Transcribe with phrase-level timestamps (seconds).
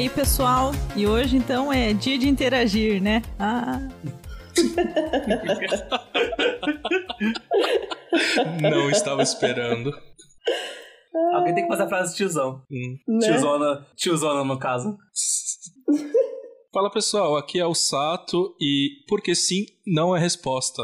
[0.00, 0.72] E aí, pessoal?
[0.96, 3.20] E hoje então é dia de interagir, né?
[3.38, 3.86] Ah.
[8.62, 9.92] Não estava esperando.
[11.34, 12.62] Alguém tem que fazer a frase tiozão.
[12.72, 12.96] Hum.
[13.06, 13.18] Né?
[13.18, 14.96] Tiozona, tiozona no caso.
[16.72, 20.82] Fala pessoal, aqui é o Sato e porque sim não é resposta.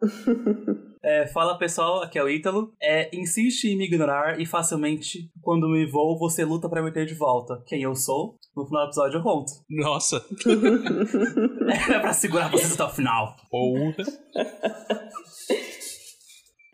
[1.02, 2.74] É, fala pessoal, aqui é o Ítalo.
[2.80, 7.06] É, insiste em me ignorar e facilmente, quando me vou, você luta pra me ter
[7.06, 7.62] de volta.
[7.66, 8.36] Quem eu sou?
[8.54, 9.52] No final do episódio eu conto.
[9.68, 10.24] Nossa.
[11.90, 13.36] É pra segurar vocês até o final.
[13.50, 13.94] Porra.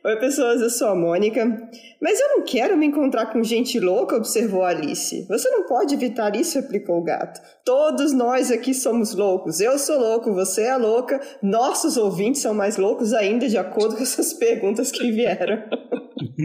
[0.06, 1.44] Oi, pessoas, eu sou a Mônica.
[2.00, 5.26] Mas eu não quero me encontrar com gente louca, observou Alice.
[5.26, 7.40] Você não pode evitar isso, replicou o gato.
[7.64, 9.58] Todos nós aqui somos loucos.
[9.58, 11.20] Eu sou louco, você é louca.
[11.42, 15.64] Nossos ouvintes são mais loucos ainda, de acordo com essas perguntas que vieram.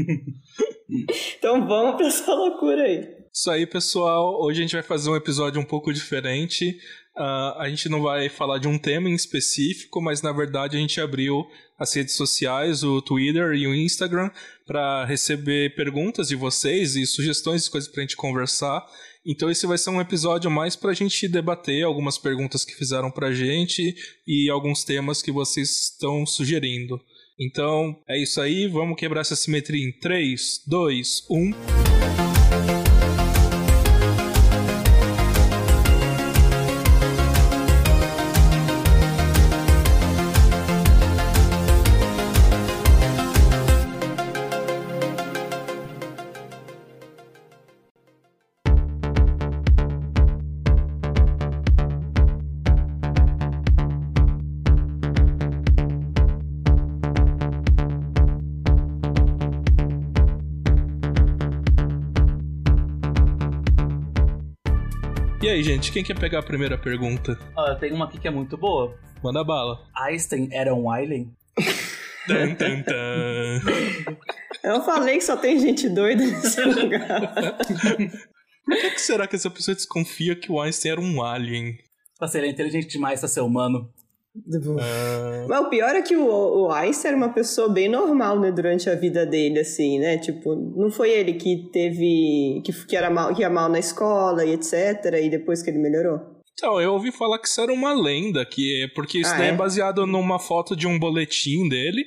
[1.37, 3.07] então vamos pra essa loucura aí.
[3.31, 4.41] Isso aí, pessoal.
[4.41, 6.79] Hoje a gente vai fazer um episódio um pouco diferente.
[7.15, 10.79] Uh, a gente não vai falar de um tema em específico, mas na verdade a
[10.79, 11.45] gente abriu
[11.81, 14.29] as redes sociais, o Twitter e o Instagram,
[14.67, 18.85] para receber perguntas de vocês e sugestões de coisas para a gente conversar.
[19.25, 23.09] Então esse vai ser um episódio mais para a gente debater algumas perguntas que fizeram
[23.09, 23.95] para a gente
[24.27, 27.01] e alguns temas que vocês estão sugerindo.
[27.39, 31.80] Então é isso aí, vamos quebrar essa simetria em 3, 2, 1.
[65.61, 67.37] Aí, gente, quem quer pegar a primeira pergunta?
[67.55, 68.97] Ó, tem uma aqui que é muito boa.
[69.23, 69.79] Manda bala.
[69.95, 71.31] Einstein era um alien?
[72.27, 73.61] Tan, tan, tan.
[74.63, 77.33] Eu falei que só tem gente doida nesse lugar.
[78.65, 81.77] Por que, que será que essa pessoa desconfia que o Einstein era um alien?
[82.19, 83.91] Assim, ele é inteligente demais pra ser humano.
[84.79, 88.51] Ah, Mas o pior é que o, o Einstein era uma pessoa bem normal, né,
[88.51, 90.17] durante a vida dele, assim, né?
[90.17, 92.61] Tipo, não foi ele que teve.
[92.65, 94.73] que, que, era mal, que ia mal na escola e etc.
[95.21, 96.19] E depois que ele melhorou.
[96.53, 99.47] Então, eu ouvi falar que isso era uma lenda, que é porque isso Ah, daí
[99.47, 99.55] é é?
[99.55, 102.05] baseado numa foto de um boletim dele,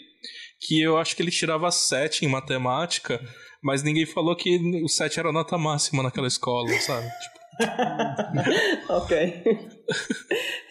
[0.61, 3.21] que eu acho que ele tirava 7 em matemática,
[3.63, 7.07] mas ninguém falou que o 7 era a nota máxima naquela escola, sabe?
[7.07, 7.34] Tipo,
[8.89, 9.43] ok.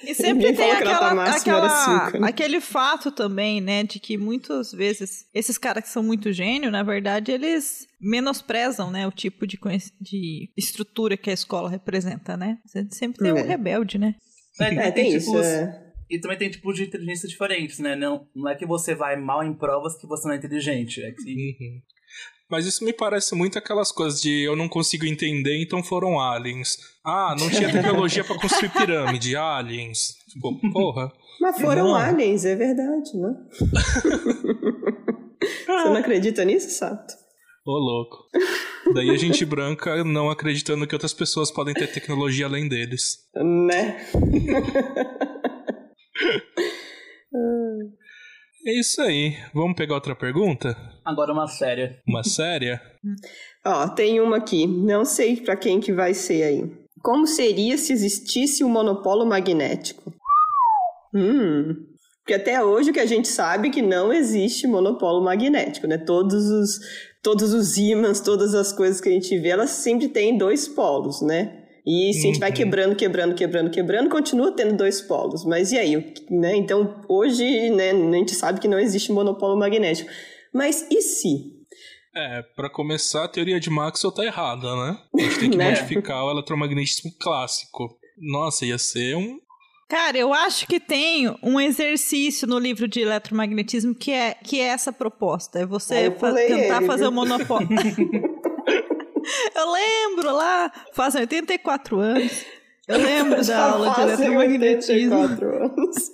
[0.03, 5.57] E sempre Ninguém tem aquela, aquela- aquele fato também, né, de que muitas vezes esses
[5.57, 9.57] caras que são muito gênio, na verdade, eles menosprezam, né, o tipo de,
[10.01, 12.57] de estrutura que a escola representa, né?
[12.65, 13.41] Você sempre tem um É.
[13.43, 14.15] rebelde, né?
[14.59, 15.37] É, tem isso.
[15.37, 15.81] É.
[16.09, 17.95] E também tem tipos de inteligência diferentes, né?
[17.95, 21.01] Não, não é que você vai mal em provas que você não é inteligente.
[21.01, 21.81] É que Uhum.
[22.53, 26.77] Mas isso me parece muito aquelas coisas de eu não consigo entender, então foram aliens.
[27.03, 30.17] Ah, não tinha tecnologia pra construir pirâmide, aliens.
[30.29, 31.11] Tipo, porra.
[31.41, 31.95] Mas foram Não.
[31.95, 33.33] aliens, é verdade, né?
[35.41, 37.15] Você não acredita nisso, Sato?
[37.65, 38.17] Ô, louco.
[38.93, 43.17] Daí a gente branca não acreditando que outras pessoas podem ter tecnologia além deles.
[43.33, 44.05] Né?
[48.65, 49.35] É isso aí.
[49.53, 50.75] Vamos pegar outra pergunta?
[51.03, 51.99] agora uma séria.
[52.07, 52.81] Uma séria?
[53.65, 54.65] Ó, tem uma aqui.
[54.65, 56.71] Não sei pra quem que vai ser aí.
[57.01, 60.13] Como seria se existisse um monopólio magnético?
[61.13, 61.75] Hum.
[62.19, 65.97] Porque até hoje o que a gente sabe é que não existe monopólio magnético, né?
[65.97, 66.79] Todos os,
[67.21, 71.21] todos os ímãs, todas as coisas que a gente vê, elas sempre têm dois polos,
[71.21, 71.62] né?
[71.85, 72.55] E se a gente vai Uhum.
[72.55, 75.43] quebrando, quebrando, quebrando, quebrando, continua tendo dois polos.
[75.43, 76.13] Mas e aí?
[76.31, 76.55] Né?
[76.55, 80.09] Então, hoje, né, a gente sabe que não existe monopólio magnético.
[80.53, 81.51] Mas e se?
[82.15, 84.97] É, pra começar, a teoria de Maxwell tá errada, né?
[85.17, 85.69] A gente tem que Né?
[85.71, 87.97] modificar o eletromagnetismo clássico.
[88.17, 89.39] Nossa, ia ser um.
[89.89, 94.65] Cara, eu acho que tem um exercício no livro de eletromagnetismo que é, que é
[94.67, 95.59] essa proposta.
[95.59, 97.67] É você fa- tentar ele, fazer o monopólio.
[99.55, 102.45] eu lembro lá, fazem 84 anos.
[102.87, 105.15] Eu lembro da aula de eletromagnetismo.
[105.15, 106.11] 84 anos.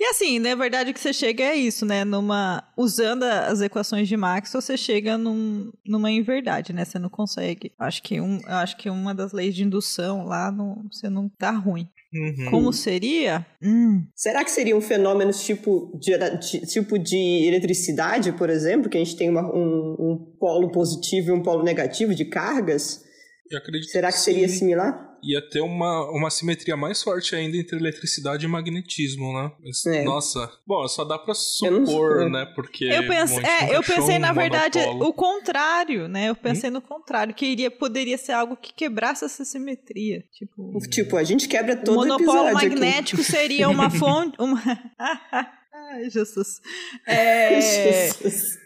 [0.00, 2.04] E assim, na verdade, o que você chega é isso, né?
[2.04, 6.84] Numa, usando as equações de Maxwell, você chega num, numa inverdade, né?
[6.84, 7.72] Você não consegue.
[7.76, 11.50] Acho que, um, acho que uma das leis de indução lá, não, você não tá
[11.50, 11.88] ruim.
[12.12, 12.50] Uhum.
[12.50, 13.44] Como seria?
[13.62, 18.96] Hum, Será que seria um fenômeno tipo de, de- tipo de eletricidade, por exemplo, que
[18.96, 23.02] a gente tem uma- um, um polo positivo e um polo negativo de cargas?
[23.50, 24.58] Eu acredito Será que seria sim.
[24.58, 25.07] similar?
[25.22, 29.50] Ia ter uma, uma simetria mais forte ainda entre eletricidade e magnetismo, né?
[29.62, 30.04] Mas, É.
[30.04, 30.50] Nossa.
[30.66, 32.46] Bom, só dá pra supor, né?
[32.54, 32.84] Porque.
[32.84, 35.08] Eu, pense, é, eu pensei, um na verdade, monopólio.
[35.08, 36.28] o contrário, né?
[36.28, 40.24] Eu pensei no contrário, que iria, poderia ser algo que quebrasse essa simetria.
[40.32, 42.68] Tipo, Tipo, a gente quebra o todo monopólio episódio aqui.
[42.68, 44.36] magnético seria uma fonte.
[44.38, 44.60] Uma...
[45.92, 46.60] Ai, Jesus.
[47.06, 48.58] É, Jesus.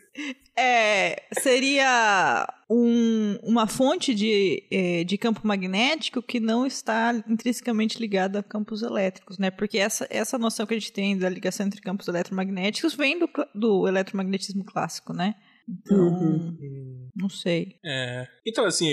[0.56, 8.38] É, seria um- uma fonte de, eh, de campo magnético que não está intrinsecamente ligada
[8.40, 9.50] a campos elétricos, né?
[9.50, 13.28] Porque essa, essa noção que a gente tem da ligação entre campos eletromagnéticos vem do,
[13.54, 15.34] do eletromagnetismo clássico, né?
[15.68, 16.56] Então, Uhum.
[16.60, 17.76] Hum, não sei.
[17.84, 18.26] É.
[18.44, 18.90] Então, assim,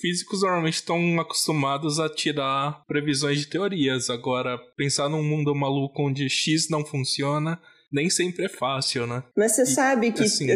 [0.00, 4.08] físicos normalmente estão acostumados a tirar previsões de teorias.
[4.08, 7.60] Agora, pensar num mundo maluco onde X não funciona,
[7.92, 9.22] nem sempre é fácil, né?
[9.36, 10.46] Mas você sabe que assim-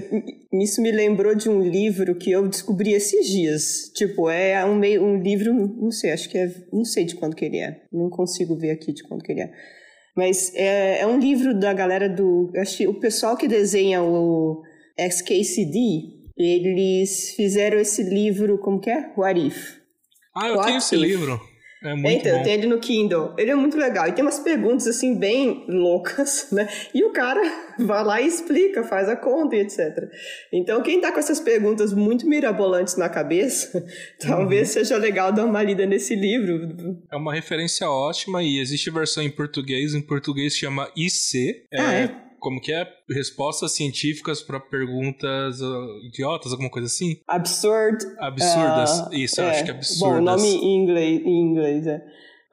[0.62, 3.90] isso me lembrou de um livro que eu descobri esses dias.
[3.94, 6.48] Tipo, é um, meio, um livro, não sei, acho que é.
[6.72, 7.82] Não sei de quando que ele é.
[7.92, 9.50] Não consigo ver aqui de quando que ele é.
[10.16, 12.50] Mas é, é um livro da galera do.
[12.56, 14.62] Acho que o pessoal que desenha o
[14.98, 19.12] XKCD, eles fizeram esse livro, como que é?
[19.16, 19.76] What If.
[20.34, 21.00] Ah, eu What tenho esse if?
[21.02, 21.40] livro.
[21.82, 22.42] É muito então, bom.
[22.42, 23.34] tem ele no Kindle.
[23.36, 24.08] Ele é muito legal.
[24.08, 26.68] E tem umas perguntas, assim, bem loucas, né?
[26.94, 27.40] E o cara
[27.78, 29.78] vai lá e explica, faz a conta e etc.
[30.52, 33.84] Então, quem tá com essas perguntas muito mirabolantes na cabeça,
[34.20, 36.98] talvez seja legal dar uma lida nesse livro.
[37.10, 39.94] É uma referência ótima e existe versão em português.
[39.94, 41.66] Em português chama IC.
[41.74, 42.25] Ah, é?
[42.46, 42.86] Como que é?
[43.10, 47.16] Respostas científicas para perguntas ah, idiotas, alguma coisa assim?
[47.26, 47.98] Absurd.
[48.20, 49.00] Absurdas.
[49.00, 49.98] ah, Isso, eu acho que é absurdas.
[49.98, 52.00] Bom, nome em inglês, em inglês é.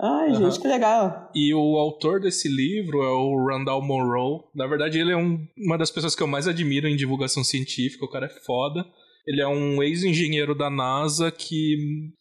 [0.01, 0.49] Ai, Aham.
[0.49, 1.29] gente, que legal.
[1.35, 4.41] E o autor desse livro é o Randall Monroe.
[4.55, 8.03] Na verdade, ele é um- uma das pessoas que eu mais admiro em divulgação científica.
[8.03, 8.83] O cara é foda.
[9.27, 11.77] Ele é um ex-engenheiro da NASA que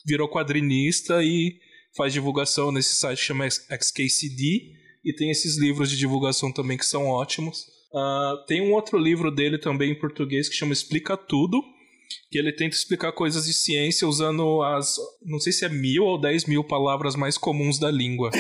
[0.07, 1.57] virou quadrinista e
[1.97, 4.82] faz divulgação nesse site que chama XKCD.
[5.05, 7.65] E tem esses livros de divulgação também que são ótimos.
[7.95, 11.61] Ah, tem um outro livro dele também em português que chama Explica Tudo.
[12.31, 16.21] Que ele tenta explicar coisas de ciência usando as, não sei se é mil ou
[16.21, 18.31] dez mil palavras mais comuns da língua.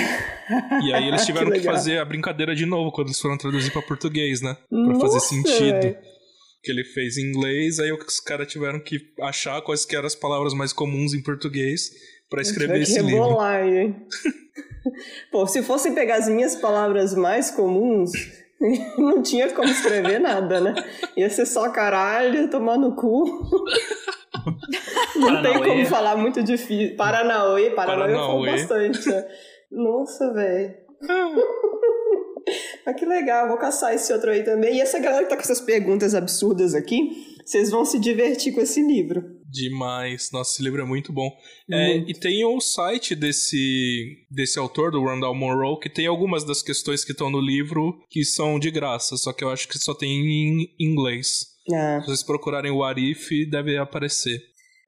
[0.84, 1.74] E aí eles tiveram que, legal.
[1.74, 4.58] fazer a brincadeira de novo quando eles foram traduzir pra português, né?
[4.70, 5.96] Nossa, fazer sentido.
[6.62, 10.14] Que ele fez em inglês, aí os caras tiveram que achar quais que eram as
[10.14, 11.90] palavras mais comuns em português
[12.32, 13.40] pra escrever esse livro.
[13.62, 14.06] hein?
[15.30, 18.10] Pô, se fossem pegar as minhas palavras mais comuns,
[18.98, 20.74] não tinha como escrever nada, né?
[21.16, 23.24] Ia ser só caralho, tomar no cu.
[25.14, 25.68] Não tem Paranauê.
[25.68, 26.96] como falar muito difícil.
[26.96, 28.50] Paranauê, Paranauê eu falo Paranauê.
[28.52, 29.08] bastante.
[29.08, 29.28] né?
[29.70, 30.74] Nossa, velho.
[32.84, 34.76] Mas que legal, vou caçar esse outro aí também.
[34.76, 38.60] E essa galera que tá com essas perguntas absurdas aqui, vocês vão se divertir com
[38.60, 39.31] esse livro.
[39.52, 40.30] Demais.
[40.32, 41.30] Nossa, esse livro é muito bom.
[41.70, 42.10] É, Muito.
[42.10, 47.04] e tem o site desse, desse autor, do Randall Monroe, que tem algumas das questões
[47.04, 50.10] que estão no livro que são de graça, só que eu acho que só tem
[50.10, 51.48] em inglês.
[51.70, 52.00] Ah.
[52.00, 54.40] Se vocês procurarem o Arif, deve aparecer.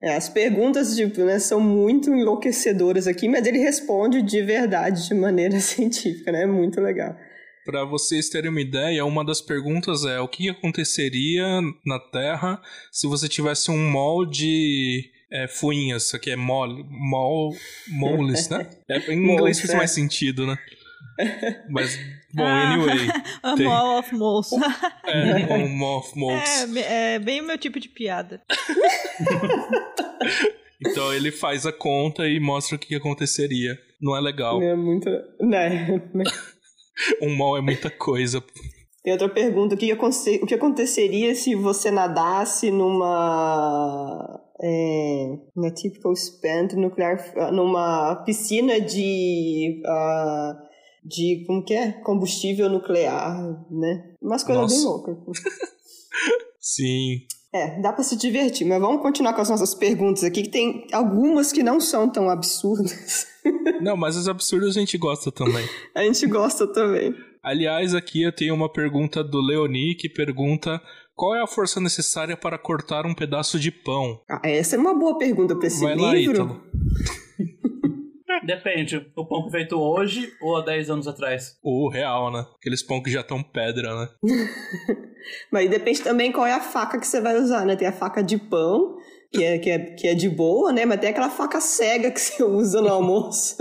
[0.02, 5.14] É, as perguntas tipo, né, são muito enlouquecedoras aqui, mas ele responde de verdade, de
[5.14, 6.42] maneira científica, né?
[6.42, 7.14] É muito legal.
[7.64, 11.44] Para vocês terem uma ideia, uma das perguntas é o que aconteceria
[11.84, 12.60] na Terra
[12.92, 17.54] se você tivesse um molde é, fuinhas, isso aqui é mole, mol,
[17.88, 18.68] moles, né?
[18.88, 19.76] É, em inglês Moles, faz é.
[19.76, 20.58] mais sentido, né?
[21.70, 21.98] Mas,
[22.34, 22.72] bom, Ah.
[22.74, 23.08] anyway.
[23.42, 23.66] A Tem.
[23.66, 24.50] Mall of Moles.
[25.06, 26.76] É, um moth moles.
[26.76, 28.42] é, é bem o meu tipo de piada.
[30.86, 33.78] Então ele faz a conta e mostra o que aconteceria.
[34.00, 34.60] Não é legal.
[34.62, 35.08] É muito.
[35.40, 35.86] Né?
[37.20, 38.42] Um mol é muita coisa.
[39.02, 44.40] Tem outra pergunta: o que, o que aconteceria se você nadasse numa.
[44.62, 47.18] É, uma typical spent nuclear.
[47.52, 49.82] numa piscina de.
[49.86, 50.56] ah,
[51.04, 51.44] de.
[51.46, 51.92] como que é?
[51.92, 54.14] Combustível nuclear, né?
[54.22, 55.16] Umas coisas bem loucas.
[56.58, 57.26] Sim.
[57.54, 60.88] É, dá pra se divertir, mas vamos continuar com as nossas perguntas aqui, que tem
[60.92, 63.28] algumas que não são tão absurdas.
[63.82, 65.68] Não, mas os absurdos a gente gosta também.
[65.94, 67.14] A gente gosta também.
[67.42, 70.80] Aliás, aqui eu tenho uma pergunta do Leoni que pergunta
[71.14, 74.18] qual é a força necessária para cortar um pedaço de pão?
[74.28, 76.34] Ah, essa é uma boa pergunta pra esse Vai lá, livro.
[76.34, 76.62] Ítalo.
[78.46, 79.10] Depende.
[79.16, 81.58] O pão feito hoje ou há 10 anos atrás?
[81.62, 82.46] O real, né?
[82.56, 84.08] Aqueles pão que já estão pedra, né?
[85.50, 87.76] Mas depende também qual é a faca que você vai usar, né?
[87.76, 88.96] Tem a faca de pão,
[89.32, 90.84] que é, que é, que é de boa, né?
[90.84, 93.56] Mas tem aquela faca cega que você usa no almoço.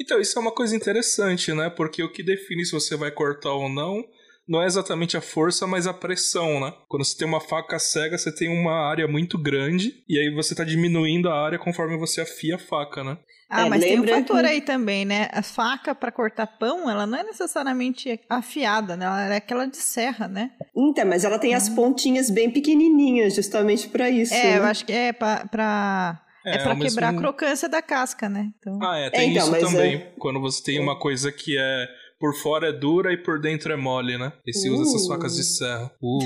[0.00, 1.70] Então, isso é uma coisa interessante, né?
[1.70, 4.04] Porque o que define se você vai cortar ou não
[4.48, 6.72] não é exatamente a força, mas a pressão, né?
[6.88, 10.54] Quando você tem uma faca cega, você tem uma área muito grande e aí você
[10.54, 13.18] tá diminuindo a área conforme você afia a faca, né?
[13.48, 15.28] Ah, É, mas tem um fator que- aí também, né?
[15.32, 19.04] A faca pra cortar pão, ela não é necessariamente afiada, né?
[19.06, 20.50] Ela é aquela de serra, né?
[20.76, 24.34] Então, mas ela tem as pontinhas bem pequenininhas, justamente pra isso.
[24.34, 24.58] é, né?
[24.58, 27.80] eu acho que é pra, pra, é, É, pra ao mesmo- quebrar a crocância da
[27.80, 28.50] casca, né?
[28.58, 30.12] Então, Ah, é, tem então, isso mas também.
[30.18, 31.86] Quando você tem uma coisa que é
[32.18, 34.32] por fora é dura e por dentro é mole, né?
[34.44, 35.08] E se usa essas Uh.
[35.08, 35.92] facas de serra.
[36.02, 36.18] Uh.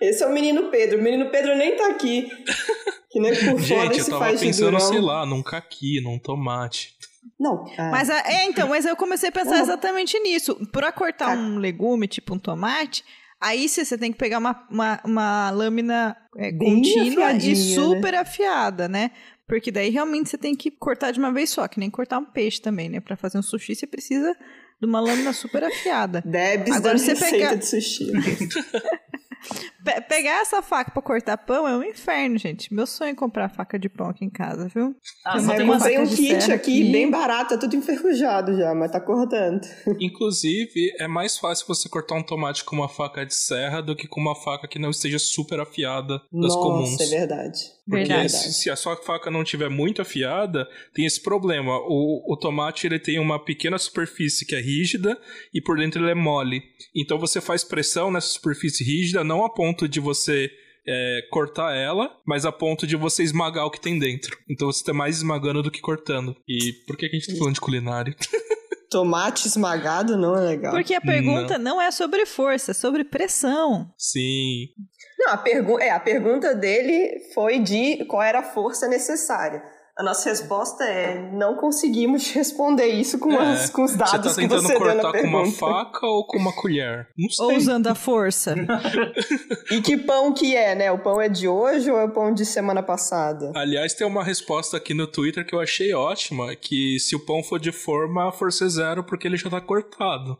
[0.00, 0.98] Esse é o menino Pedro.
[0.98, 2.28] O menino Pedro nem tá aqui.
[3.14, 6.92] Que nem por fora Gente, eu se tava pensando, sei lá, num caqui, num tomate.
[7.38, 7.64] Não.
[7.78, 9.62] ah, Mas a- é, então, mas eu comecei a pensar Uhum.
[9.62, 10.56] exatamente nisso.
[10.72, 11.40] Pra cortar Tá.
[11.40, 13.04] um legume, tipo um tomate,
[13.40, 18.88] aí você tem que pegar uma, uma, uma lâmina é, contínua e afiadinha, super afiada,
[18.88, 19.12] né?
[19.46, 22.24] Porque daí realmente você tem que cortar de uma vez só, que nem cortar um
[22.24, 22.98] peixe também, né?
[22.98, 24.34] Pra fazer um sushi você precisa
[24.80, 26.20] de uma lâmina super afiada.
[26.26, 28.10] Debs Agora da você receita pega- de sushi.
[29.84, 32.72] Pe- pegar essa faca pra cortar pão é um inferno, gente.
[32.72, 34.94] Meu sonho é comprar faca de pão aqui em casa, viu?
[35.26, 36.92] Ah, Eu tem comprei um kit aqui, aqui.
[36.92, 39.60] bem barato, tá tudo enferrujado já, mas tá cortando.
[40.00, 44.06] Inclusive, é mais fácil você cortar um tomate com uma faca de serra do que
[44.06, 47.00] com uma faca que não esteja super afiada das Nossa, comuns.
[47.00, 47.60] é verdade.
[47.86, 48.32] Porque Verdade.
[48.32, 51.76] se, se a sua faca não tiver muito afiada, tem esse problema.
[51.86, 55.18] O, o tomate ele tem uma pequena superfície que é rígida
[55.52, 56.62] e por dentro ele é mole.
[56.96, 60.50] Então você faz pressão nessa superfície rígida, não a ponto de você
[60.86, 64.36] é, cortar ela, mas a ponto de você esmagar o que tem dentro.
[64.48, 66.34] Então você tá mais esmagando do que cortando.
[66.48, 68.16] E por que, que a gente tá falando de culinária?
[68.90, 70.72] Tomate esmagado não é legal.
[70.72, 73.92] Porque a pergunta não, é sobre força, é sobre pressão.
[73.98, 74.68] Sim.
[75.26, 79.62] Não, a, pergu é, a pergunta dele foi de qual era a força necessária.
[79.96, 84.12] A nossa resposta é não conseguimos responder isso com, É, as- com os Você dados
[84.34, 85.56] tá que tentando você deu na cortar com uma pergunta.
[85.58, 87.06] faca ou com uma colher?
[87.16, 87.46] Não sei.
[87.46, 88.54] Ou usando a força.
[89.70, 90.90] E que pão que é, né?
[90.92, 93.50] O pão é de hoje ou é o pão de semana passada?
[93.56, 97.42] Aliás, tem uma resposta aqui no Twitter que eu achei ótima, que se o pão
[97.42, 100.36] for de forma, a força é zero porque ele já tá cortado.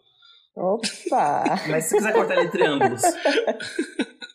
[0.57, 1.45] Opa!
[1.69, 3.03] Mas se quiser cortar ele em triângulos.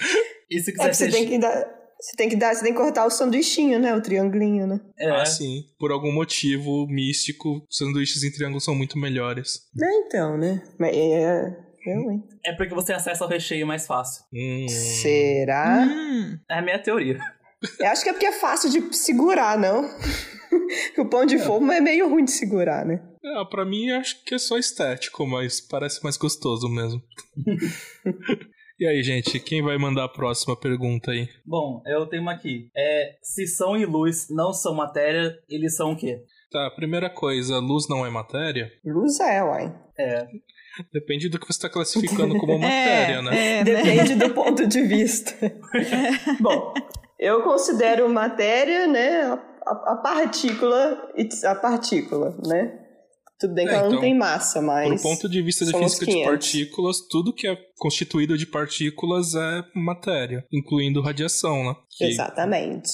[0.48, 1.76] E se É quiser que você tem que dar.
[1.98, 3.94] Você tem que dar, você tem que cortar o sanduichinho, né?
[3.96, 4.80] O triangulinho, né?
[4.98, 5.64] É, Ah, sim.
[5.78, 9.62] Por algum motivo místico, sanduíches em triângulo são muito melhores.
[9.82, 10.62] É, então, né?
[10.78, 11.56] Mas é.
[11.86, 12.24] Eu, hein?
[12.44, 14.24] é porque você acessa o recheio mais fácil.
[14.32, 14.66] Hum.
[14.68, 15.84] Será?
[15.88, 16.38] Hum.
[16.50, 17.18] É a minha teoria.
[17.80, 19.88] Eu acho que é porque é fácil de segurar, não?
[20.94, 23.00] Que o pão de forma é meio ruim de segurar, né?
[23.24, 27.02] Ah, pra mim, acho que é só estético, mas parece mais gostoso mesmo.
[28.78, 31.28] E aí, gente, quem vai mandar a próxima pergunta aí?
[31.44, 32.68] Bom, eu tenho uma aqui.
[32.76, 36.22] É, se som e luz não são matéria, eles são o quê?
[36.50, 38.70] Tá, primeira coisa, luz não é matéria?
[38.84, 39.74] Luz é, uai.
[39.98, 40.26] É,
[40.92, 43.30] Depende do que você está classificando como matéria, é, né?
[43.60, 43.64] é, né?
[43.64, 45.32] Depende do ponto de vista.
[46.40, 46.74] Bom,
[47.18, 51.10] eu considero matéria, né, a, a- partícula,
[51.44, 52.85] a partícula, né?
[53.38, 55.02] Tudo bem que É, ela não então, tem massa, mas...
[55.02, 56.30] Do ponto de vista de física de 500.
[56.30, 61.76] partículas, tudo que é constituído de partículas é matéria, incluindo radiação, né?
[61.90, 62.88] Que- Exatamente.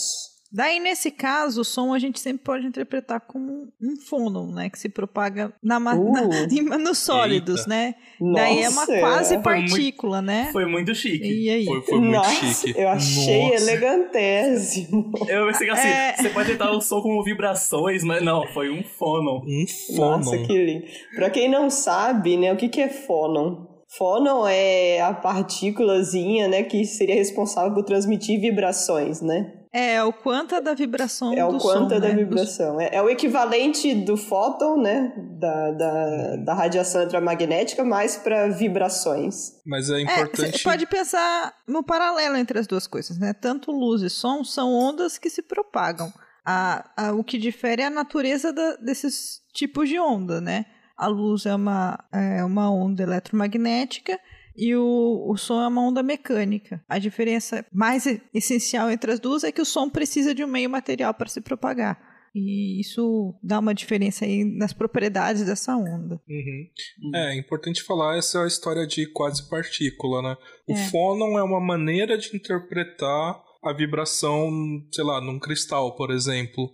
[0.54, 4.68] Daí, nesse caso, o som a gente sempre pode interpretar como um fônon, né?
[4.68, 6.12] Que se propaga na, Uh.
[6.68, 7.70] na- nos sólidos, Eita.
[7.70, 7.94] né?
[8.34, 10.50] Daí é uma Nossa, quase Foi muito- partícula, né?
[10.52, 11.24] foi muito chique.
[11.26, 11.64] E aí?
[11.64, 12.78] Foi, foi muito Nossa, chique.
[12.78, 13.64] eu achei Nossa.
[13.64, 15.10] elegantésimo.
[15.28, 16.16] Eu pensei que assim, É.
[16.16, 19.40] você pode tentar o som como vibrações, mas não, foi um fônon.
[19.46, 19.64] Um
[19.96, 20.10] fônon.
[20.18, 20.84] Nossa, que lindo.
[21.14, 23.66] Pra quem não sabe, né, o que, que é fônon?
[23.96, 29.52] Fônon é a partículazinha, né, que seria responsável por transmitir vibrações, né?
[29.72, 32.14] É o quanta da vibração É do o quanto som, da né?
[32.14, 32.78] vibração.
[32.80, 39.52] É, é o equivalente do fóton, né, da, da, da radiação eletromagnética, mais para vibrações.
[39.64, 40.58] Mas é É, importante.
[40.58, 43.32] você pode pensar no paralelo entre as duas coisas, né?
[43.32, 46.12] Tanto luz e som são ondas que se propagam.
[46.44, 50.66] A, a- o que difere é a natureza da- desses tipos de onda, né?
[50.98, 54.18] A luz é uma, é uma onda eletromagnética
[54.56, 56.82] e o, o som é uma onda mecânica.
[56.88, 60.68] A diferença mais essencial entre as duas é que o som precisa de um meio
[60.70, 61.98] material para se propagar.
[62.34, 66.18] E isso dá uma diferença aí nas propriedades dessa onda.
[66.26, 67.14] Uhum.
[67.14, 70.36] É, é importante falar essa história de quase partícula, né?
[70.66, 70.88] O É.
[70.88, 74.50] fônon é uma maneira de interpretar a vibração,
[74.90, 76.72] sei lá, num cristal, por exemplo.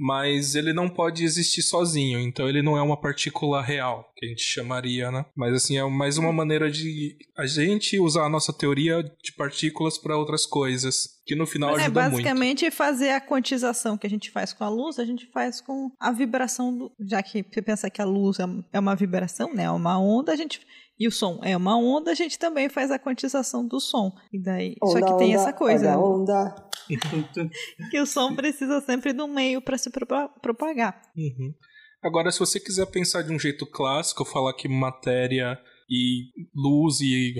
[0.00, 4.28] Mas ele não pode existir sozinho, então ele não é uma partícula real, que a
[4.30, 5.26] gente chamaria, né?
[5.36, 9.98] Mas assim, é mais uma maneira de a gente usar a nossa teoria de partículas
[9.98, 12.12] para outras coisas, que no final é, ajuda muito.
[12.12, 15.90] basicamente fazer a quantização que a gente faz com a luz, a gente faz com
[16.00, 19.64] a vibração do, já que você pensa que a luz é- é uma vibração, né?
[19.64, 20.60] É uma onda, a gente
[20.98, 24.12] e o som é uma onda, a gente também faz a quantização do som.
[24.30, 26.69] E daí, só Onda, que tem onda, essa coisa, Onda, onda.
[27.90, 31.00] que o som precisa sempre um meio para se propa- propagar.
[31.16, 31.54] Uhum.
[32.02, 37.34] Agora, se você quiser pensar de um jeito clássico, falar que matéria e luz e,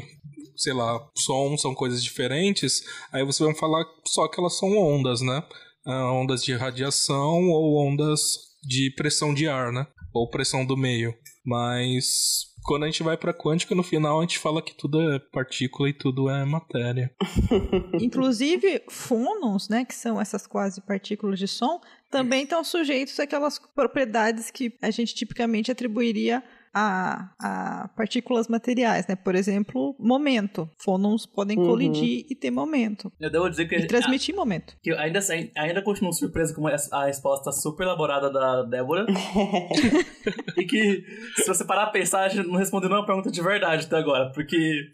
[0.56, 5.22] sei lá, som são coisas diferentes, aí você vai falar só que elas são ondas,
[5.22, 5.42] né?
[5.86, 8.20] Ah, ondas de radiação ou ondas
[8.62, 9.86] de pressão de ar, né?
[10.12, 11.14] Ou pressão do meio.
[11.44, 15.18] Mas quando a gente vai pra quântica, no final a gente fala que tudo é
[15.18, 17.12] partícula e tudo é matéria.
[18.00, 24.50] Inclusive, fônons, né, que são essas quase partículas de som, também estão sujeitos àquelas propriedades
[24.50, 26.42] que a gente tipicamente atribuiria
[26.74, 29.16] a, a partículas materiais, né?
[29.16, 30.68] Por exemplo, momento.
[30.78, 31.66] Fônons podem Uhum.
[31.66, 33.12] colidir e ter momento.
[33.20, 34.74] Eu devo dizer que, E transmitir momento.
[34.82, 35.18] que eu ainda,
[35.56, 39.06] ainda continuo surpreso com a resposta super elaborada da Débora.
[40.56, 41.04] e que,
[41.36, 44.30] se você parar pra pensar, a gente não respondeu nenhuma pergunta de verdade até agora.
[44.32, 44.90] Porque,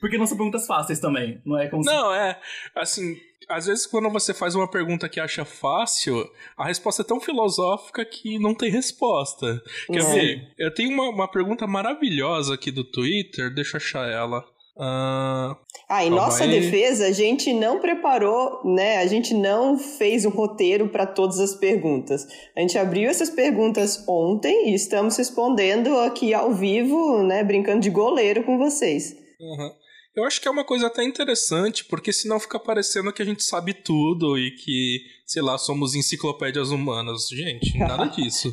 [0.00, 1.40] porque não são perguntas fáceis também.
[1.44, 1.90] Não é como se...
[1.90, 2.38] Não, é.
[2.74, 3.16] Assim,
[3.48, 6.24] às vezes quando você faz uma pergunta que acha fácil,
[6.56, 9.60] a resposta é tão filosófica que não tem resposta.
[9.86, 10.12] Quer É.
[10.14, 10.48] ver?
[10.58, 14.44] Eu tenho uma, uma pergunta maravilhosa aqui do Twitter, deixa eu achar ela.
[14.82, 15.56] Ah,
[15.90, 16.50] Ah, em nossa aí.
[16.60, 18.98] defesa, a gente não preparou, né?
[18.98, 22.26] A gente não fez um roteiro para todas as perguntas.
[22.56, 27.42] A gente abriu essas perguntas ontem e estamos respondendo aqui ao vivo, né?
[27.44, 29.14] Brincando de goleiro com vocês.
[29.40, 29.72] Uhum.
[30.14, 33.44] Eu acho que é uma coisa até interessante, porque senão fica parecendo que a gente
[33.44, 37.28] sabe tudo e que, sei lá, somos enciclopédias humanas.
[37.28, 38.52] Gente, nada disso.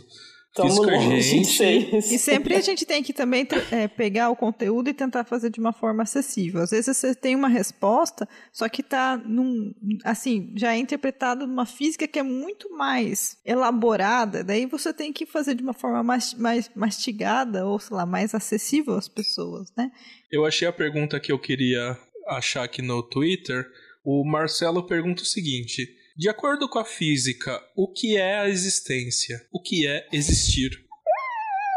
[0.54, 4.94] Tamo longe ser E sempre a gente tem que também é, pegar o conteúdo e
[4.94, 6.62] tentar fazer de uma forma acessível.
[6.62, 9.74] Às vezes você tem uma resposta, só que está num,
[10.04, 15.26] assim, já é interpretado numa física que é muito mais elaborada, daí você tem que
[15.26, 19.92] fazer de uma forma mais, mais mastigada ou, sei lá, mais acessível às pessoas, né?
[20.32, 23.66] Eu achei a pergunta que eu queria achar aqui no Twitter.
[24.04, 29.40] O Marcelo pergunta o seguinte: De acordo com a física, o que é a existência?
[29.52, 30.72] O que é existir?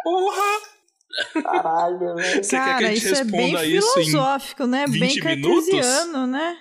[0.02, 0.60] Porra!
[1.42, 2.16] Caralho, velho.
[2.42, 4.86] Você quer que a Cara, gente isso é bem responda isso em filosófico, né?
[4.86, 6.58] 20 Bem cartesiano, né?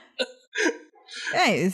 [1.33, 1.69] É,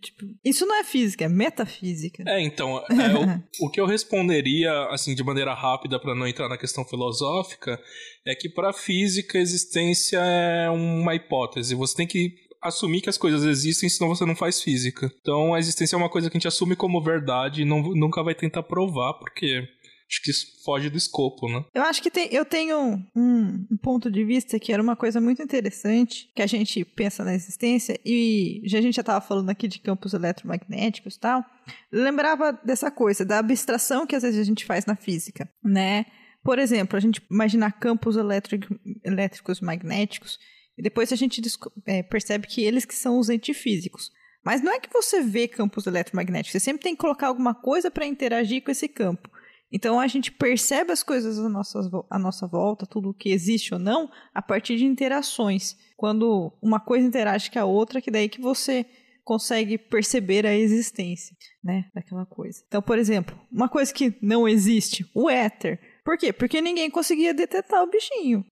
[0.00, 2.22] tipo, isso não é física, é metafísica.
[2.26, 6.48] É, então, é, o, o que eu responderia, assim, de maneira rápida para não entrar
[6.48, 7.80] na questão filosófica,
[8.24, 11.74] é que para física a existência é uma hipótese.
[11.74, 15.10] Você tem que assumir que as coisas existem, senão você não faz física.
[15.20, 18.22] Então, a existência é uma coisa que a gente assume como verdade e não, nunca
[18.22, 19.66] vai tentar provar, porque
[20.10, 21.64] acho que isso foge do escopo, né?
[21.72, 22.78] Eu acho que tem, eu tenho
[23.14, 27.24] um, um ponto de vista que era uma coisa muito interessante, que a gente pensa
[27.24, 31.44] na existência, e já a gente já estava falando aqui de campos eletromagnéticos e tal,
[31.92, 36.06] lembrava dessa coisa, da abstração que às vezes a gente faz na física, né?
[36.42, 40.38] Por exemplo, a gente imaginar campos elétrico, elétricos magnéticos,
[40.80, 41.42] e depois a gente
[41.84, 44.10] é, percebe que eles que são os antifísicos.
[44.42, 47.90] Mas não é que você vê campos eletromagnéticos, você sempre tem que colocar alguma coisa
[47.90, 49.30] para interagir com esse campo.
[49.70, 53.74] Então a gente percebe as coisas à nossa, à nossa volta, tudo o que existe
[53.74, 55.76] ou não, a partir de interações.
[55.98, 58.86] Quando uma coisa interage com a outra, que daí que você
[59.22, 62.64] consegue perceber a existência, né, daquela coisa.
[62.66, 65.78] Então, por exemplo, uma coisa que não existe, o éter.
[66.02, 66.32] Por quê?
[66.32, 68.44] Porque ninguém conseguia detectar o bichinho.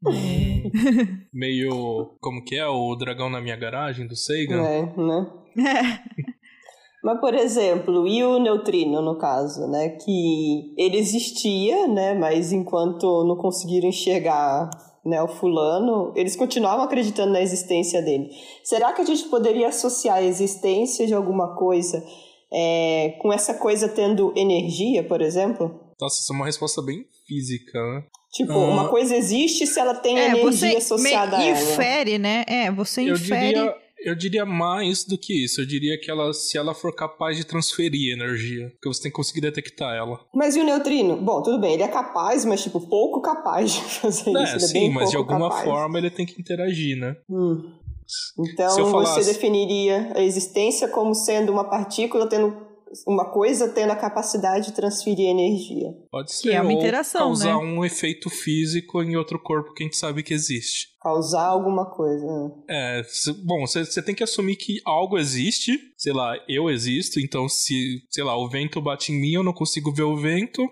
[1.32, 2.16] Meio.
[2.20, 2.66] Como que é?
[2.66, 4.62] O dragão na minha garagem do Sagan?
[4.62, 5.26] É, né?
[5.56, 6.38] É.
[7.02, 9.90] Mas, por exemplo, e o neutrino, no caso, né?
[9.90, 12.14] Que ele existia, né?
[12.14, 14.68] Mas enquanto não conseguiram enxergar
[15.04, 18.28] né, o fulano, eles continuavam acreditando na existência dele.
[18.64, 22.04] Será que a gente poderia associar a existência de alguma coisa
[22.52, 25.80] é, com essa coisa tendo energia, por exemplo?
[26.00, 28.04] Nossa, isso é uma resposta bem física, né?
[28.32, 28.56] Tipo, Ah.
[28.70, 31.58] uma coisa existe se ela tem É, energia você associada a ela.
[31.60, 32.44] infere, né?
[32.46, 33.46] É, você Eu infere.
[33.54, 35.60] diria, eu diria mais do que isso.
[35.60, 39.16] Eu diria que ela, se ela for capaz de transferir energia, porque você tem que
[39.16, 40.20] conseguir detectar ela.
[40.34, 41.16] Mas e o neutrino?
[41.16, 44.54] Bom, tudo bem, ele é capaz, mas tipo, pouco capaz de fazer É, isso.
[44.56, 45.64] Ele é sim, bem mas de alguma capaz.
[45.64, 47.16] forma ele tem que interagir, né?
[47.30, 47.72] Hum.
[48.38, 52.67] Então Se eu você falasse- definiria a existência como sendo uma partícula tendo
[53.06, 55.94] uma coisa tendo a capacidade de transferir energia.
[56.10, 56.48] Pode ser.
[56.48, 57.56] Que é uma ou interação, causar né?
[57.56, 60.88] um efeito físico em outro corpo que a gente sabe que existe.
[61.00, 62.26] Causar alguma coisa.
[62.26, 62.50] né?
[62.68, 63.02] É,
[63.44, 68.24] bom, você tem que assumir que algo existe, sei lá, eu existo, então se, sei
[68.24, 70.62] lá, o vento bate em mim, eu não consigo ver o vento,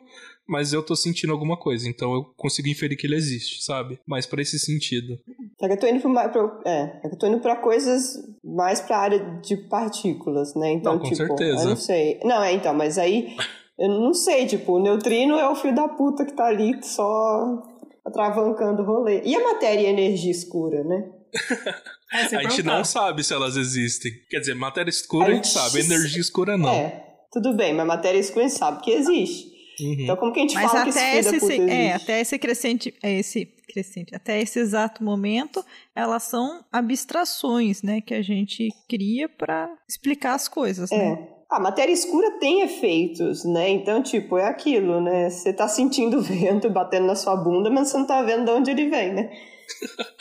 [0.49, 3.99] mas eu tô sentindo alguma coisa, então eu consigo inferir que ele existe, sabe?
[4.07, 5.19] Mas pra esse sentido.
[5.61, 8.15] É que eu tô indo pra, pra- é, é que eu tô indo pra coisas
[8.45, 10.73] mais pra área de partículas, né?
[10.73, 11.63] Então, Não, com tipo, certeza.
[11.65, 12.21] eu não sei.
[12.25, 13.37] Não, é então, mas aí
[13.79, 17.63] eu não sei, tipo, o neutrino é o filho da puta que tá ali só
[18.07, 19.23] atravancando o rolê.
[19.25, 21.11] E a matéria e a energia escura, né?
[22.13, 24.13] É, a gente não sabe se elas existem.
[24.31, 26.69] Quer dizer, matéria escura a A gente gente- sabe, energia escura não.
[26.73, 29.49] É, tudo bem, mas matéria escura a gente sabe que existe.
[29.81, 29.97] Uhum.
[30.01, 31.71] Então como que a gente Mas fala que esse até da esse, puta existe?
[31.71, 38.01] é, até esse crescente, é esse crescente, até esse exato momento, elas são abstrações, né,
[38.01, 41.19] que a gente cria pra explicar as coisas, né?
[41.33, 41.37] É.
[41.49, 43.71] A matéria escura tem efeitos, né?
[43.71, 45.31] Então, tipo, é aquilo, né?
[45.31, 48.51] Você tá sentindo o vento batendo na sua bunda, mas você não tá vendo de
[48.51, 49.31] onde ele vem, né?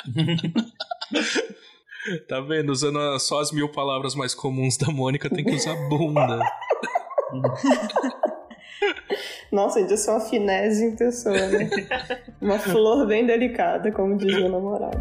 [2.27, 2.71] Tá vendo?
[2.71, 6.39] Usando só as mil palavras mais comuns da Mônica, tem que usar bunda.
[9.51, 11.69] Nossa, eu sou uma finese em pessoa, né?
[12.41, 14.99] uma flor bem delicada, como diz meu namorado.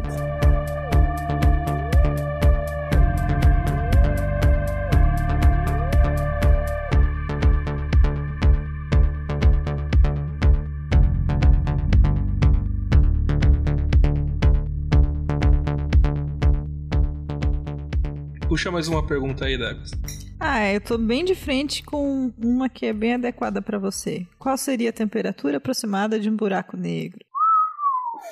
[18.47, 19.91] Puxa mais uma pergunta aí, Debs.
[20.39, 24.27] Ah, eu tô bem de frente com uma que é bem adequada pra você.
[24.37, 27.19] Qual seria a temperatura aproximada de um buraco negro?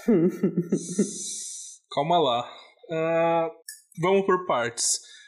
[1.92, 2.50] Calma lá.
[2.92, 3.50] Ah,
[4.02, 4.86] vamos por partes.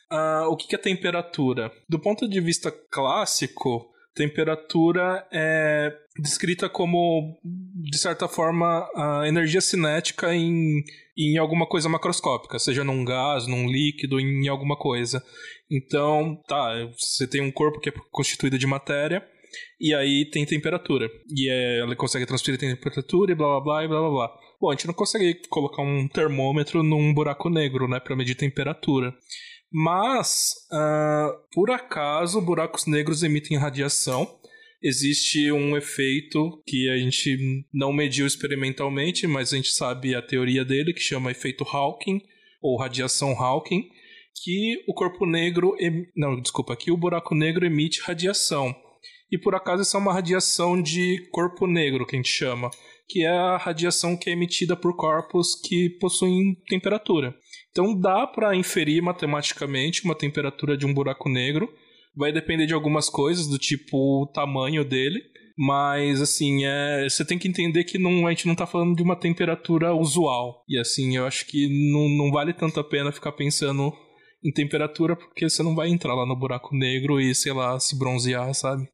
[0.10, 1.72] Ah, o que que é temperatura?
[1.90, 10.34] Do ponto de vista clássico, temperatura é descrita como, de certa forma, a energia cinética
[10.34, 10.82] em,
[11.18, 15.22] em alguma coisa macroscópica, seja num gás, num líquido, em alguma coisa.
[15.70, 19.22] Então, tá, você tem um corpo que é constituído de matéria,
[19.80, 21.10] e aí tem temperatura.
[21.30, 24.40] E é, ela consegue transferir temperatura e blá blá blá e blá blá blá.
[24.60, 29.14] Bom, a gente não consegue colocar um termômetro num buraco negro, né, para medir temperatura.
[29.78, 34.26] Mas, ah, por acaso, buracos negros emitem radiação.
[34.82, 40.64] Existe um efeito que a gente não mediu experimentalmente, mas a gente sabe a teoria
[40.64, 42.22] dele, que chama efeito Hawking,
[42.62, 43.84] ou radiação Hawking,
[44.42, 45.76] que o corpo negro.
[45.78, 48.74] em- Não, desculpa, que o buraco negro emite radiação.
[49.30, 52.70] E por acaso essa é uma radiação de corpo negro, que a gente chama,
[53.10, 57.36] que é a radiação que é emitida por corpos que possuem temperatura.
[57.76, 61.70] Então dá para inferir matematicamente uma temperatura de um buraco negro.
[62.16, 65.22] Vai depender de algumas coisas, do tipo o tamanho dele.
[65.58, 69.04] Mas, assim, é, você tem que entender que não, a gente não tá falando de
[69.04, 70.64] uma temperatura usual.
[70.70, 73.92] E, assim, eu acho que não, não vale tanto a pena ficar pensando
[74.42, 78.00] em temperatura, porque você não vai entrar lá no buraco negro e, sei lá, se
[78.00, 78.88] bronzear, sabe?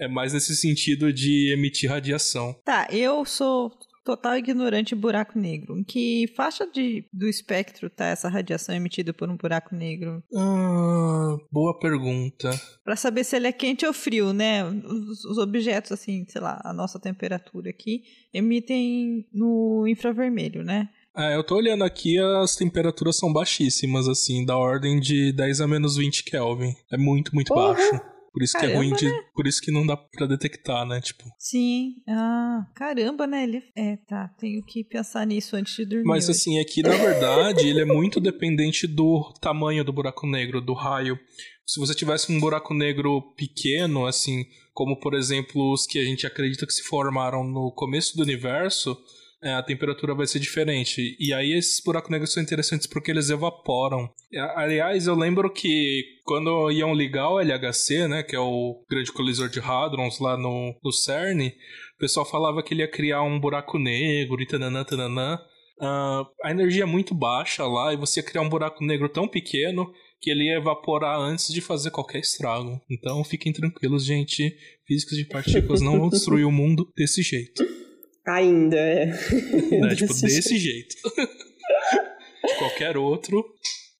[0.00, 2.54] É mais nesse sentido de emitir radiação.
[2.64, 3.70] Tá, eu sou
[4.04, 5.78] total ignorante buraco negro.
[5.78, 10.22] Em que faixa de, do espectro tá essa radiação emitida por um buraco negro?
[10.34, 12.50] Ah, boa pergunta.
[12.84, 14.64] Pra saber se ele é quente ou frio, né?
[14.64, 20.88] Os, os objetos, assim, sei lá, a nossa temperatura aqui, emitem no infravermelho, né?
[21.14, 25.68] Ah, eu tô olhando aqui, as temperaturas são baixíssimas, assim, da ordem de 10 a
[25.68, 26.74] menos 20 Kelvin.
[26.90, 27.74] É muito, muito Porra!
[27.74, 28.11] baixo.
[28.32, 29.10] Por isso que é Caramba, ruim de.
[29.34, 31.00] Por isso que não dá pra detectar, né?
[31.00, 31.24] Tipo.
[31.38, 31.96] Sim.
[32.08, 33.44] Ah, caramba, né?
[33.44, 33.62] Ele...
[33.76, 34.28] É, tá.
[34.38, 36.06] Tenho que pensar nisso antes de dormir.
[36.06, 36.38] Mas hoje.
[36.38, 40.72] assim, é que na verdade ele é muito dependente do tamanho do buraco negro, do
[40.72, 41.18] raio.
[41.66, 46.26] Se você tivesse um buraco negro pequeno, assim, como por exemplo os que a gente
[46.26, 48.96] acredita que se formaram no começo do universo,
[49.42, 51.16] é, a temperatura vai ser diferente.
[51.18, 54.08] E aí esses buracos negros são interessantes porque eles evaporam.
[54.54, 59.48] Aliás, eu lembro que quando iam ligar o LHC, né, que é o grande colisor
[59.48, 63.78] de hadrons lá no, no CERN, o pessoal falava que ele ia criar um buraco
[63.78, 65.38] negro e tananã, tananã.
[65.80, 69.26] Ah, a energia é muito baixa lá e você ia criar um buraco negro tão
[69.26, 72.80] pequeno que ele ia evaporar antes de fazer qualquer estrago.
[72.88, 74.56] Então fiquem tranquilos, gente.
[74.86, 77.81] Físicos de partículas não vão destruir o mundo desse jeito.
[78.26, 79.06] Ainda, é.
[79.80, 79.94] Né?
[79.94, 80.94] Tipo, desse jeito.
[82.46, 83.44] de qualquer outro.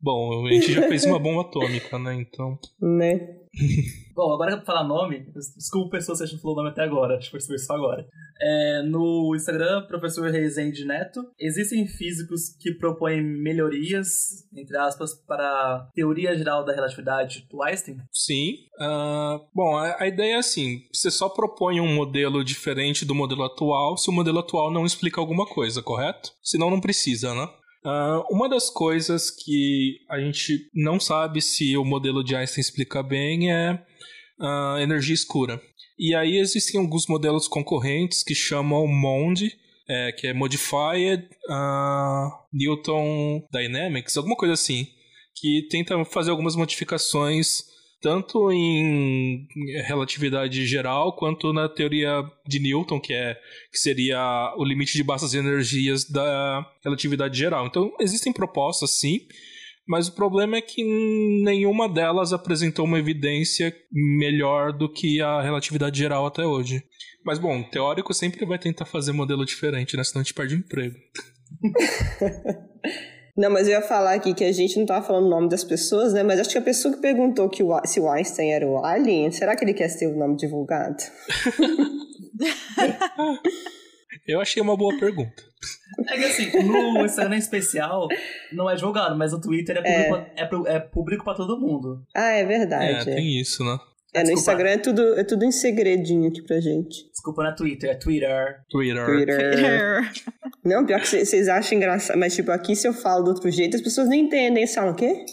[0.01, 2.15] Bom, a gente já fez uma bomba atômica, né?
[2.15, 2.59] Então.
[2.81, 3.37] Né?
[4.15, 7.17] Bom, agora pra falar nome, desculpa pessoa se a gente falou o nome até agora,
[7.17, 8.07] acho que percebi isso agora.
[8.41, 15.89] É, no Instagram, professor Rezende Neto, existem físicos que propõem melhorias, entre aspas, para a
[15.95, 17.99] teoria geral da relatividade do Einstein?
[18.13, 18.55] Sim.
[18.79, 23.45] Uh, bom, a, a, ideia é assim: você só propõe um modelo diferente do modelo
[23.45, 26.33] atual se o modelo atual não explica alguma coisa, correto?
[26.43, 27.49] Senão não precisa, né?
[27.85, 33.03] Uh, uma das coisas que a gente não sabe se o modelo de Einstein explica
[33.03, 33.85] bem é
[34.41, 35.61] uh, energia escura.
[35.99, 39.53] E aí existem alguns modelos concorrentes que chamam MOND,
[39.89, 44.87] é, que é Modified uh, Newton Dynamics, alguma coisa assim,
[45.35, 49.47] que tenta fazer algumas modificações tanto em
[49.87, 53.39] relatividade geral quanto na teoria de Newton, que é
[53.71, 57.65] que seria o limite de baixas energias da relatividade geral.
[57.65, 59.21] Então, existem propostas sim,
[59.87, 60.83] mas o problema é que
[61.43, 66.83] nenhuma delas apresentou uma evidência melhor do que a relatividade geral até hoje.
[67.25, 70.05] Mas bom, teórico sempre vai tentar fazer modelo diferente, né?
[70.05, 70.97] Senão a gente perde emprego.
[73.35, 75.65] Não, mas eu ia falar aqui que a gente não tava falando o nome das
[75.65, 76.23] pessoas, né?
[76.23, 79.31] Mas acho que a pessoa que perguntou que o, se o Einstein era o Alien,
[79.31, 80.99] será que ele quer ter o nome divulgado?
[84.27, 85.43] eu achei uma boa pergunta.
[86.09, 88.09] É que assim, no Instagram especial
[88.51, 90.73] não é divulgado, mas o Twitter é público, é.
[90.73, 92.03] É, é público pra todo mundo.
[92.15, 93.11] Ah, é verdade.
[93.11, 93.79] É, tem isso, né?
[94.15, 94.33] É, no.
[94.33, 97.09] Instagram é tudo, é tudo em segredinho aqui pra gente.
[97.11, 98.61] Desculpa, na Twitter, é Twitter.
[98.69, 99.07] Twitter.
[99.07, 100.13] Twitter.
[100.65, 103.77] Não, pior que vocês acham engraçado, mas tipo, aqui se eu falo do outro jeito,
[103.77, 105.25] as pessoas não entendem, falam, o quê?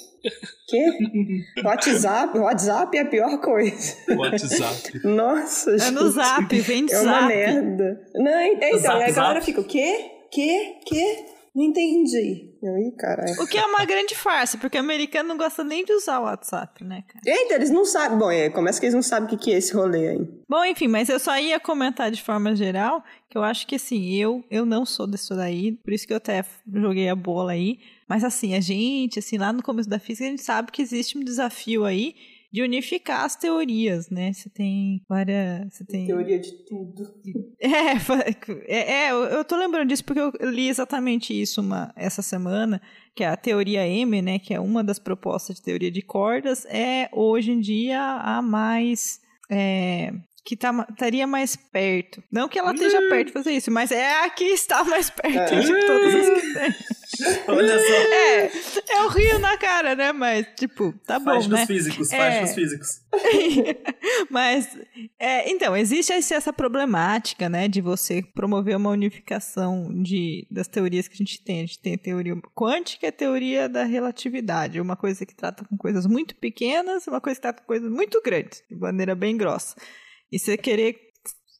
[0.67, 0.85] Quê?
[1.63, 2.37] WhatsApp?
[2.37, 3.95] WhatsApp é a pior coisa.
[4.17, 4.99] WhatsApp.
[5.05, 7.07] Nossa, É no zap, vem de é zap.
[7.07, 8.01] É uma merda.
[8.15, 9.45] Não, então, zap, e a galera zap.
[9.45, 10.11] fica, o quê?
[10.31, 10.75] Quê?
[10.85, 11.25] Quê?
[11.55, 12.49] Não entendi.
[12.63, 13.33] Aí, caralho.
[13.41, 16.23] O que é uma grande farsa, porque o americano não gosta nem de usar o
[16.23, 17.21] WhatsApp, né, cara?
[17.25, 18.17] Eita, eles não sabem.
[18.17, 20.27] Bom, é, começa que eles não sabem o que que é esse rolê aí.
[20.47, 24.15] Bom, enfim, mas eu só ia comentar de forma geral que eu acho que assim,
[24.15, 27.79] eu, eu não sou disso daí, por isso que eu até joguei a bola aí.
[28.07, 31.17] Mas assim, a gente, assim, lá no começo da física, a gente sabe que existe
[31.17, 32.15] um desafio aí
[32.51, 34.33] de unificar as teorias, né?
[34.33, 35.73] Você tem várias.
[35.73, 36.07] Você tem...
[36.07, 37.03] Teoria de tudo.
[37.61, 37.93] É,
[38.67, 42.81] é, é, eu tô lembrando disso porque eu li exatamente isso uma, essa semana,
[43.15, 44.39] que é a teoria M, né?
[44.39, 49.19] Que é uma das propostas de teoria de cordas, é hoje em dia a mais.
[49.51, 50.11] É,
[50.45, 52.23] que tá, estaria mais perto.
[52.31, 55.53] Não que ela esteja perto de fazer isso, mas é a que está mais perto
[55.53, 55.59] É.
[55.59, 56.75] de todas as que tem.
[57.47, 58.93] Olha só.
[58.93, 60.11] É, o rio na cara, né?
[60.11, 61.57] Mas, tipo, tá bom, Faz né?
[61.57, 62.17] dos físicos, É.
[62.17, 63.01] faz dos físicos.
[64.29, 64.77] Mas,
[65.17, 71.15] é, então, existe essa problemática, né, de você promover uma unificação de, das teorias que
[71.15, 71.57] a gente tem.
[71.57, 74.79] A gente tem a teoria quântica e a teoria da relatividade.
[74.79, 78.21] Uma coisa que trata com coisas muito pequenas uma coisa que trata com coisas muito
[78.21, 79.75] grandes, de maneira bem grossa.
[80.31, 80.99] E você querer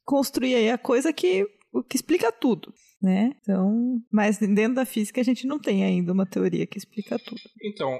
[0.06, 2.74] construir aí a coisa que, o que explica tudo.
[3.02, 3.32] Né?
[3.42, 7.40] Então, mas dentro da física a gente não tem ainda uma teoria que explica tudo.
[7.64, 7.98] Então,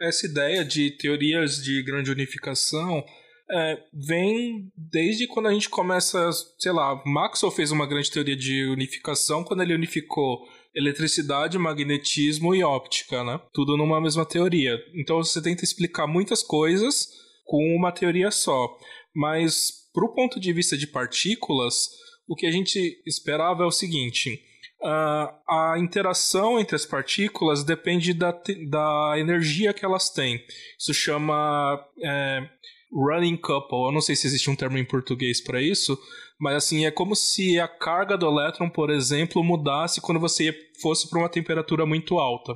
[0.00, 3.04] essa ideia de teorias de grande unificação
[3.50, 8.66] é, vem desde quando a gente começa, sei lá, Maxwell fez uma grande teoria de
[8.66, 13.40] unificação quando ele unificou eletricidade, magnetismo e óptica, né?
[13.52, 14.78] Tudo numa mesma teoria.
[14.94, 17.08] Então você tenta explicar muitas coisas
[17.44, 18.76] com uma teoria só.
[19.14, 21.90] Mas, pro ponto de vista de partículas,
[22.26, 24.40] o que a gente esperava é o seguinte:
[24.82, 28.32] ah, a interação entre as partículas depende da,
[28.68, 30.42] da energia que elas têm.
[30.78, 32.48] Isso chama é,
[32.92, 33.86] running couple.
[33.86, 35.98] Eu não sei se existe um termo em português para isso,
[36.38, 41.08] mas assim é como se a carga do elétron, por exemplo, mudasse quando você fosse
[41.08, 42.52] para uma temperatura muito alta.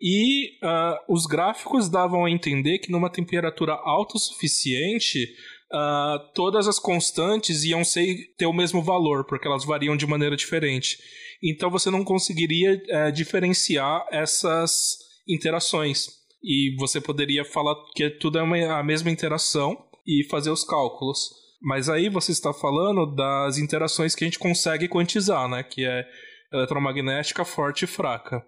[0.00, 5.34] E ah, os gráficos davam a entender que numa temperatura alta o suficiente,
[5.72, 10.36] ah, todas as constantes iam ser, ter o mesmo valor, porque elas variam de maneira
[10.36, 10.98] diferente.
[11.42, 14.96] Então você não conseguiria eh, diferenciar essas
[15.28, 16.06] interações.
[16.42, 21.30] E você poderia falar que tudo é uma- a mesma interação e fazer os cálculos.
[21.62, 25.62] Mas aí você está falando das interações que a gente consegue quantizar, né?
[25.62, 26.04] Que é
[26.52, 28.44] eletromagnética, forte e fraca.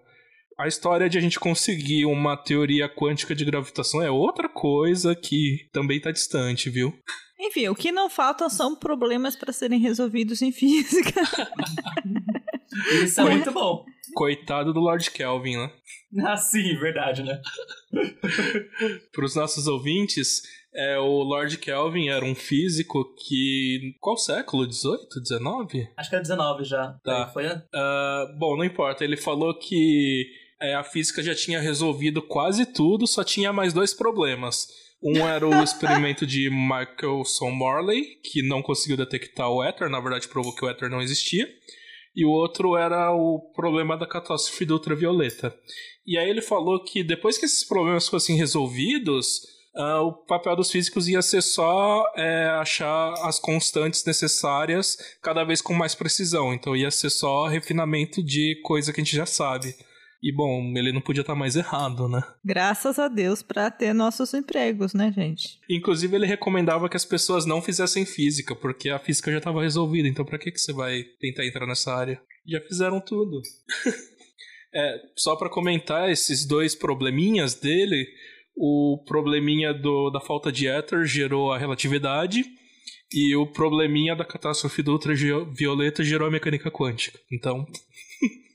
[0.57, 5.69] A história de a gente conseguir uma teoria quântica de gravitação é outra coisa que
[5.71, 6.97] também está distante, viu?
[7.39, 11.21] Enfim, o que não faltam são problemas para serem resolvidos em física.
[13.03, 13.85] Isso é muito bom.
[14.15, 15.71] Coitado do Lord Kelvin, né?
[16.25, 17.39] Ah, sim, verdade, né?
[19.13, 20.41] Para os nossos ouvintes,
[20.73, 23.95] é, o Lord Kelvin era um físico que.
[23.99, 24.65] Qual século?
[24.65, 25.21] 18?
[25.21, 25.87] 19?
[25.95, 26.97] Acho que é 19 já.
[27.03, 27.27] Tá.
[27.27, 27.45] Foi?
[27.45, 29.03] Ah, bom, não importa.
[29.03, 30.25] Ele falou que
[30.61, 34.67] é, a física já tinha resolvido quase tudo, só tinha mais dois problemas.
[35.01, 40.27] Um era o experimento de Michelson Morley, que não conseguiu detectar o éter, na verdade
[40.27, 41.47] provou que o éter não existia.
[42.15, 45.55] E o outro era o problema da catástrofe do ultravioleta.
[46.05, 49.41] E aí ele falou que depois que esses problemas fossem resolvidos,
[49.75, 55.61] uh, o papel dos físicos ia ser só é, achar as constantes necessárias cada vez
[55.61, 56.51] com mais precisão.
[56.55, 59.75] Então ia ser só refinamento de coisa que a gente já sabe.
[60.27, 62.21] E bom, ele não podia estar mais errado, né?
[62.43, 65.57] Graças a Deus para ter nossos empregos, né, gente?
[65.69, 70.05] Inclusive ele recomendava que as pessoas não fizessem física, porque a física já estava resolvida.
[70.05, 72.21] Então para que que você vai tentar entrar nessa área?
[72.45, 73.41] Já fizeram tudo.
[74.75, 78.05] é, só para comentar esses dois probleminhas dele,
[78.53, 82.43] o probleminha do, da falta de éter gerou a relatividade
[83.13, 87.17] e o probleminha da catástrofe do ultravioleta gerou a mecânica quântica.
[87.31, 87.65] Então,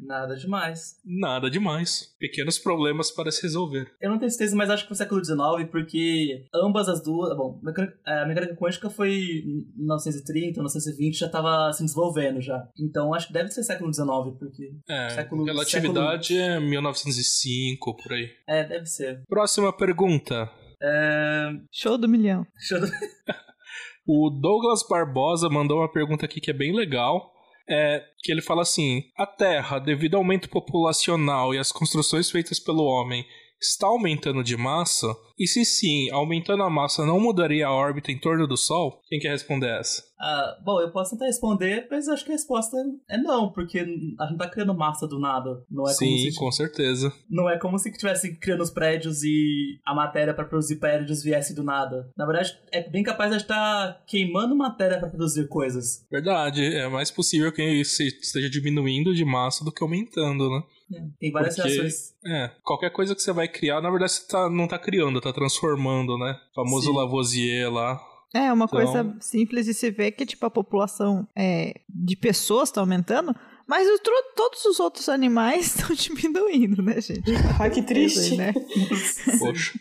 [0.00, 0.96] Nada demais.
[1.04, 2.14] Nada demais.
[2.18, 3.90] Pequenos problemas para se resolver.
[4.00, 7.36] Eu não tenho certeza, mas acho que foi século XIX, porque ambas as duas.
[7.36, 7.60] Bom,
[8.04, 12.68] a mecânica quântica foi em 1930, 1920, já estava se desenvolvendo já.
[12.78, 14.08] Então acho que deve ser século XIX,
[14.38, 14.72] porque.
[14.88, 16.56] É, século, relatividade século...
[16.56, 18.30] é 1905, por aí.
[18.46, 19.22] É, deve ser.
[19.28, 20.50] Próxima pergunta.
[20.80, 21.50] É...
[21.72, 22.46] Show do milhão.
[22.56, 22.86] Show do...
[24.06, 27.37] o Douglas Barbosa mandou uma pergunta aqui que é bem legal
[27.68, 32.58] é que ele fala assim: a Terra, devido ao aumento populacional e às construções feitas
[32.58, 33.26] pelo homem,
[33.60, 35.06] está aumentando de massa?
[35.38, 39.00] E se sim, aumentando a massa não mudaria a órbita em torno do Sol?
[39.08, 40.02] Quem quer responder essa?
[40.20, 42.76] Ah, bom, eu posso tentar responder, mas acho que a resposta
[43.08, 45.62] é não, porque a gente tá criando massa do nada.
[45.70, 47.12] Não é Sim, como se, com certeza.
[47.30, 51.54] Não é como se estivesse criando os prédios e a matéria para produzir prédios viesse
[51.54, 52.10] do nada.
[52.16, 56.04] Na verdade, é bem capaz de estar tá queimando matéria para produzir coisas.
[56.10, 60.62] Verdade, é mais possível que esteja diminuindo de massa do que aumentando, né?
[60.92, 62.14] É, tem várias Porque, reações.
[62.26, 65.32] É, qualquer coisa que você vai criar, na verdade você tá, não tá criando, tá
[65.32, 66.38] transformando, né?
[66.52, 66.96] O famoso Sim.
[66.96, 68.00] Lavoisier lá.
[68.34, 68.78] É, uma então...
[68.78, 73.34] coisa simples de se ver que, tipo, a população é, de pessoas está aumentando,
[73.66, 73.98] mas o,
[74.34, 77.30] todos os outros animais estão diminuindo, né, gente?
[77.58, 78.36] Ai, que triste.
[78.36, 78.52] né?
[79.38, 79.78] Poxa.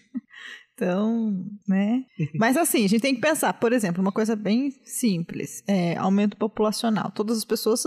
[0.74, 1.34] Então,
[1.68, 2.04] né?
[2.36, 6.38] Mas assim, a gente tem que pensar, por exemplo, uma coisa bem simples: é, aumento
[6.38, 7.12] populacional.
[7.12, 7.82] Todas as pessoas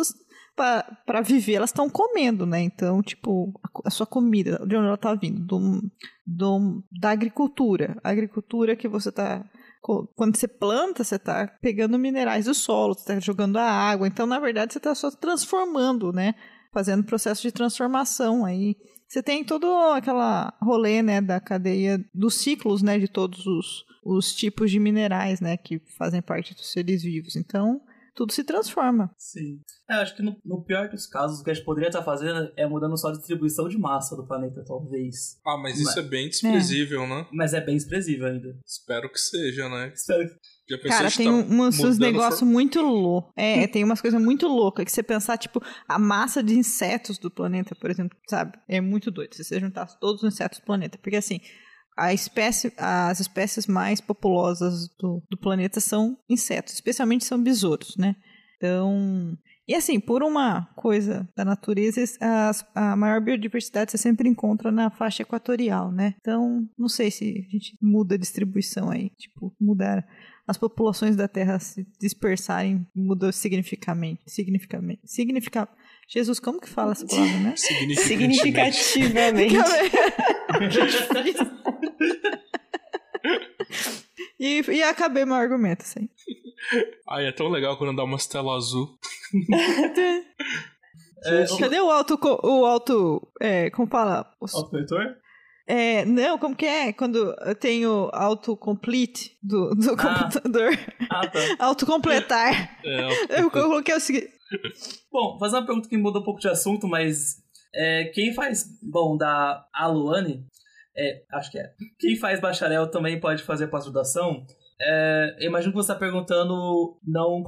[0.56, 2.60] para viver, elas estão comendo, né?
[2.60, 5.40] Então, tipo, a, a, sua comida, de onde ela está vindo?
[5.40, 5.80] Do,
[6.26, 7.98] do, da agricultura.
[8.02, 9.44] A agricultura que você está
[9.82, 14.06] quando você planta, você está pegando minerais do solo, você está jogando a água.
[14.06, 16.34] Então, na verdade, você está só transformando, né?
[16.72, 18.76] Fazendo processo de transformação aí.
[19.08, 24.32] Você tem todo aquela rolê, né, da cadeia dos ciclos, né, de todos os, os
[24.32, 27.34] tipos de minerais, né, que fazem parte dos seres vivos.
[27.34, 27.80] Então,
[28.20, 29.10] tudo se transforma.
[29.16, 29.62] Sim.
[29.88, 32.52] É, acho que no, no, pior dos casos, o que a gente poderia estar fazendo
[32.54, 35.40] é mudando só a distribuição de massa do planeta, talvez.
[35.42, 37.08] Ah, mas, mas isso é bem desprezível, é.
[37.08, 37.26] né?
[37.32, 38.58] Mas é bem desprezível ainda.
[38.62, 39.90] Espero que seja, né?
[39.94, 40.78] Espero que...
[40.86, 42.46] Cara, tem tá uns, uns negócios for...
[42.46, 43.32] muito loucos.
[43.40, 47.30] É, tem umas coisas muito loucas que você pensar, tipo, a massa de insetos do
[47.30, 48.58] planeta, por exemplo, sabe?
[48.68, 49.34] É muito doido.
[49.34, 50.98] Se você juntar todos os insetos do planeta.
[50.98, 51.40] Porque assim,
[52.00, 58.16] a espécie, as espécies mais populosas do, do planeta são insetos, especialmente são besouros, né?
[58.56, 59.36] Então,
[59.68, 64.90] e assim, por uma coisa da natureza, a, a maior biodiversidade você sempre encontra na
[64.90, 66.14] faixa equatorial, né?
[66.20, 70.06] Então, não sei se a gente muda a distribuição aí, tipo, mudar
[70.48, 75.68] as populações da Terra se dispersarem, muda significativamente, significativamente, significa,
[76.12, 77.54] Jesus, como que fala essa palavra, né?
[77.56, 79.54] Significativamente.
[84.40, 86.08] e, e acabei meu argumento, assim.
[87.08, 88.98] Ai, é tão legal quando dá uma tela azul.
[91.24, 92.18] é, Cadê o alto.
[92.42, 93.22] O alto.
[93.40, 94.28] É, como fala?
[94.52, 95.16] Alto leitor?
[95.64, 96.92] É, não, como que é?
[96.92, 99.96] Quando eu tenho autocomplete do, do ah.
[99.96, 100.76] computador.
[101.08, 101.38] Ah, tá.
[101.64, 102.76] Autocompletar.
[102.84, 104.39] É, eu coloquei o seguinte.
[105.10, 107.42] Bom, fazer uma pergunta que muda um pouco de assunto, mas
[107.74, 108.66] é, quem faz.
[108.82, 110.44] Bom, da Aluane,
[110.96, 111.72] é, acho que é.
[111.98, 114.44] Quem faz bacharel também pode fazer pós-graduação.
[114.80, 117.44] É, eu imagino que você está perguntando não,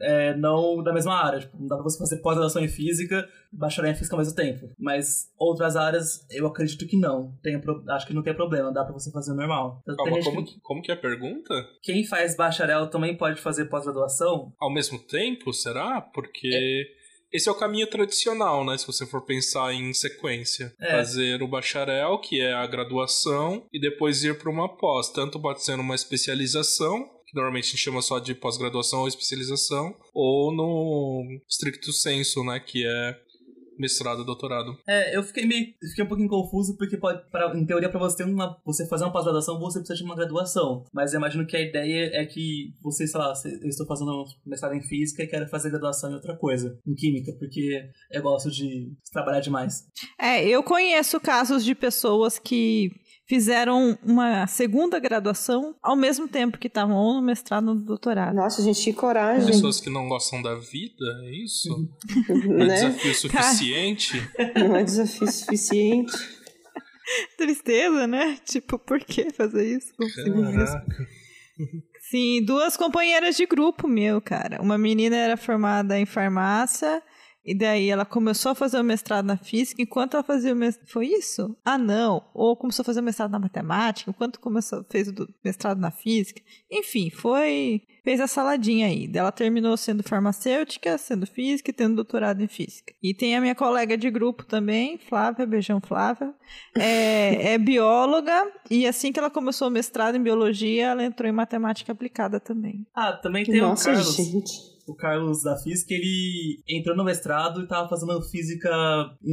[0.00, 1.40] é, não da mesma área.
[1.40, 4.34] Tipo, não dá para você fazer pós-graduação em física e bacharel em física ao mesmo
[4.34, 4.70] tempo.
[4.78, 7.36] Mas outras áreas, eu acredito que não.
[7.42, 9.80] Tem, acho que não tem problema, dá para você fazer normal.
[9.82, 11.54] Então, Calma, como, que, como que é a pergunta?
[11.82, 14.52] Quem faz bacharel também pode fazer pós-graduação?
[14.60, 16.00] Ao mesmo tempo, será?
[16.00, 16.50] Porque...
[16.96, 16.99] É
[17.32, 18.76] esse é o caminho tradicional, né?
[18.76, 20.74] Se você for pensar em sequência.
[20.80, 20.90] É.
[20.92, 25.10] Fazer o bacharel, que é a graduação, e depois ir para uma pós.
[25.10, 29.94] Tanto pode ser numa especialização, que normalmente a gente chama só de pós-graduação ou especialização,
[30.12, 32.58] ou no stricto senso, né?
[32.60, 33.16] Que é
[33.80, 34.78] mestrado, doutorado.
[34.86, 35.74] É, eu fiquei meio.
[35.90, 38.60] Fiquei um pouquinho confuso, porque pode, pra, em teoria, para você ter uma.
[38.64, 40.84] Você fazer uma pós-graduação, você precisa de uma graduação.
[40.92, 43.32] Mas eu imagino que a ideia é que você, sei lá,
[43.62, 46.94] eu estou fazendo um mestrado em física e quero fazer graduação em outra coisa, em
[46.94, 49.86] química, porque eu gosto de trabalhar demais.
[50.20, 52.90] É, eu conheço casos de pessoas que
[53.30, 58.34] fizeram uma segunda graduação ao mesmo tempo que estavam no mestrado ou no doutorado.
[58.34, 59.46] Nossa, gente, que coragem.
[59.46, 61.88] Pessoas que não gostam da vida, é isso?
[62.28, 62.74] Não é né?
[62.74, 64.30] desafio suficiente?
[64.56, 66.12] Não é desafio suficiente.
[67.38, 68.36] Tristeza, né?
[68.44, 69.92] Tipo, por que fazer isso?
[69.96, 71.08] Caraca.
[72.10, 74.60] Sim, duas companheiras de grupo meu, cara.
[74.60, 77.00] Uma menina era formada em farmácia
[77.44, 80.88] e daí ela começou a fazer o mestrado na física enquanto ela fazia o mestrado.
[80.88, 81.56] Foi isso?
[81.64, 82.22] Ah, não.
[82.34, 85.90] Ou começou a fazer o mestrado na matemática enquanto começou, fez o do- mestrado na
[85.90, 86.40] física.
[86.70, 87.82] Enfim, foi.
[88.02, 89.10] Fez a saladinha aí.
[89.14, 92.94] Ela terminou sendo farmacêutica, sendo física e tendo doutorado em física.
[93.02, 96.32] E tem a minha colega de grupo também, Flávia, beijão Flávia.
[96.78, 101.32] É, é bióloga e assim que ela começou o mestrado em biologia, ela entrou em
[101.32, 102.86] matemática aplicada também.
[102.94, 104.16] Ah, também tem Nossa, o Carlos.
[104.16, 104.70] gente.
[104.90, 108.68] O Carlos da física, ele entrou no mestrado e tava fazendo física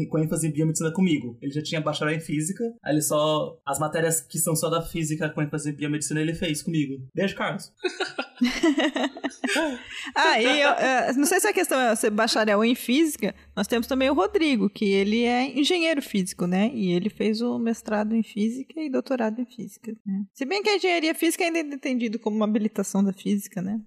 [0.10, 1.38] com ênfase em biomedicina comigo.
[1.42, 3.58] Ele já tinha bacharel em física, aí ele só.
[3.66, 7.02] As matérias que são só da física com ênfase em biomedicina ele fez comigo.
[7.14, 7.74] Beijo, Carlos.
[10.16, 13.68] Ah, e eu, é, não sei se a questão é ser bacharel em física, nós
[13.68, 16.72] temos também o Rodrigo, que ele é engenheiro físico, né?
[16.74, 19.96] E ele fez o mestrado em física e doutorado em física.
[20.06, 20.24] né?
[20.34, 23.80] Se bem que a engenharia física ainda é entendido como uma habilitação da física, né?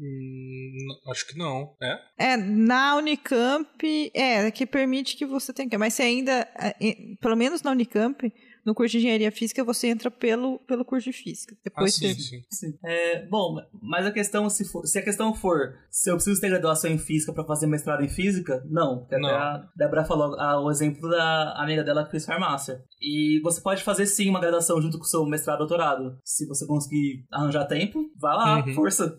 [0.00, 0.76] Hum,
[1.10, 1.74] acho que não.
[1.82, 2.32] É?
[2.32, 7.36] É, na Unicamp, é, que permite que você tenha, mas você ainda, é, é, pelo
[7.36, 8.32] menos na Unicamp,
[8.64, 11.54] no curso de engenharia física, você entra pelo, pelo curso de física.
[11.56, 12.42] Ah, Depois sim, você sim.
[12.50, 12.78] Sim.
[12.84, 16.50] É, bom, mas a questão, se, for, se a questão for se eu preciso ter
[16.50, 18.98] graduação em física pra fazer mestrado em física, não.
[19.00, 19.30] Porque Não.
[19.30, 22.84] a Débora falou ah, o exemplo da amiga dela que fez farmácia.
[23.00, 26.18] E você pode fazer sim uma graduação junto com o seu mestrado e doutorado.
[26.22, 28.74] Se você conseguir arranjar tempo, vá lá, Uhum.
[28.74, 29.18] força.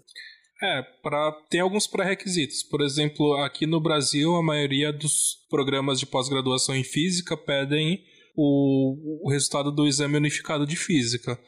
[0.61, 2.63] É, pra, tem alguns pré-requisitos.
[2.63, 8.03] Por exemplo, aqui no Brasil, a maioria dos programas de pós-graduação em física pedem
[8.35, 11.39] o, o resultado do exame unificado de física.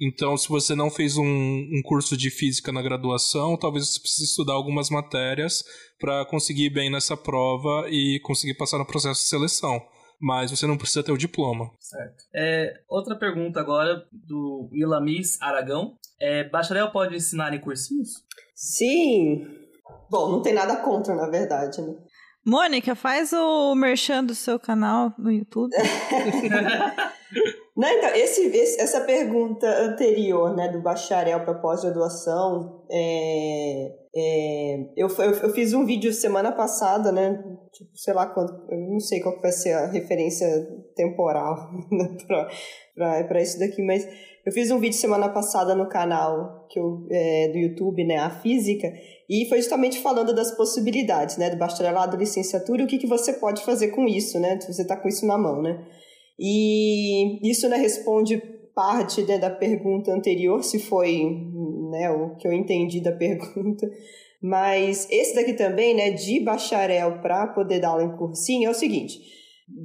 [0.00, 4.30] Então, se você não fez um, um curso de física na graduação, talvez você precise
[4.30, 5.62] estudar algumas matérias
[5.98, 9.78] para conseguir ir bem nessa prova e conseguir passar no processo de seleção.
[10.18, 11.70] Mas você não precisa ter o diploma.
[11.78, 12.24] Certo.
[12.34, 15.96] É, outra pergunta agora do Ilamis Aragão.
[16.20, 18.10] É, bacharel pode ensinar em cursinhos?
[18.62, 19.42] Sim.
[20.10, 21.94] Bom, não tem nada contra, na verdade, né?
[22.44, 25.70] Mônica, faz o merchan do seu canal no YouTube.
[27.76, 35.06] Não, então, esse, esse- essa pergunta anterior, né, do bacharel para pós-graduação, é, é, eu,
[35.06, 37.40] eu, eu fiz um vídeo semana passada, né,
[37.72, 40.48] tipo, sei lá quanto, eu não sei qual vai ser a referência
[40.96, 41.54] temporal
[41.92, 42.16] né,
[42.96, 44.04] para isso daqui, mas
[44.44, 48.30] eu fiz um vídeo semana passada no canal que eu, é, do YouTube, né, a
[48.30, 48.92] física,
[49.28, 53.62] e foi justamente falando das possibilidades, né, do bacharelado, licenciatura, o que, que você pode
[53.62, 55.86] fazer com isso, né, se você está com isso na mão, né.
[56.36, 58.42] E isso né, responde
[58.74, 61.20] parte né, da pergunta anterior, se foi
[61.90, 63.88] né, o que eu entendi da pergunta.
[64.42, 68.74] Mas esse daqui também, né, de bacharel para poder dar aula em cursinho, é o
[68.74, 69.18] seguinte.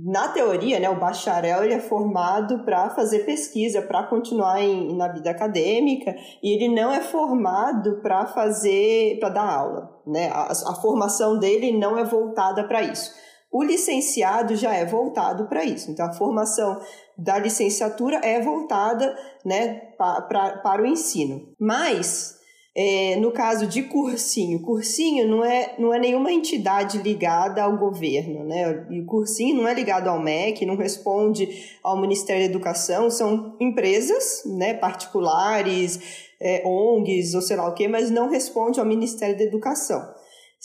[0.04, 5.10] Na teoria, né, o bacharel ele é formado para fazer pesquisa, para continuar em, na
[5.10, 10.02] vida acadêmica, e ele não é formado para fazer, para dar aula.
[10.08, 10.30] Né?
[10.30, 13.12] A, a formação dele não é voltada para isso.
[13.56, 15.90] O licenciado já é voltado para isso.
[15.90, 16.78] Então, a formação
[17.18, 21.48] da licenciatura é voltada né, pa, pra, para o ensino.
[21.58, 22.36] Mas,
[22.76, 28.44] é, no caso de cursinho, cursinho não é, não é nenhuma entidade ligada ao governo.
[28.44, 28.88] Né?
[28.90, 31.48] E o cursinho não é ligado ao MEC, não responde
[31.82, 37.88] ao Ministério da Educação, são empresas né, particulares, é, ONGs ou sei lá o que,
[37.88, 40.14] mas não responde ao Ministério da Educação.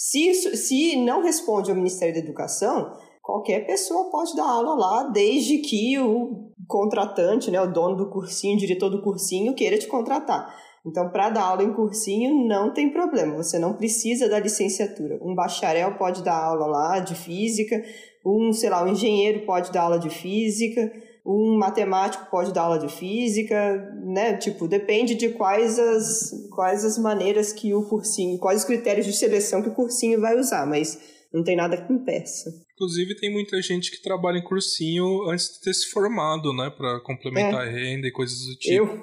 [0.02, 2.90] Se, isso, se não responde ao Ministério da Educação,
[3.22, 8.56] qualquer pessoa pode dar aula lá, desde que o contratante, né, o dono do cursinho,
[8.56, 10.56] o diretor do cursinho, queira te contratar.
[10.86, 15.18] Então, para dar aula em cursinho, não tem problema, você não precisa da licenciatura.
[15.20, 17.76] Um bacharel pode dar aula lá de física,
[18.24, 20.90] um, sei lá, um engenheiro pode dar aula de física,
[21.24, 24.36] um matemático pode dar aula de física, né?
[24.36, 29.12] Tipo, depende de quais as, quais as maneiras que o cursinho, quais os critérios de
[29.12, 30.98] seleção que o cursinho vai usar, mas
[31.32, 32.50] não tem nada que impeça.
[32.74, 36.70] Inclusive, tem muita gente que trabalha em cursinho antes de ter se formado, né?
[36.76, 38.74] Pra complementar a renda e coisas do tipo.
[38.74, 39.02] Eu,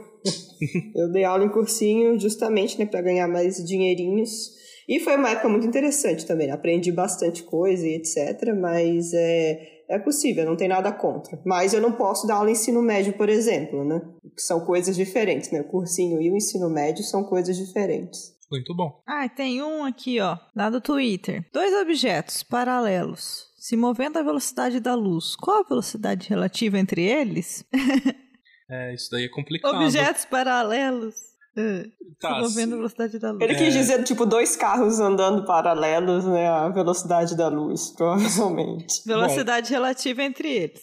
[1.04, 4.58] eu dei aula em cursinho justamente, né, para ganhar mais dinheirinhos.
[4.90, 6.50] E foi uma época muito interessante também.
[6.50, 8.54] Aprendi bastante coisa e etc.
[8.60, 11.40] Mas é, é possível, não tem nada contra.
[11.46, 14.02] Mas eu não posso dar aula em ensino médio, por exemplo, né?
[14.36, 15.62] Que são coisas diferentes, né?
[15.62, 18.36] O cursinho e o ensino médio são coisas diferentes.
[18.52, 19.02] Muito bom.
[19.06, 21.46] Ah, tem um aqui, ó, lá do Twitter.
[21.52, 25.36] Dois objetos paralelos se movendo à velocidade da luz.
[25.36, 27.66] Qual a velocidade relativa entre eles?
[28.72, 29.76] é, isso daí é complicado.
[29.76, 31.16] Objetos paralelos.
[32.20, 33.42] Tá, se movendo à velocidade da luz.
[33.44, 36.48] Ele quis dizer, tipo, dois carros andando paralelos, né?
[36.48, 39.04] A velocidade da luz, provavelmente.
[39.06, 40.82] Velocidade Bom, relativa entre eles.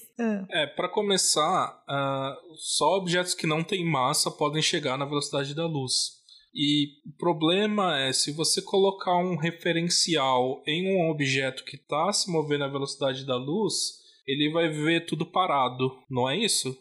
[0.48, 5.66] É, para começar, uh, só objetos que não têm massa podem chegar na velocidade da
[5.66, 6.22] luz.
[6.54, 12.30] E o problema é se você colocar um referencial em um objeto que está se
[12.30, 16.78] movendo à velocidade da luz, ele vai ver tudo parado, não é isso?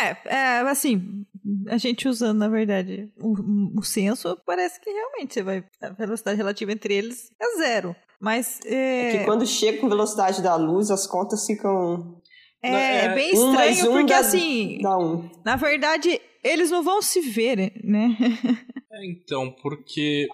[0.00, 1.24] É, é assim,
[1.68, 6.36] a gente usando, na verdade, o, o senso, parece que realmente você vai, a velocidade
[6.36, 7.96] relativa entre eles é zero.
[8.20, 8.60] Mas.
[8.64, 9.08] É...
[9.08, 12.20] é que quando chega com velocidade da luz, as contas ficam.
[12.62, 14.78] É, é, é bem estranho, um porque dá, assim.
[14.80, 15.28] Dá um.
[15.44, 18.16] Na verdade, eles não vão se ver, né?
[18.94, 20.28] É, então, porque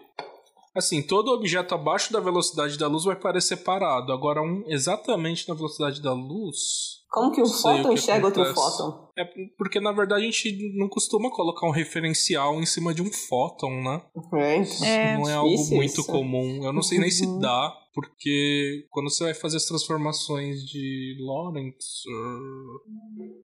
[0.78, 4.12] assim, todo objeto abaixo da velocidade da luz vai parecer parado.
[4.12, 6.98] Agora, um exatamente na velocidade da luz.
[7.10, 9.08] Como que um fóton enxerga outro fóton?
[9.16, 9.24] É
[9.56, 13.82] porque, na verdade, a gente não costuma colocar um referencial em cima de um fóton,
[13.82, 14.02] né?
[14.84, 16.06] É, é não é algo muito isso.
[16.06, 16.62] comum.
[16.62, 17.40] Eu não sei nem se uhum.
[17.40, 22.02] dá, porque quando você vai fazer as transformações de Lorentz.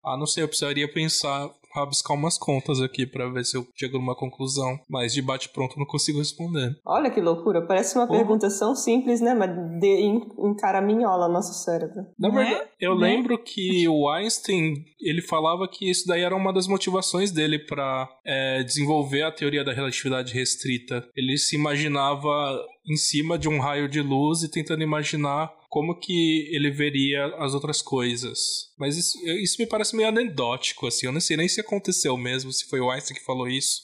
[0.05, 3.99] Ah, não sei, eu precisaria pensar rabiscar umas contas aqui para ver se eu chego
[3.99, 4.79] numa conclusão.
[4.89, 6.77] Mas de bate-pronto não consigo responder.
[6.87, 7.66] Olha que loucura.
[7.66, 9.35] Parece uma pergunta tão simples, né?
[9.35, 9.51] Mas
[9.81, 12.07] de, encaraminhola nosso cérebro.
[12.18, 12.68] Na verdade, é?
[12.81, 13.09] eu né?
[13.09, 18.09] lembro que o Einstein ele falava que isso daí era uma das motivações dele para
[18.25, 21.07] é, desenvolver a teoria da relatividade restrita.
[21.14, 26.49] Ele se imaginava em cima de um raio de luz e tentando imaginar como que
[26.55, 28.70] ele veria as outras coisas.
[28.79, 31.07] Mas isso, isso me parece meio anedótico, assim.
[31.07, 33.83] Eu não sei nem se aconteceu mesmo, se foi o Einstein que falou isso.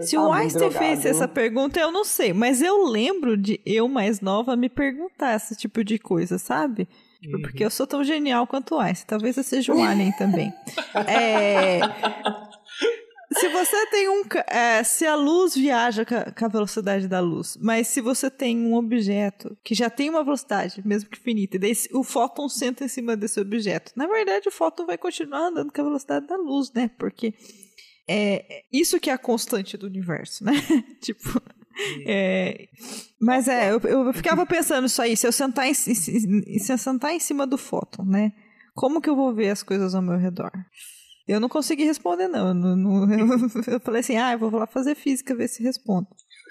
[0.00, 2.34] Se o Einstein fez essa pergunta, eu não sei.
[2.34, 6.86] Mas eu lembro de eu, mais nova, me perguntar esse tipo de coisa, sabe?
[7.22, 7.42] Tipo, uhum.
[7.42, 9.06] Porque eu sou tão genial quanto o Einstein.
[9.06, 10.52] Talvez eu seja um alien também.
[11.08, 11.80] é
[13.32, 14.22] se você tem um.
[14.48, 18.74] É, se a luz viaja com a velocidade da luz, mas se você tem um
[18.74, 22.88] objeto que já tem uma velocidade, mesmo que finita, e daí o fóton senta em
[22.88, 26.72] cima desse objeto, na verdade o fóton vai continuar andando com a velocidade da luz,
[26.72, 26.90] né?
[26.98, 27.32] Porque
[28.08, 30.52] é isso que é a constante do universo, né?
[31.00, 31.40] tipo.
[32.04, 32.68] É,
[33.20, 37.12] mas é, eu, eu ficava pensando isso aí, se eu sentar em, se eu sentar
[37.12, 38.32] em cima do fóton, né?
[38.74, 40.50] Como que eu vou ver as coisas ao meu redor?
[41.30, 42.48] Eu não consegui responder, não.
[42.48, 43.28] Eu, não, não, eu,
[43.74, 46.08] eu falei assim, ah, eu vou lá fazer física, ver se respondo.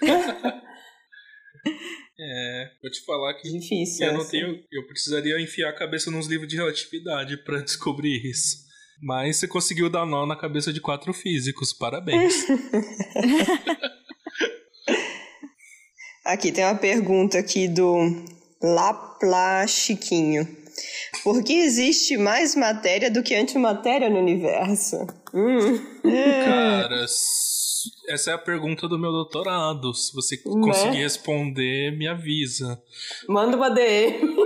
[2.18, 4.58] é, vou te falar que Difícil, eu não tenho.
[4.72, 8.70] Eu precisaria enfiar a cabeça nos livros de relatividade para descobrir isso.
[9.02, 12.46] Mas você conseguiu dar nó na cabeça de quatro físicos, parabéns.
[16.24, 17.98] aqui tem uma pergunta aqui do
[18.62, 20.59] Lapla Chiquinho.
[21.22, 24.96] Por que existe mais matéria do que antimatéria no universo?
[25.34, 25.78] Hum.
[26.44, 27.06] Cara,
[28.08, 29.94] essa é a pergunta do meu doutorado.
[29.94, 30.42] Se você né?
[30.44, 32.80] conseguir responder, me avisa.
[33.28, 34.36] Manda uma DM.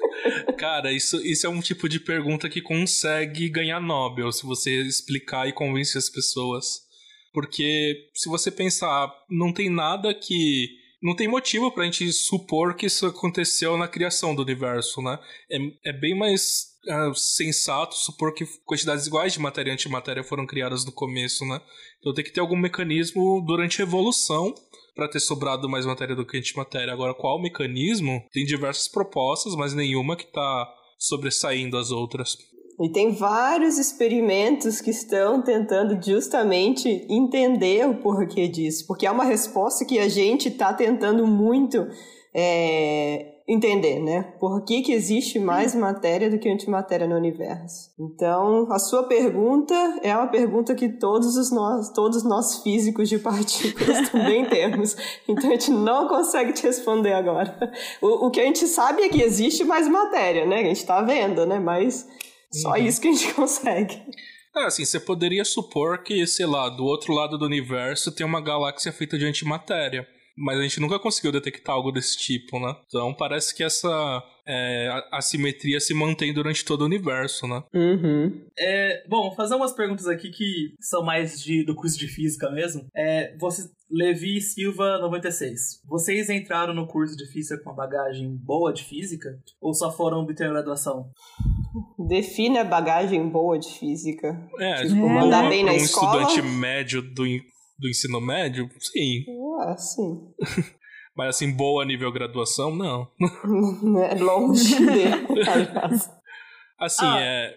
[0.58, 5.48] Cara, isso, isso é um tipo de pergunta que consegue ganhar Nobel se você explicar
[5.48, 6.82] e convencer as pessoas.
[7.32, 12.86] Porque se você pensar, não tem nada que não tem motivo pra gente supor que
[12.86, 15.18] isso aconteceu na criação do universo, né?
[15.50, 20.46] É, é bem mais uh, sensato supor que quantidades iguais de matéria e antimatéria foram
[20.46, 21.60] criadas no começo, né?
[21.98, 24.54] Então tem que ter algum mecanismo durante a evolução
[24.94, 26.92] para ter sobrado mais matéria do que antimatéria.
[26.92, 28.22] Agora, qual mecanismo?
[28.32, 32.36] Tem diversas propostas, mas nenhuma que está sobressaindo as outras.
[32.80, 39.24] E tem vários experimentos que estão tentando justamente entender o porquê disso, porque é uma
[39.24, 41.86] resposta que a gente está tentando muito
[42.34, 44.32] é, entender, né?
[44.38, 47.90] Por que, que existe mais matéria do que antimatéria no universo?
[47.98, 53.18] Então, a sua pergunta é uma pergunta que todos os nós, todos nós físicos de
[53.18, 54.96] partículas também temos.
[55.28, 57.58] Então, a gente não consegue te responder agora.
[58.00, 60.60] O, o que a gente sabe é que existe mais matéria, né?
[60.60, 61.58] A gente está vendo, né?
[61.58, 62.08] Mas
[62.52, 62.76] só uhum.
[62.76, 64.00] isso que a gente consegue.
[64.56, 68.40] É, assim, você poderia supor que, sei lá, do outro lado do universo tem uma
[68.40, 70.06] galáxia feita de antimatéria.
[70.36, 72.74] mas a gente nunca conseguiu detectar algo desse tipo, né?
[72.86, 77.62] Então parece que essa é, assimetria se mantém durante todo o universo, né?
[77.74, 78.44] Uhum.
[78.58, 82.88] É, bom, fazer umas perguntas aqui que são mais de, do curso de física mesmo.
[82.96, 85.82] É, você, Levi Silva 96.
[85.86, 89.38] Vocês entraram no curso de física com uma bagagem boa de física?
[89.60, 91.10] Ou só foram obter a graduação?
[92.08, 94.48] Define a bagagem boa de física.
[94.58, 96.22] É, tipo, mandar bem na um escola.
[96.22, 97.24] estudante médio do,
[97.78, 99.24] do ensino médio, sim.
[99.60, 100.20] Ah, sim.
[101.16, 103.08] Mas assim, boa nível graduação, não.
[104.10, 105.04] é longe de.
[106.78, 107.20] Assim, Ah.
[107.20, 107.54] é.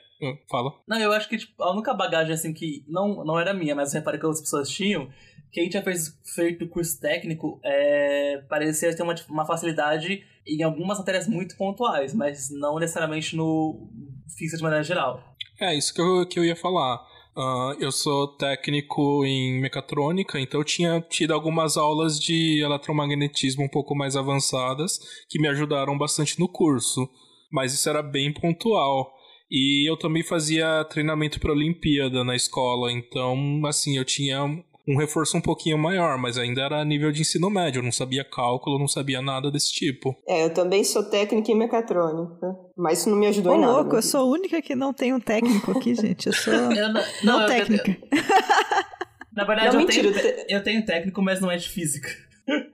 [0.50, 0.72] Fala.
[0.88, 3.94] Não, eu acho que tipo, a única bagagem assim que não, não era minha, mas
[3.94, 5.10] reparei que outras pessoas tinham,
[5.54, 11.28] quem tinha fez, feito curso técnico é, parecia ter uma, uma facilidade em algumas matérias
[11.28, 13.88] muito pontuais, mas não necessariamente no
[14.36, 15.24] física de maneira geral.
[15.62, 17.00] É, isso que eu, que eu ia falar.
[17.38, 23.70] Ah, eu sou técnico em mecatrônica, então eu tinha tido algumas aulas de eletromagnetismo um
[23.70, 25.00] pouco mais avançadas
[25.30, 27.08] que me ajudaram bastante no curso,
[27.52, 29.14] mas isso era bem pontual.
[29.50, 34.44] E eu também fazia treinamento para Olimpíada na escola, então, assim, eu tinha
[34.88, 38.24] um reforço um pouquinho maior, mas ainda era nível de ensino médio, eu não sabia
[38.24, 40.16] cálculo, não sabia nada desse tipo.
[40.28, 43.74] É, eu também sou técnica em mecatrônica, mas isso não me ajudou Ô, em nada.
[43.74, 43.98] louco, né?
[44.00, 46.28] eu sou a única que não tem um técnico aqui, gente.
[46.28, 47.98] Eu sou Eu não, não eu- técnica.
[49.36, 52.10] na verdade, Não, eu, mentira, tenho, te- eu tenho técnico, mas não é de física.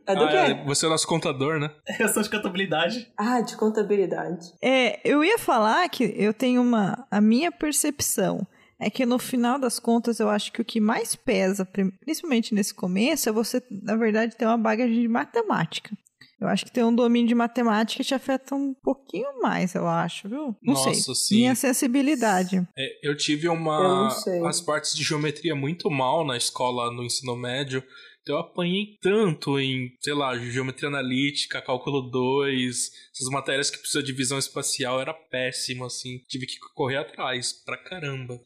[0.07, 0.35] É do Ah, quê?
[0.35, 1.69] é, você é nosso contador, né?
[1.99, 3.07] Eu sou de contabilidade.
[3.15, 4.47] Ah, de contabilidade.
[4.63, 7.05] É, eu ia falar que eu tenho uma.
[7.11, 8.47] A minha percepção
[8.79, 12.73] é que no final das contas eu acho que o que mais pesa, principalmente nesse
[12.73, 15.95] começo, é você, na verdade, ter uma bagagem de matemática.
[16.39, 20.29] Eu acho que ter um domínio de matemática te afeta um pouquinho mais, eu acho,
[20.29, 20.55] viu?
[20.63, 21.15] Não Nossa, sei.
[21.15, 21.35] sim.
[21.35, 22.65] Minha sensibilidade.
[22.77, 24.41] É, eu tive Eu uma sei.
[24.45, 27.83] as partes de geometria muito mal na escola no ensino médio.
[28.31, 34.13] Eu apanhei tanto em, sei lá, geometria analítica, cálculo 2, essas matérias que precisam de
[34.13, 36.19] visão espacial, era péssimo, assim.
[36.27, 38.39] Tive que correr atrás, pra caramba.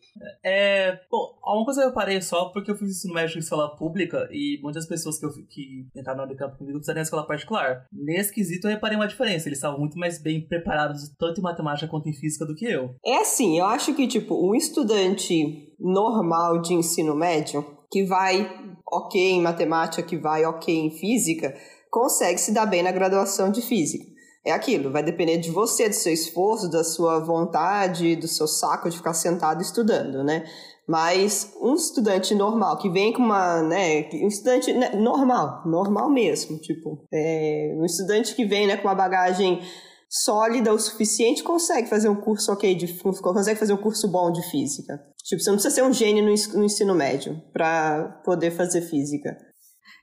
[0.44, 4.28] É, bom, uma coisa eu parei só porque eu fiz ensino médio em escola pública
[4.32, 7.88] e muitas pessoas que, eu, que entraram na Unicamp comigo fizeram em escola particular.
[7.92, 11.88] Nesse quesito eu reparei uma diferença, eles estavam muito mais bem preparados tanto em matemática
[11.88, 12.96] quanto em física do que eu.
[13.06, 17.62] É assim, eu acho que, tipo, um estudante normal de ensino médio,
[17.94, 18.50] que vai
[18.92, 21.56] ok em matemática, que vai ok em física,
[21.92, 24.12] consegue se dar bem na graduação de física.
[24.44, 28.90] É aquilo, vai depender de você, do seu esforço, da sua vontade, do seu saco
[28.90, 30.44] de ficar sentado estudando, né?
[30.88, 36.58] Mas um estudante normal, que vem com uma, né, um estudante né, normal, normal mesmo,
[36.58, 39.62] tipo, é, um estudante que vem, né, com uma bagagem
[40.10, 42.92] sólida o suficiente, consegue fazer um curso ok, de,
[43.22, 45.00] consegue fazer um curso bom de física.
[45.24, 48.82] Tipo, você não precisa ser um gênio no, ens- no ensino médio para poder fazer
[48.82, 49.36] física.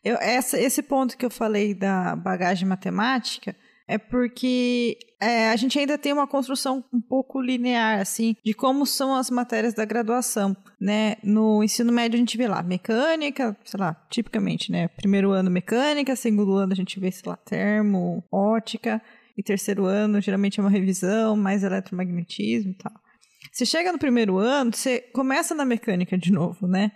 [0.03, 3.55] Eu, essa, esse ponto que eu falei da bagagem matemática
[3.87, 8.87] é porque é, a gente ainda tem uma construção um pouco linear, assim, de como
[8.87, 11.17] são as matérias da graduação, né?
[11.25, 14.89] No ensino médio a gente vê lá mecânica, sei lá, tipicamente, né?
[14.89, 19.03] Primeiro ano mecânica, segundo ano a gente vê, sei lá, termo, ótica,
[19.37, 22.93] e terceiro ano geralmente é uma revisão, mais eletromagnetismo e tal.
[23.53, 26.93] Você chega no primeiro ano, você começa na mecânica de novo, né?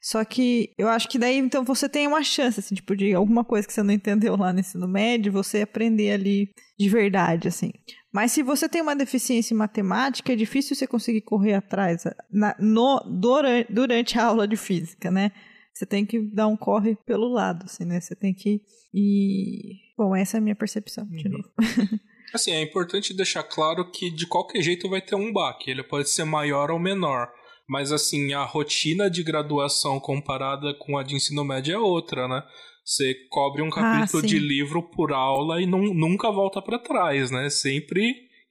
[0.00, 3.44] Só que eu acho que daí, então, você tem uma chance, assim, tipo, de alguma
[3.44, 7.70] coisa que você não entendeu lá no ensino médio, você aprender ali de verdade, assim.
[8.12, 12.56] Mas se você tem uma deficiência em matemática, é difícil você conseguir correr atrás na-
[12.58, 15.30] no, durante, durante a aula de física, né?
[15.72, 18.00] Você tem que dar um corre pelo lado, assim, né?
[18.00, 18.60] Você tem que
[18.92, 19.76] ir...
[19.96, 21.32] Bom, essa é a minha percepção, de Uhum.
[21.34, 21.48] novo.
[22.32, 25.70] Assim, é importante deixar claro que de qualquer jeito vai ter um baque.
[25.70, 27.28] Ele pode ser maior ou menor.
[27.68, 32.42] Mas assim, a rotina de graduação comparada com a de ensino médio é outra, né?
[32.84, 34.26] Você cobre um capítulo sim.
[34.26, 37.48] de livro por aula e não, nunca volta pra trás, né?
[37.48, 38.02] Sempre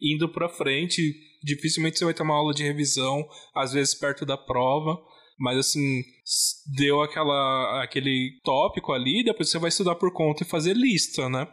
[0.02, 1.14] indo pra frente.
[1.44, 4.98] Dificilmente você vai ter uma aula de revisão, às vezes perto da prova.
[5.42, 6.04] Mas assim,
[6.78, 11.48] deu aquela, aquele tópico ali, depois você vai estudar por conta e fazer lista, né?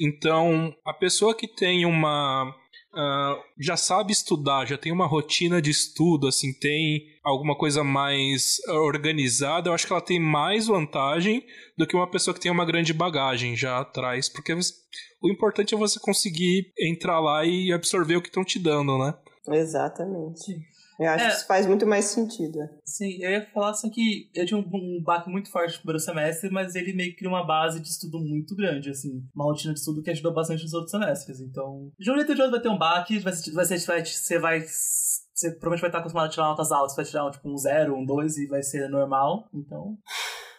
[0.00, 2.50] Então, a pessoa que tem uma.
[2.94, 8.56] ah, já sabe estudar, já tem uma rotina de estudo, assim, tem alguma coisa mais
[8.68, 11.44] organizada, eu acho que ela tem mais vantagem
[11.76, 15.78] do que uma pessoa que tem uma grande bagagem já atrás, porque o importante é
[15.78, 19.14] você conseguir entrar lá e absorver o que estão te dando, né?
[19.48, 20.56] Exatamente.
[20.98, 21.28] Eu acho É.
[21.28, 22.58] que isso faz muito mais sentido.
[22.84, 26.00] Sim, eu ia falar assim que eu tinha um, um baque muito forte no primeiro
[26.00, 29.22] semestre, mas ele meio que criou uma base de estudo muito grande, assim.
[29.34, 31.40] Uma rotina de estudo que ajudou bastante nos outros semestres.
[31.40, 33.78] Então, de um jeito ou de outro vai ter um baque, vai ser, vai ser,
[33.86, 34.60] vai, você vai...
[34.60, 38.06] Você provavelmente vai estar acostumado a tirar notas altas, vai tirar tipo um zero, um
[38.06, 39.46] dois e vai ser normal.
[39.52, 39.98] Então,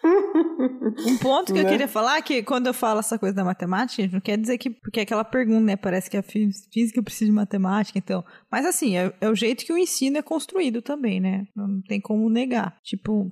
[1.06, 1.70] Um ponto que eu Né?
[1.70, 4.70] queria falar é que quando eu falo essa coisa da matemática, não quer dizer que.
[4.70, 5.76] Porque é aquela pergunta, né?
[5.76, 8.24] Parece que a fí- física precisa de matemática, então.
[8.52, 11.48] Mas assim, é, é o jeito que o ensino é construído também, né?
[11.56, 12.78] Não tem como negar.
[12.84, 13.28] Tipo,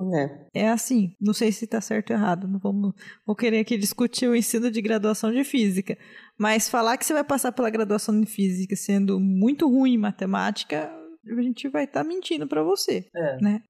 [0.53, 0.66] É.
[0.66, 1.13] é assim.
[1.20, 2.47] Não sei se tá certo ou errado.
[2.47, 2.93] Não vamos,
[3.26, 5.97] vou querer aqui discutir o ensino de graduação de física.
[6.38, 10.91] Mas falar que você vai passar pela graduação de física sendo muito ruim em matemática,
[11.28, 13.38] a gente vai estar mentindo pra você, É.
[13.41, 13.61] né?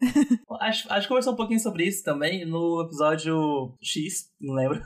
[0.59, 4.81] A gente, a gente conversou um pouquinho sobre isso também no episódio X, não lembro.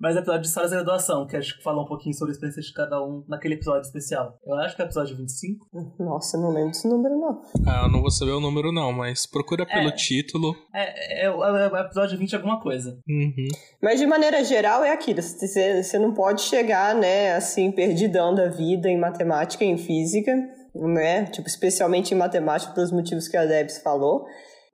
[0.00, 2.34] Mas no episódio de histórias da graduação, que a gente falou um pouquinho sobre a
[2.34, 4.36] experiência de cada um naquele episódio especial.
[4.44, 5.64] Eu acho que é o episódio 25.
[6.00, 7.40] Nossa, não lembro desse número, não.
[7.64, 9.92] Ah, eu não vou saber o número não, mas procura pelo É.
[9.92, 10.56] título.
[10.74, 12.98] É, é, o- é o episódio 20 alguma coisa.
[13.08, 13.46] Uhum.
[13.80, 15.22] Mas de maneira geral é aquilo.
[15.22, 20.32] Você, você não pode chegar, né, assim, perdidão da vida em matemática e em física,
[20.74, 21.26] né?
[21.26, 24.24] Tipo, especialmente em matemática, pelos motivos que a Debs falou.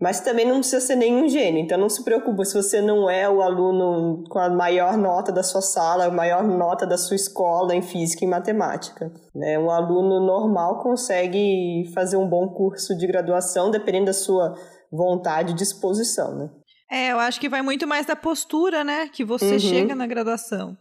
[0.01, 1.61] Mas também não precisa ser nenhum gênio.
[1.61, 5.43] Então não se preocupa se você não é o aluno com a maior nota da
[5.43, 9.13] sua sala, a maior nota da sua escola em física e matemática.
[9.35, 9.59] Né?
[9.59, 14.55] Um aluno normal consegue fazer um bom curso de graduação, dependendo da sua
[14.93, 16.49] vontade e disposição, né?
[16.91, 19.09] É, eu acho que vai muito mais da postura, né?
[19.13, 19.59] Que você Uhum.
[19.59, 20.77] chega na graduação.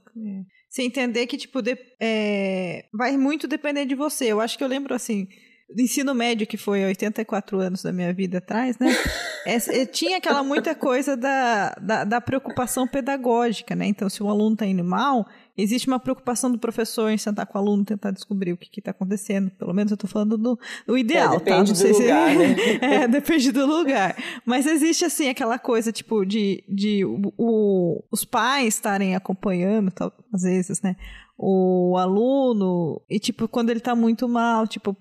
[0.77, 0.81] É.
[0.81, 4.25] Você entender que, tipo, de- é, vai muito depender de você.
[4.25, 5.27] Eu acho que eu lembro, assim,
[5.73, 8.87] do ensino médio, que foi 84 anos da minha vida atrás, né?
[9.49, 13.85] Eh, tinha aquela muita coisa da, da, da preocupação pedagógica, né?
[13.85, 15.25] Então, se o aluno tá indo mal,
[15.57, 18.81] existe uma preocupação do professor em sentar com o aluno, tentar descobrir o que que
[18.81, 19.49] tá acontecendo.
[19.51, 21.45] Pelo menos eu tô falando do, do ideal, É, tá?
[21.45, 22.55] depende Não do sei se- lugar, né?
[23.03, 24.15] é, depende do lugar.
[24.45, 30.13] Mas existe, assim, aquela coisa, tipo, de, de o, o- os pais estarem acompanhando, tal,
[30.33, 30.95] às vezes, né?
[31.39, 34.95] O aluno, e, tipo, quando ele tá muito mal, tipo,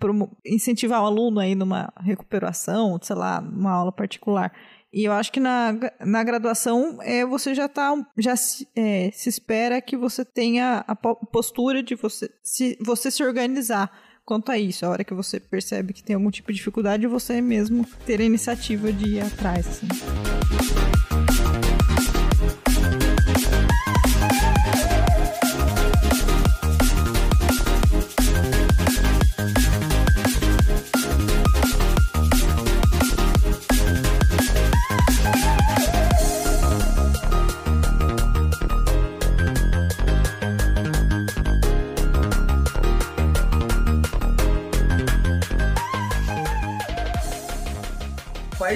[0.45, 4.53] incentivar o aluno aí numa recuperação, sei lá, numa aula particular.
[4.97, 7.95] E eu acho que na, na graduação é, você já tá.
[8.17, 13.11] Já se, é, se espera que você tenha a po- postura de você se, você
[13.11, 13.93] se organizar
[14.25, 14.87] quanto a isso.
[14.87, 18.25] A hora que você percebe que tem algum tipo de dificuldade, você mesmo ter a
[18.25, 19.67] iniciativa de ir atrás.
[19.69, 20.76] Assim.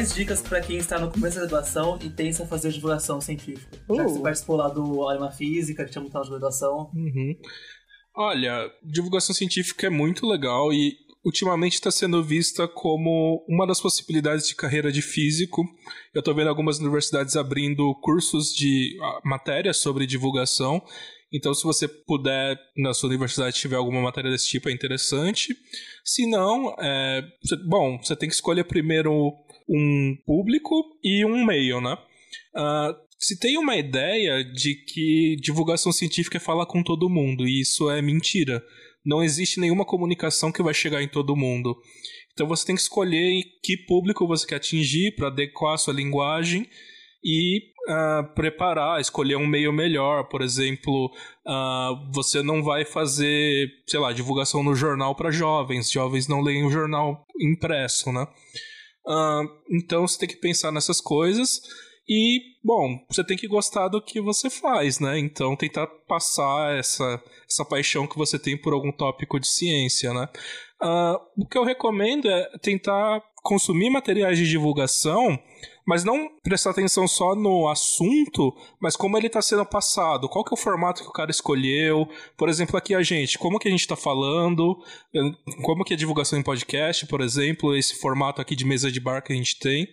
[0.01, 3.69] Quais dicas pra quem está no começo da graduação e pensa em fazer divulgação científica?
[3.87, 4.09] Já que Uh.
[4.09, 6.91] você participou lá do Alma Física, que tinha muito aula de graduação.
[6.95, 7.37] Uhum.
[8.17, 14.49] Olha, divulgação científica é muito legal e ultimamente está sendo vista como uma das possibilidades
[14.49, 15.63] de carreira de físico.
[16.15, 20.83] Eu estou vendo algumas universidades abrindo cursos de ah, matérias sobre divulgação.
[21.31, 25.55] Então, se você puder, na sua universidade, tiver alguma matéria desse tipo, é interessante.
[26.03, 29.31] Se não, é, você- bom, você tem que escolher primeiro
[29.71, 31.97] um público e um meio, né?
[32.55, 37.61] Ah, se tem uma ideia de que divulgação científica é falar com todo mundo, e
[37.61, 38.63] isso é mentira.
[39.05, 41.77] Não existe nenhuma comunicação que vai chegar em todo mundo.
[42.33, 46.67] Então você tem que escolher que público você quer atingir para adequar a sua linguagem
[47.23, 50.25] e ah, preparar, escolher um meio melhor.
[50.29, 51.11] Por exemplo,
[51.47, 55.91] ah, você não vai fazer, sei lá, divulgação no jornal para jovens.
[55.91, 58.27] Jovens não leem o jornal impresso, né?
[59.71, 61.61] Então você tem que pensar nessas coisas.
[62.09, 65.19] E, bom, você tem que gostar do que você faz, né?
[65.19, 70.29] Então tentar passar essa, essa paixão que você tem por algum tópico de ciência, né?
[70.83, 75.39] Ah, o que eu recomendo é tentar consumir materiais de divulgação,
[75.87, 80.53] mas não prestar atenção só no assunto, mas como ele está sendo passado, qual que
[80.55, 82.09] é o formato que o cara escolheu.
[82.37, 84.77] Por exemplo, aqui a gente, como que a gente está falando,
[85.63, 89.01] como que é a divulgação em podcast, por exemplo, esse formato aqui de mesa de
[89.01, 89.87] bar que a gente tem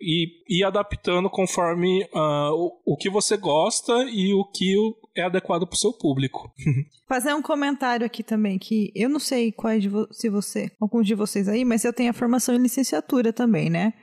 [0.00, 4.74] e ir adaptando conforme ah, o, o que você gosta e o que
[5.16, 6.52] é adequado para o seu público.
[7.08, 11.06] Fazer um comentário aqui também, que eu não sei quais de vo- se você, alguns
[11.06, 13.94] de vocês aí, mas eu tenho a formação em licenciatura também, né?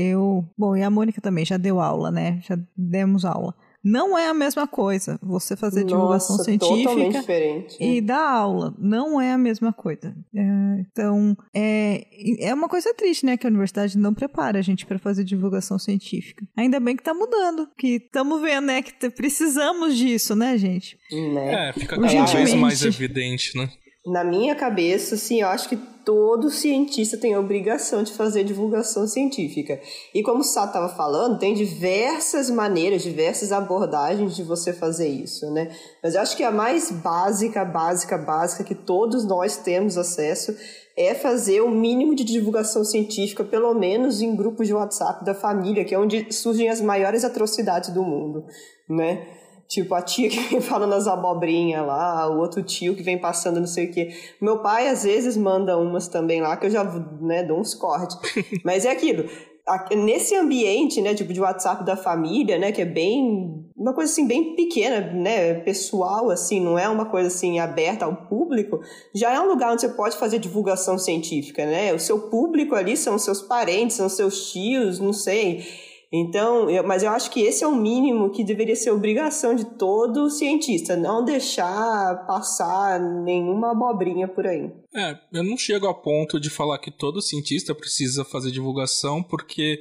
[0.00, 2.40] Eu, bom, e a Mônica também já deu aula, né?
[2.46, 3.52] Já demos aula.
[3.82, 7.76] Não é a mesma coisa você fazer divulgação Nossa, totalmente científica diferente.
[7.80, 8.72] e dar aula.
[8.78, 10.14] Não é a mesma coisa.
[10.32, 12.06] É, então, é,
[12.38, 13.36] é uma coisa triste, né?
[13.36, 16.46] Que a universidade não prepara a gente para fazer divulgação científica.
[16.56, 18.82] Ainda bem que tá mudando, que estamos vendo, né?
[18.82, 20.96] Que precisamos disso, né, gente?
[21.10, 21.70] Né?
[21.70, 23.68] É, fica cada vez mais evidente, né?
[24.08, 29.06] Na minha cabeça, assim, eu acho que todo cientista tem a obrigação de fazer divulgação
[29.06, 29.78] científica.
[30.14, 35.50] E como o Sato estava falando, tem diversas maneiras, diversas abordagens de você fazer isso,
[35.50, 35.70] né?
[36.02, 40.56] Mas eu acho que a mais básica, básica, básica que todos nós temos acesso
[40.96, 45.84] é fazer o mínimo de divulgação científica, pelo menos em grupos de WhatsApp da família,
[45.84, 48.46] que é onde surgem as maiores atrocidades do mundo,
[48.88, 49.37] né?
[49.68, 53.60] Tipo, a tia que vem falando as abobrinhas lá, o outro tio que vem passando
[53.60, 54.14] não sei o quê.
[54.40, 56.84] Meu pai, às vezes, manda umas também lá, que eu já
[57.20, 58.16] né, dou uns cortes.
[58.64, 59.28] Mas é aquilo.
[59.94, 63.62] Nesse ambiente, né, tipo, de WhatsApp da família, né, que é bem...
[63.76, 68.16] Uma coisa, assim, bem pequena, né, pessoal, assim, não é uma coisa, assim, aberta ao
[68.26, 68.80] público,
[69.14, 71.92] já é um lugar onde você pode fazer divulgação científica, né?
[71.92, 75.64] O seu público ali são seus parentes, são seus tios, não sei
[76.12, 79.64] então, eu, mas eu acho que esse é o mínimo que deveria ser obrigação de
[79.76, 84.72] todo cientista, não deixar passar nenhuma abobrinha por aí.
[84.94, 89.78] É, eu não chego a ponto de falar que todo cientista precisa fazer divulgação, porque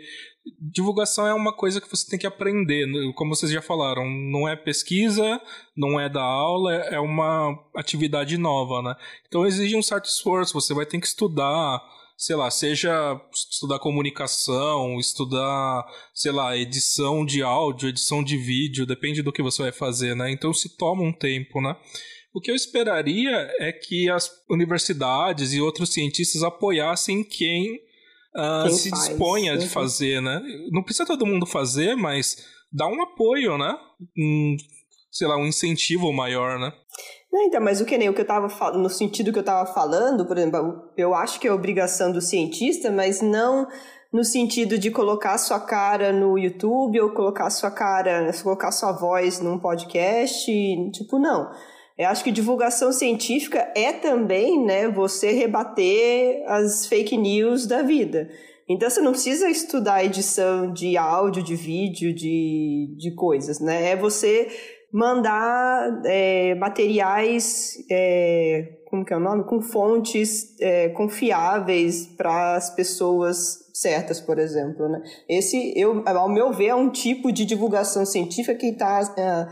[0.59, 4.55] divulgação é uma coisa que você tem que aprender, como vocês já falaram, não é
[4.55, 5.41] pesquisa,
[5.75, 8.95] não é da aula, é uma atividade nova, né?
[9.27, 11.81] Então exige um certo esforço, você vai ter que estudar,
[12.17, 19.21] sei lá, seja estudar comunicação, estudar, sei lá, edição de áudio, edição de vídeo, depende
[19.21, 20.31] do que você vai fazer, né?
[20.31, 21.75] Então se toma um tempo, né?
[22.33, 27.75] O que eu esperaria é que as universidades e outros cientistas apoiassem quem,
[28.35, 29.07] uh, quem se faz.
[29.07, 29.59] disponha uhum.
[29.59, 30.41] de fazer, né?
[30.71, 33.77] Não precisa todo mundo fazer, mas dá um apoio, né?
[34.17, 34.57] Um,
[35.11, 36.73] sei lá, um incentivo maior, né?
[37.31, 39.41] Não, então, mas o que nem o que eu tava falando, no sentido que eu
[39.41, 43.67] estava falando, por exemplo, eu acho que é obrigação do cientista, mas não
[44.11, 49.39] no sentido de colocar sua cara no YouTube ou colocar sua cara, colocar sua voz
[49.41, 50.51] num podcast,
[50.91, 51.51] tipo, não.
[51.97, 58.29] Eu acho que divulgação científica é também, né, você rebater as fake news da vida.
[58.69, 63.91] Então você não precisa estudar edição de áudio, de vídeo, de, de coisas, né?
[63.91, 64.47] É você
[64.91, 69.43] mandar é, materiais, é, como que é o nome?
[69.43, 75.01] Com fontes é, confiáveis para as pessoas certas, por exemplo, né?
[75.29, 79.47] Esse, eu, ao meu ver, é um tipo de divulgação científica que está é,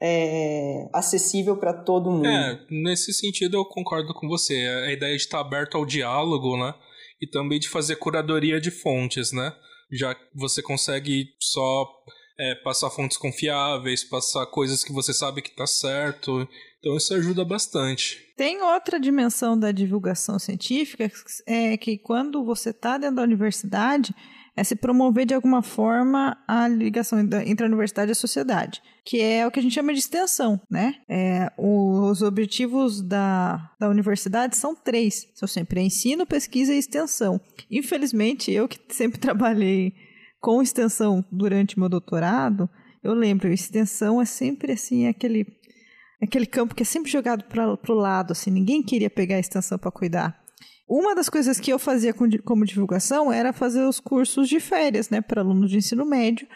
[0.00, 2.26] é, acessível para todo mundo.
[2.26, 4.54] É, nesse sentido eu concordo com você.
[4.86, 6.74] A ideia de estar aberto ao diálogo, né?
[7.20, 9.52] E também de fazer curadoria de fontes, né?
[9.92, 11.86] Já você consegue só
[12.38, 16.46] é, passar fontes confiáveis, passar coisas que você sabe que está certo.
[16.78, 18.18] Então isso ajuda bastante.
[18.36, 21.10] Tem outra dimensão da divulgação científica,
[21.46, 24.14] é que quando você está dentro da universidade,
[24.56, 29.20] é se promover de alguma forma a ligação entre a universidade e a sociedade, que
[29.20, 30.94] é o que a gente chama de extensão, né?
[31.08, 37.38] É, os objetivos da, da universidade são três, são sempre ensino, pesquisa e extensão.
[37.70, 39.92] Infelizmente, eu que sempre trabalhei
[40.40, 42.68] com extensão durante meu doutorado,
[43.02, 45.46] eu lembro, extensão é sempre assim, aquele,
[46.20, 49.78] aquele campo que é sempre jogado para o lado, assim, ninguém queria pegar a extensão
[49.78, 50.46] para cuidar.
[50.88, 55.20] Uma das coisas que eu fazia como divulgação era fazer os cursos de férias, né,
[55.20, 56.46] para alunos de ensino médio.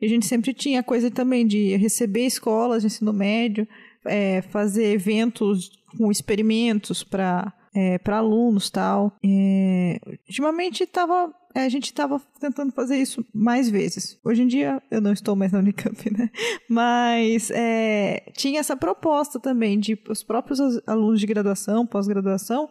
[0.00, 3.66] E a gente sempre tinha coisa também de receber escolas de ensino médio,
[4.06, 9.12] é, fazer eventos com experimentos para é, para alunos tal.
[9.24, 14.18] É, ultimamente estava a gente estava tentando fazer isso mais vezes.
[14.24, 16.30] Hoje em dia eu não estou mais na Unicamp, né?
[16.68, 22.70] Mas é, tinha essa proposta também de os próprios alunos de graduação, pós-graduação,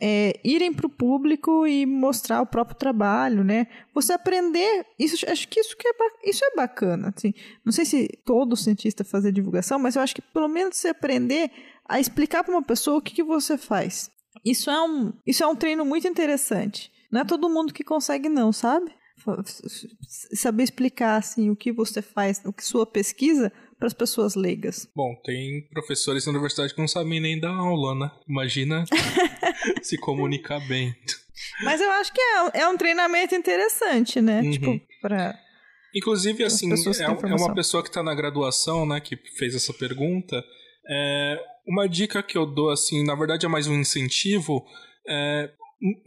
[0.00, 3.66] é, irem para o público e mostrar o próprio trabalho, né?
[3.94, 5.92] Você aprender, isso, acho que isso, que é,
[6.24, 7.12] isso é bacana.
[7.14, 7.32] Assim.
[7.64, 11.50] Não sei se todo cientista fazer divulgação, mas eu acho que pelo menos você aprender
[11.86, 14.10] a explicar para uma pessoa o que, que você faz.
[14.44, 16.90] Isso é, um, isso é um treino muito interessante.
[17.10, 18.90] Não é todo mundo que consegue, não, sabe?
[20.34, 24.88] Saber explicar assim o que você faz, o que sua pesquisa para as pessoas leigas.
[24.94, 28.10] Bom, tem professores na universidade que não sabem nem dar aula, né?
[28.28, 28.84] Imagina
[29.82, 30.94] se comunicar bem.
[31.62, 34.40] Mas eu acho que é, é um treinamento interessante, né?
[34.40, 34.50] Uhum.
[34.50, 35.38] Tipo, para
[35.94, 40.44] Inclusive, assim, é, é, uma pessoa que está na graduação, né, que fez essa pergunta.
[40.88, 44.64] É, uma dica que eu dou, assim, na verdade é mais um incentivo.
[45.08, 45.50] É,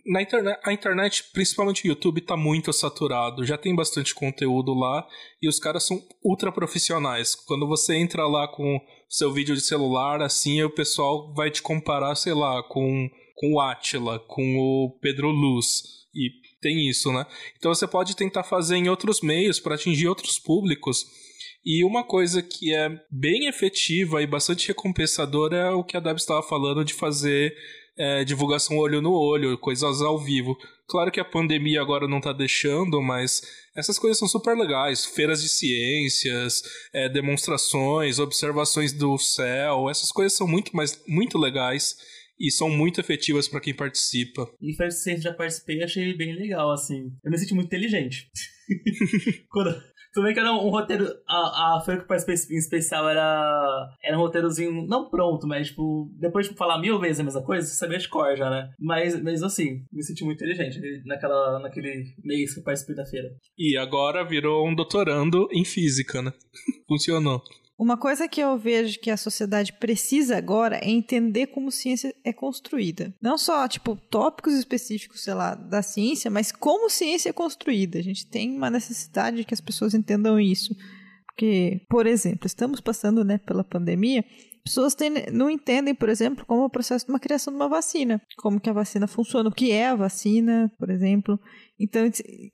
[0.05, 3.45] na internet, a internet, principalmente o YouTube, tá muito saturado.
[3.45, 5.05] Já tem bastante conteúdo lá
[5.41, 7.35] e os caras são ultra profissionais.
[7.35, 8.79] Quando você entra lá com
[9.09, 13.59] seu vídeo de celular, assim, o pessoal vai te comparar, sei lá, com, com o
[13.59, 15.83] Atila, com o Pedro Luz.
[16.13, 16.31] E
[16.61, 17.25] tem isso, né?
[17.57, 21.05] Então você pode tentar fazer em outros meios para atingir outros públicos.
[21.69, 26.15] E uma coisa que é bem efetiva e bastante recompensadora é o que a Deb
[26.15, 27.53] estava falando de fazer
[27.97, 30.57] é, divulgação olho no olho, coisas ao vivo.
[30.87, 33.41] Claro que a pandemia agora não tá deixando, mas
[33.75, 35.03] essas coisas são super legais.
[35.03, 36.63] Feiras de ciências,
[36.93, 41.97] é, demonstrações, observações do céu, essas coisas são muito, mais, muito legais
[42.39, 44.49] e são muito efetivas para quem participa.
[44.61, 47.11] E de ciência já participei achei bem legal, assim.
[47.21, 48.29] Eu me senti muito inteligente.
[49.51, 51.07] Quando, tudo bem que era um, roteiro.
[51.27, 53.89] A, a feira que participei em especial era.
[54.03, 57.67] Era um roteirozinho, não pronto, mas tipo, depois de falar mil vezes a mesma coisa,
[57.67, 58.69] você sabia de cor já, né?
[58.79, 63.29] Mas, mas assim, me senti muito inteligente naquela, naquele mês que eu participei da feira.
[63.57, 66.31] E agora virou um doutorando em física, né?
[66.87, 67.41] Funcionou.
[67.77, 72.33] Uma coisa que eu vejo que a sociedade precisa agora é entender como ciência é
[72.33, 73.13] construída.
[73.21, 77.99] Não só, tipo, tópicos específicos, sei lá, da ciência, mas como ciência é construída.
[77.99, 80.75] A gente tem uma necessidade de que as pessoas entendam isso.
[81.27, 84.25] Porque, por exemplo, estamos passando né, pela pandemia,
[84.67, 88.21] pessoas têm, não entendem, por exemplo, como o processo de uma criação de uma vacina,
[88.37, 91.39] como que a vacina funciona, o que é a vacina, por exemplo.
[91.79, 92.09] Então,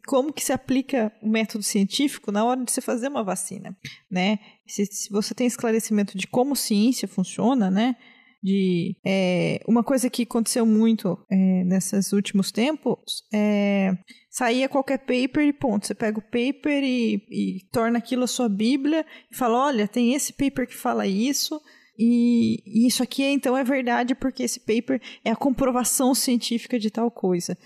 [0.07, 3.75] como que se aplica o método científico na hora de você fazer uma vacina,
[4.09, 4.39] né?
[4.67, 7.95] Se, se você tem esclarecimento de como ciência funciona, né?
[8.41, 13.97] De é, uma coisa que aconteceu muito é, nesses últimos tempos é
[14.33, 15.85] saía qualquer paper e ponto.
[15.85, 20.15] Você pega o paper e, e torna aquilo a sua bíblia e fala, olha, tem
[20.15, 21.61] esse paper que fala isso.
[21.97, 27.11] E, isso aqui então é verdade porque esse paper é a comprovação científica de tal
[27.11, 27.57] coisa,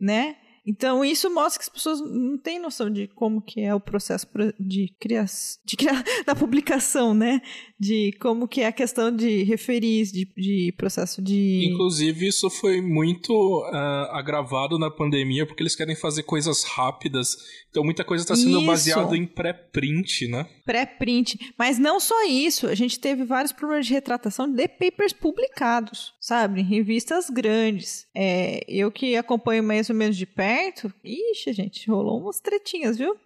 [0.00, 0.36] né?
[0.70, 4.26] Então, isso mostra que as pessoas não têm noção de como que é o processo
[4.60, 7.40] de criação, de criar, da publicação, né?
[7.80, 11.70] De como que é a questão de referir, de, de processo de...
[11.72, 17.36] Inclusive, isso foi muito uh, agravado na pandemia, porque eles querem fazer coisas rápidas.
[17.70, 20.48] Então, muita coisa está sendo baseada em pré-print, né?
[20.64, 21.52] Pré-print.
[21.56, 26.60] Mas não só isso, a gente teve vários problemas de retratação de papers publicados, sabe?
[26.60, 28.08] Em revistas grandes.
[28.12, 30.92] É, eu que acompanho mais ou menos de perto?
[31.04, 33.16] Ixi, gente, rolou umas tretinhas, viu?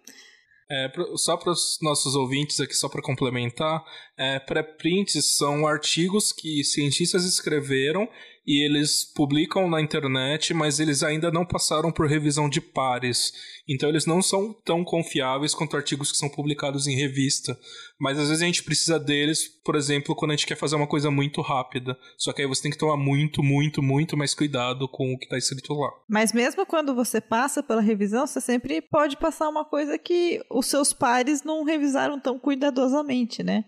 [0.73, 3.85] É, só para os nossos ouvintes aqui, só para complementar,
[4.17, 8.09] é, pré-prints são artigos que cientistas escreveram
[8.45, 13.31] e eles publicam na internet, mas eles ainda não passaram por revisão de pares.
[13.67, 17.57] Então eles não são tão confiáveis quanto artigos que são publicados em revista.
[17.97, 20.87] Mas às vezes a gente precisa deles, por exemplo, quando a gente quer fazer uma
[20.87, 21.97] coisa muito rápida.
[22.17, 25.25] Só que aí você tem que tomar muito, muito, muito mais cuidado com o que
[25.25, 25.89] está escrito lá.
[26.09, 30.65] Mas mesmo quando você passa pela revisão, você sempre pode passar uma coisa que os
[30.65, 33.63] seus pares não revisaram tão cuidadosamente, né?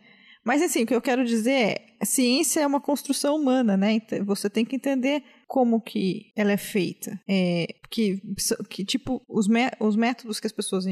[0.46, 4.00] Mas assim, o que eu quero dizer é, a ciência é uma construção humana, né?
[4.26, 7.20] Você tem que entender como que ela é feita.
[7.28, 8.22] É, que,
[8.70, 9.48] que tipo, os,
[9.80, 10.86] os métodos que as pessoas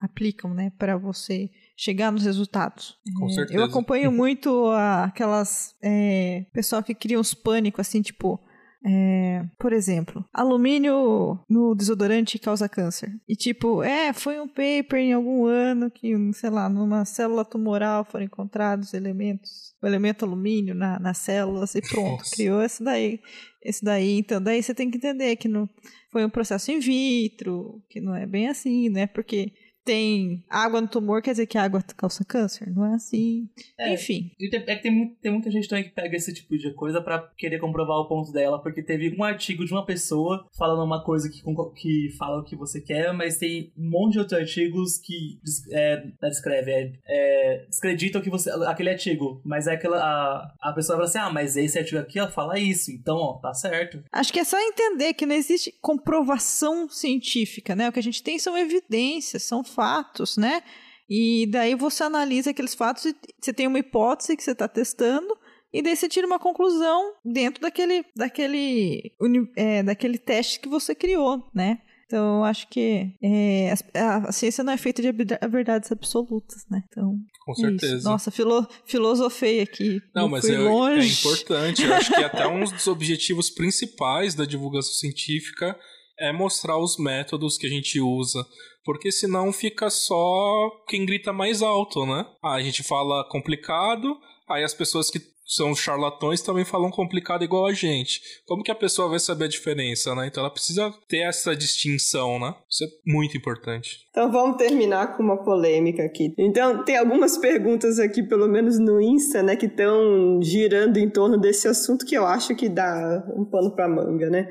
[0.00, 2.96] aplicam, né, para você chegar nos resultados.
[3.18, 3.58] Com é, certeza.
[3.58, 8.40] Eu acompanho muito a, aquelas é, pessoal que criam os pânicos, assim, tipo,
[8.86, 13.10] é, por exemplo, alumínio no desodorante causa câncer.
[13.26, 18.04] E tipo, é, foi um paper em algum ano que, sei lá, numa célula tumoral
[18.04, 22.36] foram encontrados elementos, o elemento alumínio na, nas células e pronto, Nossa.
[22.36, 23.20] criou esse daí.
[23.62, 25.66] Esse daí, então, daí você tem que entender que não
[26.12, 29.06] foi um processo in vitro, que não é bem assim, né?
[29.06, 29.52] Porque
[29.84, 32.72] tem água no tumor, quer dizer que a água causa câncer.
[32.74, 33.48] Não é assim.
[33.78, 34.30] É, Enfim.
[34.40, 37.58] É que tem, tem muita gente também que pega esse tipo de coisa para querer
[37.58, 41.42] comprovar o ponto dela, porque teve um artigo de uma pessoa falando uma coisa que,
[41.74, 45.38] que fala o que você quer, mas tem um monte de outros artigos que
[45.72, 50.96] é, descreve, é, é, descreditam que você, aquele artigo, mas é aquela, a, a pessoa
[50.96, 54.02] fala assim, ah, mas esse artigo aqui ó, fala isso, então ó, tá certo.
[54.12, 57.88] Acho que é só entender que não existe comprovação científica, né?
[57.88, 60.62] O que a gente tem são evidências, são fatos, né?
[61.08, 65.36] E daí você analisa aqueles fatos e você tem uma hipótese que você está testando
[65.72, 69.12] e daí você tira uma conclusão dentro daquele, daquele,
[69.56, 71.78] é, daquele teste que você criou, né?
[72.06, 76.82] Então, eu acho que é, a, a, ciência não é feita de verdades absolutas, né?
[76.88, 77.96] Então, Com é certeza.
[77.96, 78.04] Isso.
[78.08, 80.00] Nossa, filo, filosofei aqui.
[80.14, 81.82] Não, mas é, é, importante.
[81.82, 85.76] Eu acho que até um dos objetivos principais da divulgação científica
[86.18, 88.44] é mostrar os métodos que a gente usa.
[88.84, 92.26] Porque senão fica só quem grita mais alto, né?
[92.42, 94.16] A gente fala complicado,
[94.48, 98.20] aí as pessoas que são charlatões também falam complicado igual a gente.
[98.46, 100.26] Como que a pessoa vai saber a diferença, né?
[100.26, 102.54] Então ela precisa ter essa distinção, né?
[102.68, 103.98] Isso é muito importante.
[104.10, 106.34] Então vamos terminar com uma polêmica aqui.
[106.38, 111.38] Então tem algumas perguntas aqui, pelo menos no Insta, né, que estão girando em torno
[111.38, 114.48] desse assunto que eu acho que dá um pano para manga, né?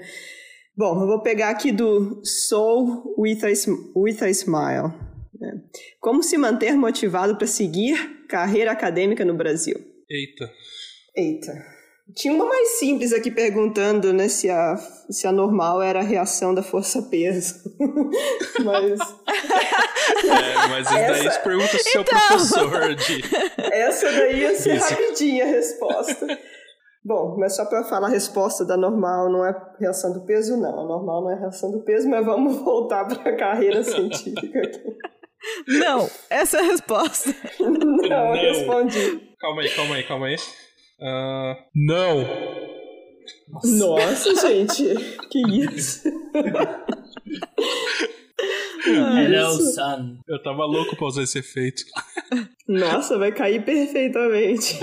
[0.76, 3.50] Bom, eu vou pegar aqui do Soul with a,
[3.96, 4.92] with a Smile.
[5.40, 5.62] Né?
[6.00, 9.76] Como se manter motivado para seguir carreira acadêmica no Brasil?
[10.10, 10.52] Eita.
[11.16, 11.74] Eita.
[12.16, 14.76] Tinha uma mais simples aqui perguntando, né, se a,
[15.10, 17.56] se a normal era a reação da força-peso.
[18.64, 19.00] mas.
[20.24, 21.14] É, mas essa...
[21.14, 22.40] daí você pergunta se então...
[22.40, 23.22] seu professor de.
[23.58, 26.40] Essa daí ia ser rapidinha a resposta.
[27.06, 30.80] Bom, mas só para falar a resposta da normal não é reação do peso, não.
[30.80, 34.82] A normal não é reação do peso, mas vamos voltar para a carreira científica aqui.
[35.68, 37.36] Não, essa é a resposta.
[37.60, 39.36] não, não, respondi.
[39.38, 40.36] Calma aí, calma aí, calma aí.
[40.36, 42.24] Uh, não.
[43.50, 44.96] Nossa, Nossa gente.
[45.30, 46.08] Que isso?
[48.88, 50.18] Hello, son.
[50.30, 51.84] Eu tava louco pra usar esse efeito.
[52.66, 54.80] Nossa, vai cair perfeitamente.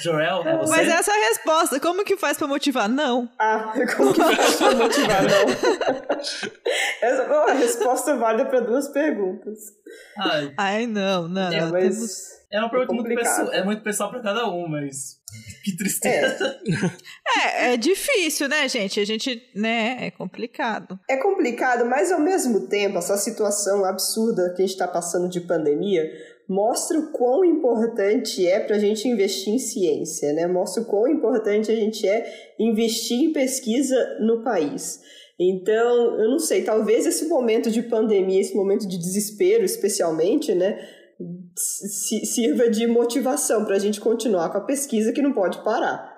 [0.00, 0.70] Joel, é você?
[0.70, 1.80] Mas essa é a resposta.
[1.80, 2.88] Como que faz pra motivar?
[2.88, 3.30] Não.
[3.38, 5.22] Ah, como que faz pra motivar?
[5.22, 5.50] Não.
[7.02, 9.58] essa é a resposta válida pra duas perguntas.
[10.18, 11.52] Ai, Ai não, não.
[11.52, 11.82] É, não mas...
[11.82, 15.20] temos é uma pergunta é muito pessoal, é muito pessoal pra cada um, mas
[15.62, 16.58] que tristeza.
[17.36, 17.68] É.
[17.68, 18.98] é, é difícil, né, gente?
[18.98, 20.98] A gente, né, é complicado.
[21.08, 25.40] É complicado, mas ao mesmo tempo, essa situação absurda que a gente tá passando de
[25.40, 26.02] pandemia
[26.50, 30.48] mostra o quão importante é para a gente investir em ciência, né?
[30.48, 32.26] Mostra o quão importante a gente é
[32.58, 35.00] investir em pesquisa no país.
[35.38, 40.76] Então, eu não sei, talvez esse momento de pandemia, esse momento de desespero, especialmente, né?
[41.54, 46.09] sirva de motivação para a gente continuar com a pesquisa que não pode parar.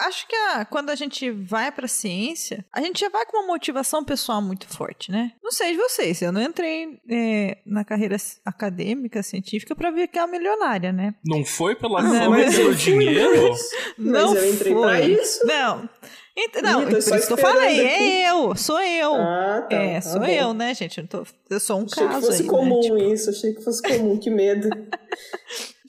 [0.00, 3.46] Acho que a, quando a gente vai para ciência, a gente já vai com uma
[3.46, 5.32] motivação pessoal muito forte, né?
[5.42, 10.92] Não sei de vocês, eu não entrei é, na carreira acadêmica, científica, para ficar milionária,
[10.92, 11.14] né?
[11.24, 13.54] Não foi pela fama e pelo dinheiro?
[13.98, 14.82] Não mas eu entrei foi.
[14.82, 15.46] pra isso.
[15.46, 15.88] Não.
[16.62, 18.02] Não, por isso que eu falei, aqui.
[18.02, 19.14] é eu, sou eu.
[19.14, 20.26] Ah, tá, é, tá sou bom.
[20.26, 21.00] eu, né, gente?
[21.00, 22.80] Eu, tô, eu sou um achei caso que fosse aí, comum né?
[22.80, 23.12] tipo...
[23.12, 24.68] isso, achei que fosse comum, que medo.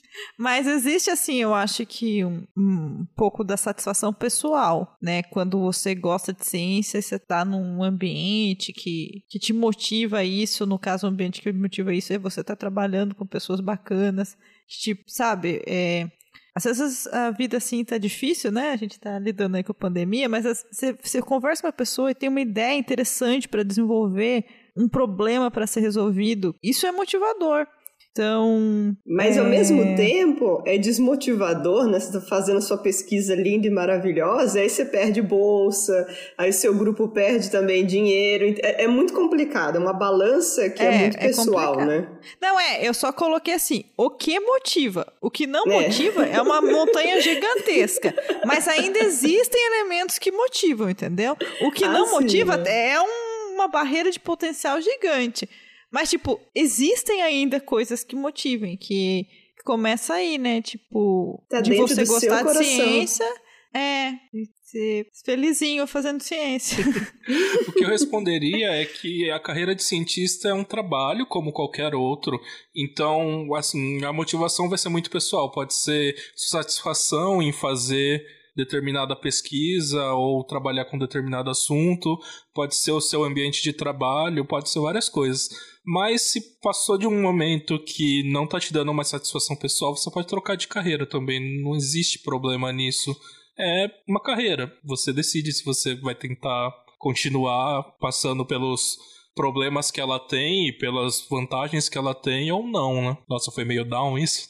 [0.42, 5.22] Mas existe, assim, eu acho que um, um, pouco da satisfação pessoal, né?
[5.22, 10.80] Quando você gosta de ciência, você tá num ambiente que, que te motiva isso, no
[10.80, 14.36] caso, o ambiente que motiva isso é você tá trabalhando com pessoas bacanas,
[14.68, 16.10] tipo, sabe, é,
[16.56, 18.72] às vezes a vida assim tá difícil, né?
[18.72, 22.10] A gente tá lidando aí com a pandemia, mas você, você conversa com a pessoa
[22.10, 26.56] e tem uma ideia interessante para desenvolver, um problema para ser resolvido.
[26.64, 27.68] Isso é motivador.
[28.12, 28.96] Então.
[29.06, 29.40] Mas é...
[29.40, 32.00] ao mesmo tempo é desmotivador, né?
[32.00, 36.08] Você tá fazendo sua pesquisa linda e maravilhosa, aí você perde bolsa,
[36.38, 38.54] aí seu grupo perde também dinheiro.
[38.62, 41.88] É, é muito complicado, é uma balança que é, é muito pessoal, complicado.
[41.88, 42.08] né?
[42.42, 45.12] Não, é, eu só coloquei assim: o que motiva?
[45.22, 45.84] O que não é.
[45.84, 48.14] motiva é uma montanha gigantesca.
[48.46, 51.38] Mas ainda existem elementos que motivam, entendeu?
[51.62, 52.92] O que ah, não sim, motiva né?
[52.92, 55.48] é um, uma barreira de potencial gigante.
[55.92, 59.28] Mas, tipo, existem ainda coisas que motivem, que,
[59.64, 60.62] começa aí, né?
[60.62, 63.26] Tipo, tá de você gostar de ciência.
[63.74, 66.84] É, de ser felizinho fazendo ciência.
[67.70, 71.96] o que eu responderia é que a carreira de cientista é um trabalho como qualquer
[71.96, 72.38] outro.
[72.76, 75.52] Então, assim, a motivação vai ser muito pessoal.
[75.52, 78.26] Pode ser satisfação em fazer
[78.56, 82.18] determinada pesquisa ou trabalhar com determinado assunto,
[82.54, 85.50] pode ser o seu ambiente de trabalho, pode ser várias coisas.
[85.86, 90.12] Mas se passou de um momento que não tá te dando uma satisfação pessoal, você
[90.12, 91.62] pode trocar de carreira também.
[91.62, 93.16] Não existe problema nisso.
[93.58, 94.72] É uma carreira.
[94.84, 98.98] Você decide se você vai tentar continuar passando pelos
[99.34, 103.18] problemas que ela tem e pelas vantagens que ela tem ou não, né?
[103.28, 104.48] Nossa, foi meio down isso.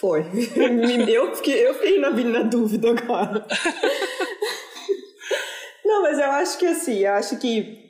[0.00, 0.26] Foi.
[1.08, 3.46] eu, fiquei, eu fiquei na, na dúvida agora.
[5.84, 7.86] Não, mas eu acho que assim, eu acho que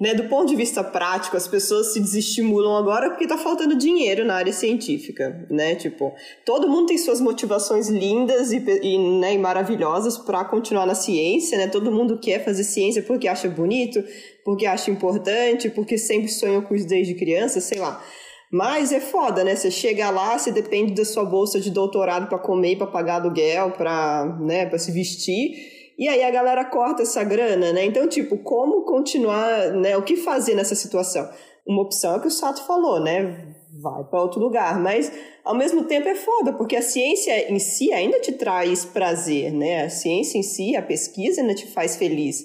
[0.00, 4.24] né, do ponto de vista prático, as pessoas se desestimulam agora porque está faltando dinheiro
[4.24, 5.74] na área científica, né?
[5.74, 6.14] Tipo,
[6.46, 11.58] todo mundo tem suas motivações lindas e, e, né, e maravilhosas para continuar na ciência,
[11.58, 11.66] né?
[11.66, 14.02] Todo mundo quer fazer ciência porque acha bonito,
[14.42, 18.02] porque acha importante, porque sempre sonhou com isso desde criança, sei lá.
[18.50, 19.54] Mas é foda, né?
[19.54, 23.70] Você chega lá, você depende da sua bolsa de doutorado para comer, para pagar aluguel,
[23.70, 25.80] para, né, se vestir.
[25.96, 27.84] E aí a galera corta essa grana, né?
[27.84, 29.96] Então, tipo, como continuar, né?
[29.96, 31.28] O que fazer nessa situação?
[31.66, 33.54] Uma opção é que o Sato falou, né?
[33.80, 35.12] Vai para outro lugar, mas
[35.44, 39.84] ao mesmo tempo é foda, porque a ciência em si ainda te traz prazer, né?
[39.84, 42.44] A ciência em si, a pesquisa ainda te faz feliz.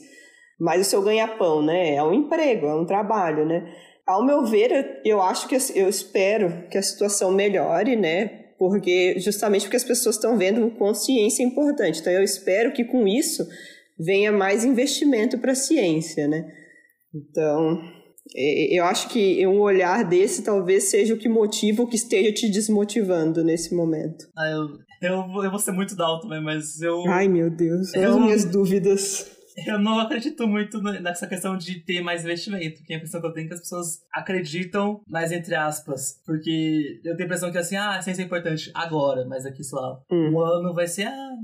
[0.59, 1.95] Mas o seu ganha-pão, né?
[1.95, 3.73] É um emprego, é um trabalho, né?
[4.07, 8.45] Ao meu ver, eu acho que eu espero que a situação melhore, né?
[8.57, 11.99] porque justamente porque as pessoas estão vendo o quão ciência é importante.
[11.99, 13.45] Então eu espero que com isso
[13.99, 16.45] venha mais investimento para a ciência, né?
[17.13, 17.79] Então,
[18.71, 22.49] Eu acho que um olhar desse talvez seja o que motiva o que esteja te
[22.49, 24.25] desmotivando nesse momento.
[24.37, 24.67] Ah, eu,
[25.01, 26.39] eu, eu vou ser muito dalto, né?
[26.39, 27.05] Mas eu.
[27.07, 29.31] Ai, meu Deus, eu, as minhas dúvidas.
[29.65, 32.83] Eu não acredito muito nessa questão de ter mais investimento.
[32.83, 36.21] Que a impressão que eu tenho é que as pessoas acreditam, mais entre aspas.
[36.25, 39.63] Porque eu tenho a impressão que assim, ah, a ciência é importante agora, mas aqui,
[39.63, 40.31] sei lá, hum.
[40.33, 41.35] um ano vai ser, ah.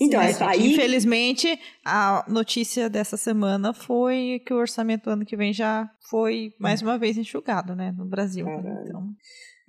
[0.00, 0.72] Então, é, aí...
[0.72, 6.52] Infelizmente, a notícia dessa semana foi que o orçamento do ano que vem já foi
[6.58, 8.46] mais uma vez enxugado, né, no Brasil.
[8.48, 9.14] Então.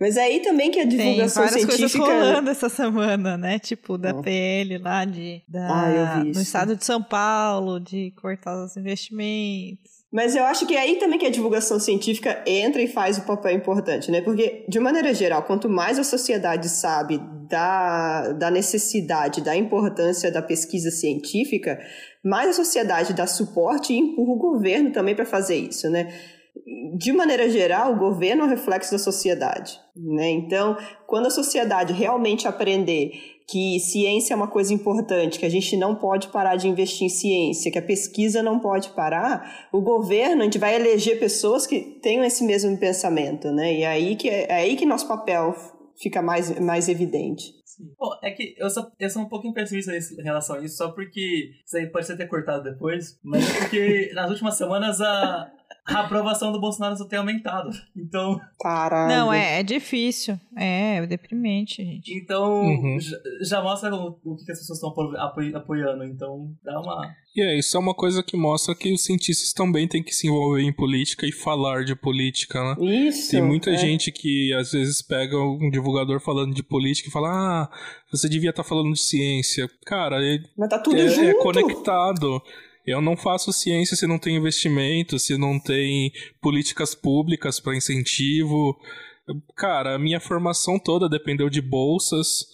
[0.02, 2.04] Mas é aí também que a divulgação Tem várias científica...
[2.04, 3.60] coisas rolando essa semana, né?
[3.60, 4.24] Tipo, da oh.
[4.24, 10.02] PL lá de, da, ah, no estado de São Paulo, de cortar os investimentos.
[10.12, 13.28] Mas eu acho que é aí também que a divulgação científica entra e faz o
[13.28, 14.22] papel importante, né?
[14.22, 20.42] Porque, de maneira geral, quanto mais a sociedade sabe da, da necessidade, da importância da
[20.42, 21.80] pesquisa científica,
[22.26, 26.12] mais a sociedade dá suporte e empurra o governo também para fazer isso, né?
[26.98, 29.80] De maneira geral, o governo é um reflexo da sociedade.
[29.96, 30.30] Né?
[30.32, 33.12] Então, quando a sociedade realmente aprender
[33.50, 37.10] que ciência é uma coisa importante, que a gente não pode parar de investir em
[37.10, 42.00] ciência, que a pesquisa não pode parar, o governo, a gente vai eleger pessoas que
[42.02, 43.74] tenham esse mesmo pensamento, né?
[43.74, 45.54] E é aí que, é aí que nosso papel
[46.02, 47.52] fica mais, mais evidente.
[48.24, 51.52] É que eu sou, eu sou um pouco impressionista em relação a isso, só porque
[51.66, 55.52] isso aí pode ser ter cortado depois, mas é porque nas últimas semanas a,
[55.86, 57.70] a aprovação do Bolsonaro só tem aumentado.
[57.96, 58.40] Então.
[58.60, 59.14] Caralho.
[59.14, 60.40] Não, é, é difícil.
[60.58, 62.14] É, é deprimente, gente.
[62.14, 63.00] Então, uhum.
[63.00, 66.04] já, já, mostra o, o, que as pessoas estão apoi, apoiando.
[66.04, 67.14] Então, dá uma.
[67.36, 70.28] E é, isso é uma coisa que mostra que os cientistas também têm que se
[70.28, 73.08] envolver em política e falar de política, né?
[73.08, 73.32] Isso.
[73.32, 73.78] Tem muita é.
[73.78, 77.70] gente que às vezes pega um divulgador falando de política e fala: Ah,
[78.12, 79.70] você devia estar tá falando de ciência.
[79.86, 81.30] Cara, é, Mas tá tudo é, junto.
[81.30, 82.42] é conectado.
[82.86, 88.78] Eu não faço ciência se não tem investimento, se não tem políticas públicas para incentivo.
[89.56, 92.46] Cara, a minha formação toda dependeu de bolsas.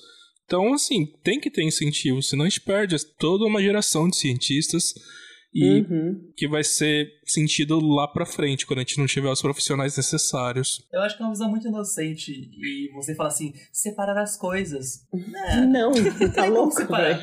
[0.46, 4.94] Então, assim, tem que ter incentivo, senão a gente perde toda uma geração de cientistas
[5.54, 6.32] e uhum.
[6.36, 10.88] que vai ser sentido lá pra frente, quando a gente não tiver os profissionais necessários.
[10.94, 15.06] Eu acho que é uma visão muito inocente e você fala assim, separar as coisas.
[15.68, 17.22] Não, não tá louco, velho.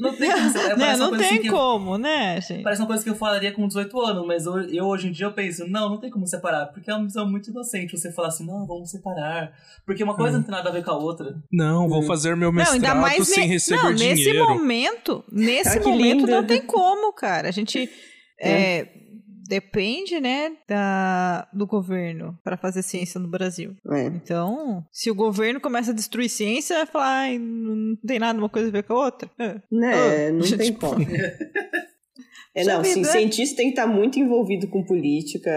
[0.00, 0.40] Não tem como.
[0.60, 0.96] É, né?
[0.96, 2.62] Não tem assim como, né, gente?
[2.62, 5.26] Parece uma coisa que eu falaria com 18 anos, mas eu, eu, hoje em dia
[5.26, 8.28] eu penso, não, não tem como separar, porque é uma visão muito inocente você falar
[8.28, 9.52] assim, não, vamos separar.
[9.84, 10.38] Porque uma coisa hum.
[10.38, 11.34] não tem nada a ver com a outra.
[11.52, 12.06] Não, vou hum.
[12.06, 13.52] fazer meu mestrado não, ainda mais sem ne...
[13.52, 14.18] receber não, dinheiro.
[14.18, 17.48] Nesse momento, nesse ah, momento não tem como, cara.
[17.48, 17.88] A gente.
[18.42, 18.78] É.
[18.78, 18.88] É,
[19.50, 23.74] depende, né, da, do governo para fazer ciência no Brasil.
[23.90, 24.04] É.
[24.04, 28.68] Então, se o governo começa a destruir ciência, vai falar, não tem nada uma coisa
[28.68, 29.28] a ver com a outra.
[29.36, 30.86] É, né, não tem tipo...
[30.86, 31.04] como.
[32.52, 35.52] É, não, sim, cientista tem que estar muito envolvido com política,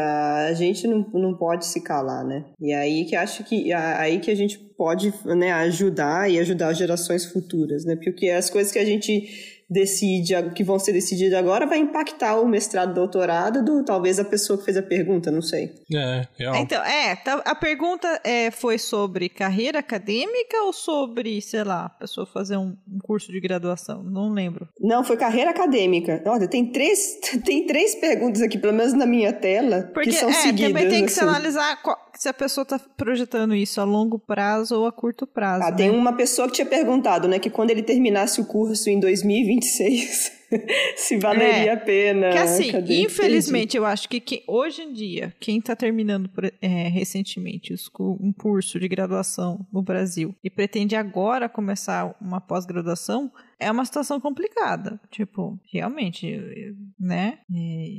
[0.47, 2.45] a gente não, não pode se calar, né?
[2.61, 6.77] E aí que acho que aí que a gente pode né, ajudar e ajudar as
[6.77, 7.95] gerações futuras, né?
[7.95, 12.47] Porque as coisas que a gente decide, que vão ser decididas agora, vai impactar o
[12.47, 15.73] mestrado, doutorado do talvez a pessoa que fez a pergunta, não sei.
[15.93, 16.55] É, real.
[16.55, 21.89] Então, é, tá, a pergunta é, foi sobre carreira acadêmica ou sobre, sei lá, a
[21.89, 24.03] pessoa fazer um, um, curso de graduação?
[24.03, 24.67] Não lembro.
[24.79, 26.21] Não, foi carreira acadêmica.
[26.25, 30.29] Olha, tem três, tem três perguntas aqui, pelo menos na minha tela, Porque, que são
[30.29, 30.73] é, seguidas.
[30.73, 31.19] Também tem que assim.
[31.19, 35.25] se analisar qual, se a pessoa está projetando isso a longo prazo ou a curto
[35.25, 35.65] prazo.
[35.65, 35.77] Ah, né?
[35.77, 40.31] tem uma pessoa que tinha perguntado, né, que quando ele terminasse o curso em 2026,
[40.95, 42.29] se valeria é, a pena.
[42.31, 43.01] Que assim, Cadê?
[43.01, 46.29] infelizmente, eu acho que, que, hoje em dia, quem está terminando
[46.61, 53.71] é, recentemente um curso de graduação no Brasil e pretende agora começar uma pós-graduação, é
[53.71, 54.99] uma situação complicada.
[55.09, 57.39] Tipo, realmente, eu, né?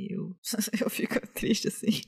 [0.09, 0.35] Eu,
[0.81, 2.01] eu fico triste assim.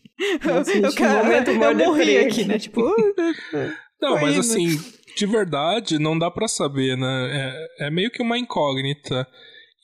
[0.46, 2.60] Nossa, eu, eu, quero, eu, eu morri aqui, né?
[2.60, 2.82] Tipo,
[4.02, 4.78] não, mas assim,
[5.16, 7.68] de verdade, não dá para saber, né?
[7.80, 9.28] É, é meio que uma incógnita.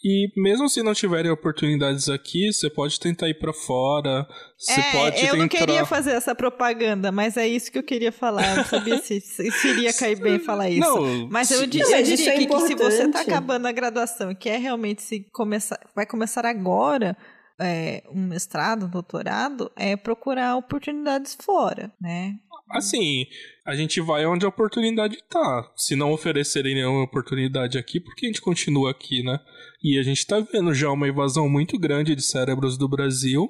[0.03, 4.27] E mesmo se não tiverem oportunidades aqui, você pode tentar ir para fora.
[4.57, 5.37] Você é, pode eu tentar...
[5.37, 8.49] não queria fazer essa propaganda, mas é isso que eu queria falar.
[8.49, 10.81] Eu não sabia se, se iria cair bem falar isso.
[10.81, 11.71] Não, mas eu, eu mas
[12.07, 15.79] diria é que, que, se você está acabando a graduação e quer realmente se começar,
[15.95, 17.15] vai começar agora
[17.61, 22.35] é, um mestrado, um doutorado, é procurar oportunidades fora, né?
[22.71, 23.25] Assim,
[23.65, 25.71] a gente vai onde a oportunidade tá.
[25.75, 29.39] Se não oferecerem nenhuma oportunidade aqui, porque a gente continua aqui, né?
[29.81, 33.49] E a gente tá vendo já uma invasão muito grande de cérebros do Brasil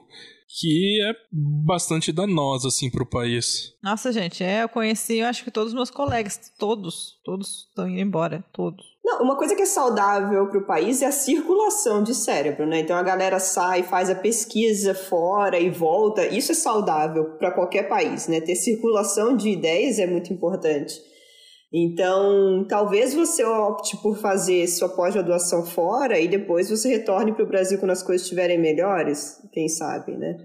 [0.56, 3.74] que é bastante danosa, assim, pro país.
[3.82, 7.90] Nossa, gente, é, eu conheci, eu acho que todos os meus colegas, todos, todos estão
[7.90, 8.93] indo embora, todos.
[9.04, 12.80] Não, uma coisa que é saudável para o país é a circulação de cérebro, né?
[12.80, 16.26] Então a galera sai, faz a pesquisa fora e volta.
[16.26, 18.40] Isso é saudável para qualquer país, né?
[18.40, 21.02] Ter circulação de ideias é muito importante.
[21.76, 27.48] Então, talvez você opte por fazer sua pós-graduação fora e depois você retorne para o
[27.48, 30.38] Brasil quando as coisas estiverem melhores, quem sabe, né?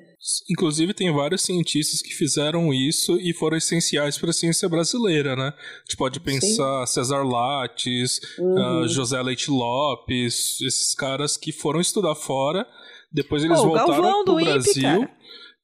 [0.51, 5.55] Inclusive, tem vários cientistas que fizeram isso e foram essenciais para a ciência brasileira, né?
[5.57, 6.95] A gente pode pensar Sim.
[6.95, 8.83] Cesar Lattes, uhum.
[8.83, 12.67] uh, José Leite Lopes, esses caras que foram estudar fora,
[13.13, 15.09] depois eles oh, voltaram para o Brasil,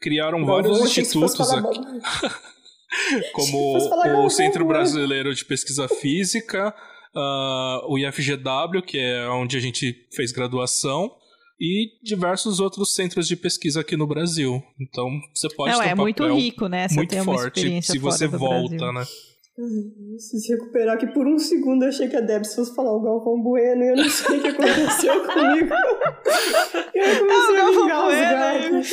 [0.01, 1.81] criaram vários institutos aqui.
[3.33, 6.73] como o Centro Brasileiro de Pesquisa Física,
[7.15, 11.11] uh, o IFGW, que é onde a gente fez graduação,
[11.61, 14.63] e diversos outros centros de pesquisa aqui no Brasil.
[14.81, 16.89] Então você pode Não, ter um é muito rico, né?
[16.89, 18.93] Você muito forte se você volta, Brasil.
[18.93, 19.05] né?
[20.19, 23.01] Se se recuperar que por um segundo eu achei que a Deb fosse falar o
[23.01, 25.75] Galvão Bueno e eu não sei o que aconteceu comigo.
[26.93, 28.91] Eu comecei a vingar os gatos.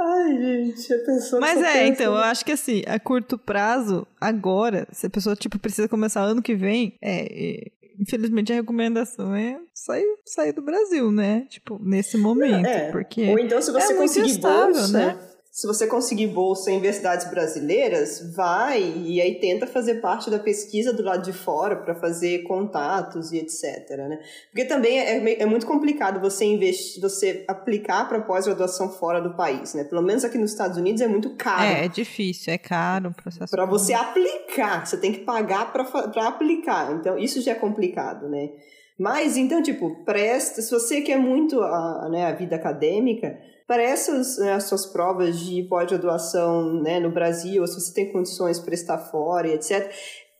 [0.00, 1.40] Ai, gente, a pessoa.
[1.40, 5.58] Mas é, então, eu acho que assim, a curto prazo, agora, se a pessoa, tipo,
[5.58, 7.72] precisa começar ano que vem, é.
[7.98, 11.46] Infelizmente a recomendação é sair, sair do Brasil, né?
[11.48, 12.66] Tipo, nesse momento.
[12.66, 12.90] É.
[12.90, 13.28] Porque.
[13.30, 15.18] Ou então, se você é conseguir bolsa, né?
[15.58, 20.92] Se você conseguir bolsa em universidades brasileiras, vai e aí tenta fazer parte da pesquisa
[20.92, 23.90] do lado de fora para fazer contatos e etc.
[24.08, 24.20] Né?
[24.52, 29.74] Porque também é, é muito complicado você investir, você aplicar para pós-graduação fora do país,
[29.74, 29.82] né?
[29.82, 31.64] Pelo menos aqui nos Estados Unidos é muito caro.
[31.64, 33.50] É, é difícil, é caro o processo.
[33.50, 36.92] Para você aplicar, você tem que pagar para aplicar.
[36.92, 38.50] Então isso já é complicado, né?
[38.96, 43.36] Mas então, tipo, presta, se você quer muito a, né, a vida acadêmica,
[43.68, 48.58] para essas né, as suas provas de pós-graduação né, no Brasil, se você tem condições
[48.58, 49.92] para estar fora etc.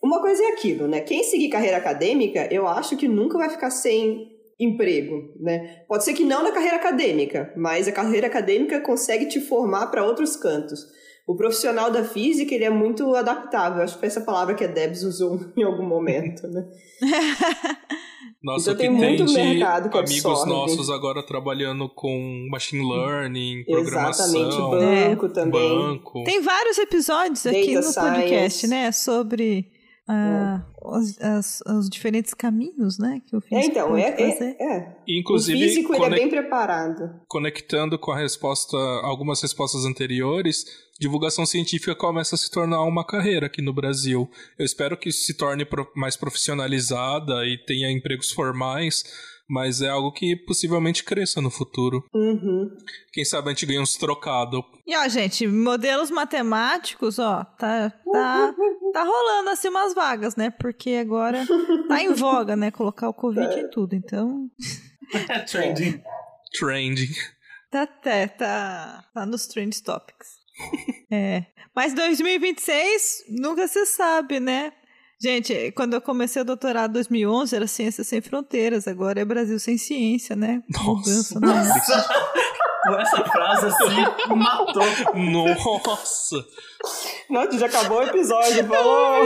[0.02, 1.00] Uma coisa é aquilo, né?
[1.00, 5.82] Quem seguir carreira acadêmica, eu acho que nunca vai ficar sem emprego, né?
[5.86, 10.04] Pode ser que não na carreira acadêmica, mas a carreira acadêmica consegue te formar para
[10.04, 10.86] outros cantos.
[11.28, 13.82] O profissional da física, ele é muito adaptável.
[13.82, 16.66] Acho que foi essa palavra que a Debs usou em algum momento, né?
[18.42, 20.50] Nossa, então, tem muito tem mercado que amigos absorve.
[20.50, 24.48] nossos agora trabalhando com machine learning, programação.
[24.48, 25.68] Exatamente, banco também.
[25.68, 26.24] Banco.
[26.24, 28.00] Tem vários episódios Data aqui no science.
[28.00, 29.70] podcast, né, sobre
[30.08, 34.56] uh, os, as, os, diferentes caminhos, né, que o físico é, então, pode é, fazer.
[34.58, 34.96] É, é.
[35.06, 37.20] Inclusive, o físico ele é bem preparado.
[37.28, 40.64] Conectando com a resposta, algumas respostas anteriores,
[40.98, 44.28] divulgação científica começa a se tornar uma carreira aqui no Brasil.
[44.58, 49.04] Eu espero que se torne mais profissionalizada e tenha empregos formais,
[49.48, 52.04] mas é algo que possivelmente cresça no futuro.
[52.14, 52.70] Uhum.
[53.12, 54.60] Quem sabe a gente ganha uns trocados.
[54.86, 58.54] E ó, gente, modelos matemáticos, ó, tá, tá,
[58.92, 60.50] tá rolando assim umas vagas, né?
[60.50, 61.46] Porque agora
[61.88, 62.70] tá em voga, né?
[62.70, 64.50] Colocar o Covid em tudo, então.
[65.28, 66.02] É trending.
[66.58, 67.14] Trending.
[67.70, 70.38] Tá, tá, tá, tá nos trend topics.
[71.10, 71.44] É.
[71.74, 74.72] Mas 2026 nunca se sabe, né?
[75.20, 79.58] Gente, quando eu comecei o doutorado em 2011 era Ciência Sem Fronteiras, agora é Brasil
[79.58, 80.62] Sem Ciência, né?
[80.68, 82.08] Nossa, Mudança,
[82.98, 84.82] Essa frase assim matou.
[85.14, 86.46] Nossa!
[87.28, 89.24] Nossa, já acabou o episódio, falou!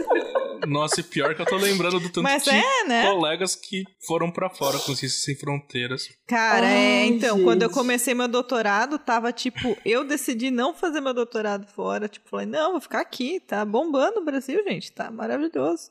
[0.66, 3.10] Nossa, e pior que eu tô lembrando do tanto Mas de é, né?
[3.10, 6.08] colegas que foram para fora com Ciências Sem Fronteiras.
[6.26, 7.44] Cara, é, Ai, é, então, gente.
[7.44, 12.28] quando eu comecei meu doutorado, tava tipo, eu decidi não fazer meu doutorado fora, tipo,
[12.28, 15.90] falei, não, vou ficar aqui, tá bombando o Brasil, gente, tá maravilhoso.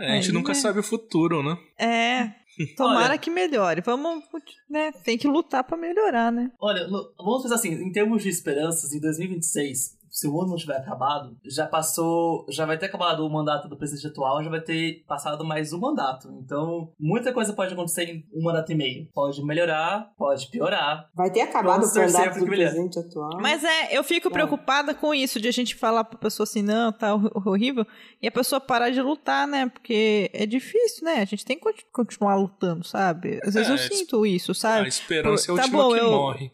[0.00, 0.54] É, a gente Aí, nunca é.
[0.54, 1.58] sabe o futuro, né?
[1.78, 2.32] É,
[2.76, 3.82] Tomara Olha, que melhore.
[3.82, 4.24] Vamos,
[4.68, 4.92] né?
[4.92, 6.50] Tem que lutar para melhorar, né?
[6.60, 10.78] Olha, vamos pensar assim, em termos de esperanças, em 2026, se o mundo não tiver
[10.78, 15.04] acabado, já passou, já vai ter acabado o mandato do presidente atual, já vai ter
[15.06, 16.30] passado mais um mandato.
[16.42, 19.06] Então, muita coisa pode acontecer em um mandato e meio.
[19.12, 21.10] Pode melhorar, pode piorar.
[21.14, 23.38] Vai ter acabado o mandato do presidente atual.
[23.42, 24.30] Mas é, eu fico é.
[24.30, 27.86] preocupada com isso, de a gente falar pra pessoa assim, não, tá horrível,
[28.22, 29.68] e a pessoa parar de lutar, né?
[29.68, 31.16] Porque é difícil, né?
[31.20, 33.38] A gente tem que continuar lutando, sabe?
[33.44, 34.86] Às vezes é, eu sinto isso, sabe?
[34.86, 36.10] A esperança Por, é a tá última bom, que eu...
[36.10, 36.52] morre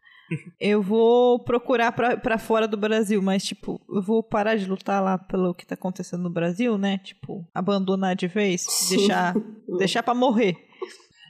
[0.61, 5.03] eu vou procurar pra, pra fora do Brasil, mas, tipo, eu vou parar de lutar
[5.03, 6.99] lá pelo que tá acontecendo no Brasil, né?
[6.99, 9.35] Tipo, abandonar de vez, deixar,
[9.79, 10.57] deixar pra morrer.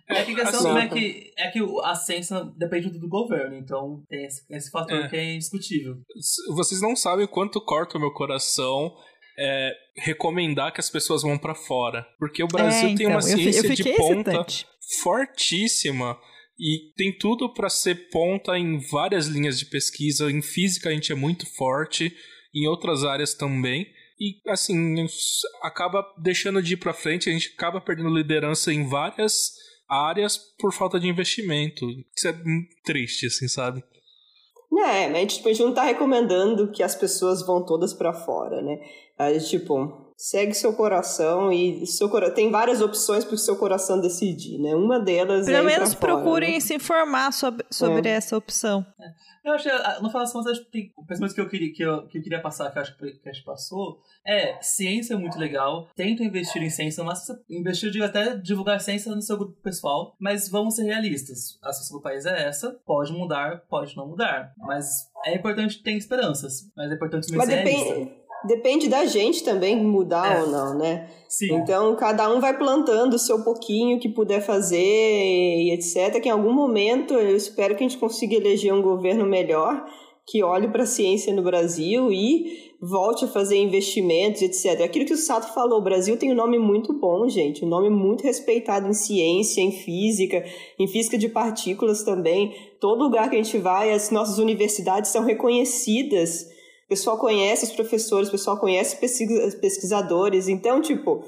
[0.08, 4.02] É que a questão assim, é que, é que a ciência depende do governo, então
[4.08, 5.08] tem esse, esse fator é.
[5.08, 5.96] que é indiscutível.
[6.54, 8.92] Vocês não sabem quanto corta o meu coração
[9.38, 12.06] é, recomendar que as pessoas vão para fora.
[12.18, 14.66] Porque o Brasil é, então, tem uma ciência eu, eu de ponta hesitante.
[15.02, 16.18] fortíssima
[16.62, 20.30] e tem tudo para ser ponta em várias linhas de pesquisa.
[20.30, 22.16] Em física a gente é muito forte,
[22.54, 23.84] em outras áreas também.
[24.20, 25.04] E assim,
[25.60, 29.50] acaba deixando de ir para frente, a gente acaba perdendo liderança em várias
[29.90, 31.84] áreas por falta de investimento.
[32.16, 32.40] Isso é
[32.84, 33.82] triste, assim, sabe?
[34.86, 38.62] É, mas tipo, a gente não tá recomendando que as pessoas vão todas para fora,
[38.62, 38.78] né?
[39.18, 42.30] Aí, tipo, segue seu coração e seu cora...
[42.30, 44.74] tem várias opções para o seu coração decidir, né?
[44.74, 46.60] Uma delas Pelo é menos procurem fora, né?
[46.60, 48.12] se informar sobre, sobre é.
[48.12, 48.84] essa opção.
[49.00, 49.32] É.
[49.44, 52.06] Eu acho que, no final das contas, tem, o pensamento que eu queria, que eu,
[52.06, 55.36] que eu queria passar, que eu acho que a gente passou, é, ciência é muito
[55.36, 59.60] legal, tenta investir em ciência, mas investir, eu digo até divulgar ciência no seu grupo
[59.60, 61.58] pessoal, mas vamos ser realistas.
[61.60, 65.92] A situação do país é essa, pode mudar, pode não mudar, mas é importante ter
[65.92, 67.82] esperanças, mas é importante também mas ser depende...
[67.82, 68.21] realista.
[68.44, 70.42] Depende da gente também mudar É.
[70.42, 71.08] ou não, né?
[71.28, 71.54] Sim.
[71.54, 76.20] Então, cada um vai plantando o seu pouquinho que puder fazer e etc.
[76.20, 79.84] Que em algum momento eu espero que a gente consiga eleger um governo melhor
[80.26, 84.82] que olhe para a ciência no Brasil e volte a fazer investimentos, etc.
[84.82, 87.90] Aquilo que o Sato falou, o Brasil tem um nome muito bom, gente, um nome
[87.90, 90.44] muito respeitado em ciência, em física,
[90.78, 92.54] em física de partículas também.
[92.80, 96.46] Todo lugar que a gente vai, as nossas universidades são reconhecidas.
[96.84, 100.48] O pessoal conhece os professores, o pessoal conhece pesquisa- pesquisadores.
[100.48, 101.24] Então, tipo,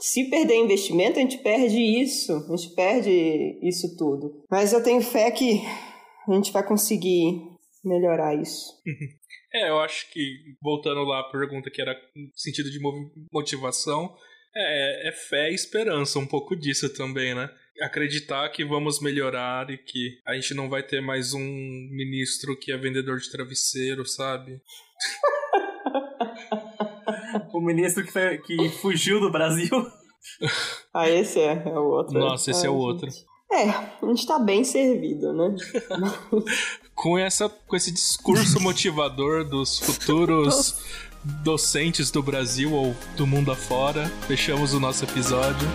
[0.00, 2.32] se perder investimento, a gente perde isso.
[2.32, 4.42] A gente perde isso tudo.
[4.50, 5.60] Mas eu tenho fé que
[6.28, 7.40] a gente vai conseguir
[7.84, 8.66] melhorar isso.
[9.54, 11.94] É, eu acho que, voltando lá à pergunta que era
[12.34, 12.78] sentido de
[13.30, 14.16] motivação,
[14.56, 17.50] é, é fé e esperança, um pouco disso também, né?
[17.82, 21.40] Acreditar que vamos melhorar e que a gente não vai ter mais um
[21.90, 24.58] ministro que é vendedor de travesseiro, sabe?
[27.52, 29.70] O ministro que, foi- que fugiu do Brasil.
[30.94, 32.16] Ah, esse é, é o outro.
[32.16, 33.10] Nossa, esse é o outro.
[33.10, 33.24] gente.
[33.50, 35.52] É, a gente tá bem servido, né?
[36.94, 40.80] Com, essa, com esse discurso motivador dos futuros
[41.42, 45.66] docentes do Brasil ou do mundo afora, fechamos o nosso episódio.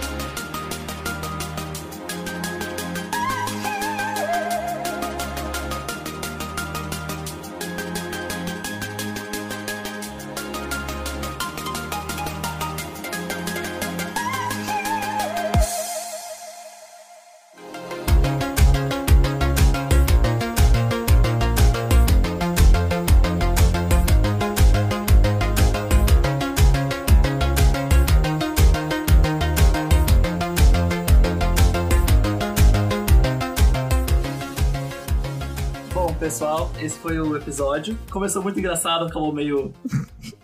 [36.87, 37.99] Esse foi o episódio.
[38.09, 39.73] Começou muito engraçado, acabou meio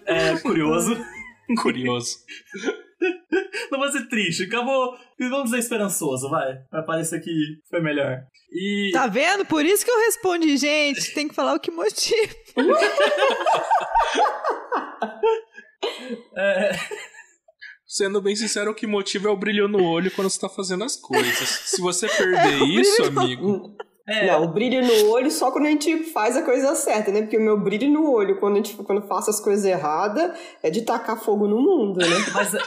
[0.06, 0.96] é, curioso.
[1.62, 2.20] Curioso.
[3.72, 4.98] Não vou ser triste, acabou.
[5.20, 6.58] Vamos dizer esperançoso, vai.
[6.72, 7.32] Vai parecer que
[7.70, 8.24] foi melhor.
[8.52, 8.92] E.
[8.94, 9.46] Tá vendo?
[9.46, 11.14] Por isso que eu respondi, gente.
[11.14, 12.34] Tem que falar o que motiva.
[16.38, 16.72] é,
[17.86, 20.84] Sendo bem sincero, o que motiva é o brilho no olho quando você tá fazendo
[20.84, 21.48] as coisas.
[21.48, 23.76] Se você perder isso, amigo,
[24.08, 27.22] é, Não, o brilho no olho só quando a gente faz a coisa certa, né?
[27.22, 30.38] Porque o meu brilho no olho, quando, a gente, quando eu faço as coisas erradas,
[30.62, 32.08] é de tacar fogo no mundo, né?
[32.34, 32.60] mas, é-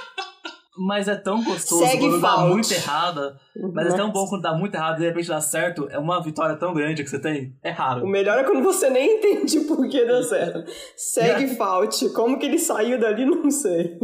[0.79, 3.35] mas é tão gostoso Segue quando dá muito errado.
[3.73, 5.89] Mas é tão bom quando dá muito errado e de repente dá certo.
[5.91, 7.55] É uma vitória tão grande que você tem.
[7.63, 8.07] É O raro.
[8.07, 10.65] melhor é quando você nem entende por que deu certo.
[10.97, 12.11] Segue Fault.
[12.11, 13.99] Como que ele saiu dali, não sei.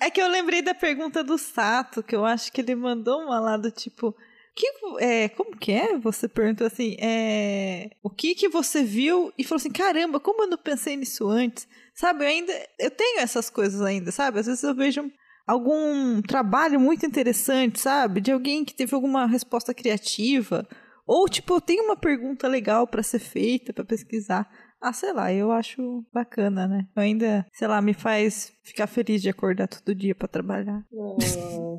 [0.00, 3.40] É que eu lembrei da pergunta do Sato, que eu acho que ele mandou uma
[3.40, 4.14] lá do tipo.
[4.58, 4.66] Que,
[4.98, 5.96] é, como que é?
[5.98, 10.48] Você perguntou assim, é, o que que você viu e falou assim, caramba, como eu
[10.48, 11.68] não pensei nisso antes?
[11.94, 14.40] Sabe, eu ainda, eu tenho essas coisas ainda, sabe?
[14.40, 15.08] Às vezes eu vejo
[15.46, 18.20] algum trabalho muito interessante, sabe?
[18.20, 20.66] De alguém que teve alguma resposta criativa.
[21.06, 24.48] Ou, tipo, eu tenho uma pergunta legal pra ser feita, pra pesquisar.
[24.80, 26.84] Ah, sei lá, eu acho bacana, né?
[26.96, 30.84] Eu ainda, sei lá, me faz ficar feliz de acordar todo dia pra trabalhar.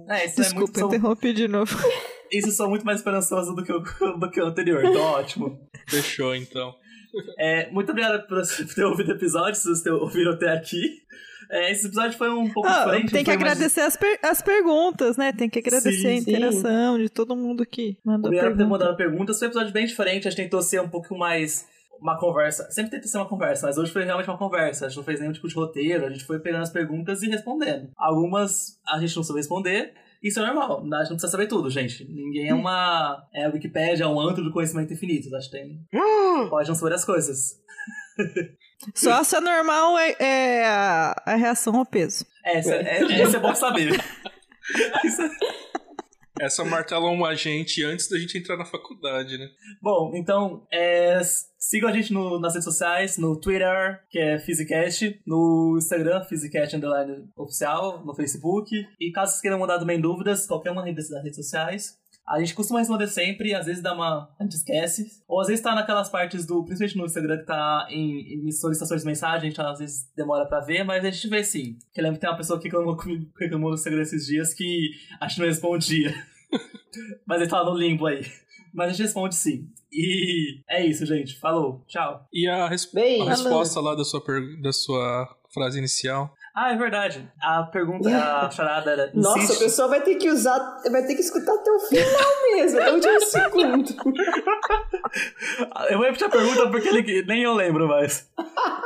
[0.08, 0.72] É, isso é muito.
[0.72, 1.78] Desculpa, São, interrompi de novo.
[2.32, 3.80] isso são muito mais esperançosos do que o,
[4.20, 4.84] do que o anterior.
[4.84, 5.60] Então, ótimo.
[5.88, 6.74] fechou então.
[7.40, 8.42] É, muito obrigado por
[8.76, 10.80] ter ouvido o episódio, se você ouviram até aqui.
[11.52, 13.12] É, esse episódio foi um pouco Ah, diferente.
[13.12, 15.34] tem que foi mais- agradecer as, per- as perguntas, né?
[15.34, 16.30] Tem que agradecer Sim, a sim.
[16.30, 18.70] interação de todo mundo que mandou Obrigado por ter pergunta.
[18.84, 19.40] mandado perguntas.
[19.40, 20.28] Foi um episódio bem diferente.
[20.28, 21.66] A gente tentou ser um pouco mais
[22.00, 22.70] uma conversa.
[22.70, 24.86] Sempre tenta ser uma conversa, mas hoje foi realmente uma conversa.
[24.86, 26.06] A gente não fez nenhum tipo de roteiro.
[26.06, 27.90] A gente foi pegando as perguntas e respondendo.
[27.98, 29.94] Algumas a gente não soube responder.
[30.22, 30.80] Isso é normal.
[30.80, 32.04] A gente não precisa saber tudo, gente.
[32.06, 33.26] Ninguém é uma.
[33.34, 35.34] É a Wikipédia, é um antro do conhecimento infinito.
[35.36, 35.80] A gente tem.
[36.50, 37.60] Pode não saber as coisas.
[38.96, 42.26] Só se é normal é, é a, a reação ao peso.
[42.46, 43.94] É, esse é, é, esse é bom saber.
[46.40, 49.48] É- Essa martelam a gente antes da gente entrar na faculdade, né?
[49.82, 51.20] Bom, então, é,
[51.60, 56.76] sigam a gente no- nas redes sociais, no Twitter, que é Physicast, no Instagram, Physicast
[56.76, 58.70] Underline Oficial, no Facebook.
[59.00, 62.00] E caso vocês queiram mandar também dúvidas, qualquer uma das redes sociais.
[62.28, 64.30] A gente costuma responder sempre, às vezes dá uma.
[64.40, 65.08] A gente esquece.
[65.28, 66.64] Ou às vezes tá naquelas partes do.
[66.64, 70.46] Principalmente no Instagram que tá em, em solicitações de mensagem, a gente às vezes demora
[70.46, 71.74] pra ver, mas a gente vê sim.
[71.86, 74.92] Porque lembro que tem uma pessoa que reclamou, comigo, reclamou no Instagram esses dias que
[75.20, 76.14] a gente não respondia.
[77.26, 78.22] mas ele tava no limbo aí.
[78.74, 79.68] Mas a gente responde sim.
[79.92, 81.40] E é isso, gente.
[81.40, 81.84] Falou.
[81.88, 82.28] Tchau.
[82.34, 83.24] E a, res- Beijo.
[83.24, 84.22] a resposta lá da sua,
[84.62, 86.34] da sua frase inicial.
[86.56, 87.30] Ah, é verdade.
[87.42, 89.12] A pergunta, a charada era.
[89.14, 90.60] Nossa, a insiste- pessoa vai ter que usar,
[90.92, 93.90] vai ter que escutar até o final mesmo, até o último segundo.
[95.90, 98.30] Eu vou repetir a pergunta porque ele, nem eu lembro mais.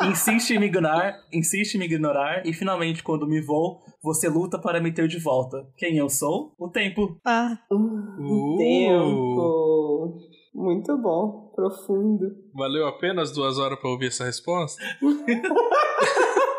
[0.04, 4.58] Insiste em me ignorar, insiste em me ignorar, e finalmente, quando me vou, você luta
[4.60, 5.66] para me ter de volta.
[5.78, 6.54] Quem eu sou?
[6.58, 7.18] O tempo.
[7.26, 8.58] Ah, Uh.
[8.58, 10.18] Tempo.
[10.54, 12.28] Muito bom, profundo.
[12.54, 14.82] Valeu apenas duas horas pra ouvir essa resposta?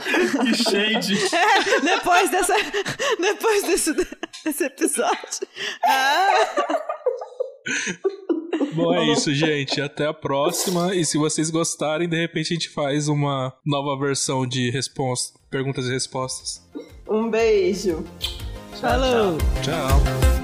[0.42, 1.14] Que shade!
[1.82, 2.54] depois dessa.
[3.18, 3.94] Depois desse,
[4.44, 5.46] desse episódio.
[5.84, 6.46] Ah,
[8.74, 9.80] Bom, é isso, gente.
[9.80, 10.94] Até a próxima.
[10.94, 15.86] E se vocês gostarem, de repente a gente faz uma nova versão de resposta, perguntas
[15.86, 16.62] e respostas.
[17.08, 18.04] Um beijo.
[18.80, 19.36] falou.
[19.62, 20.39] Tchau.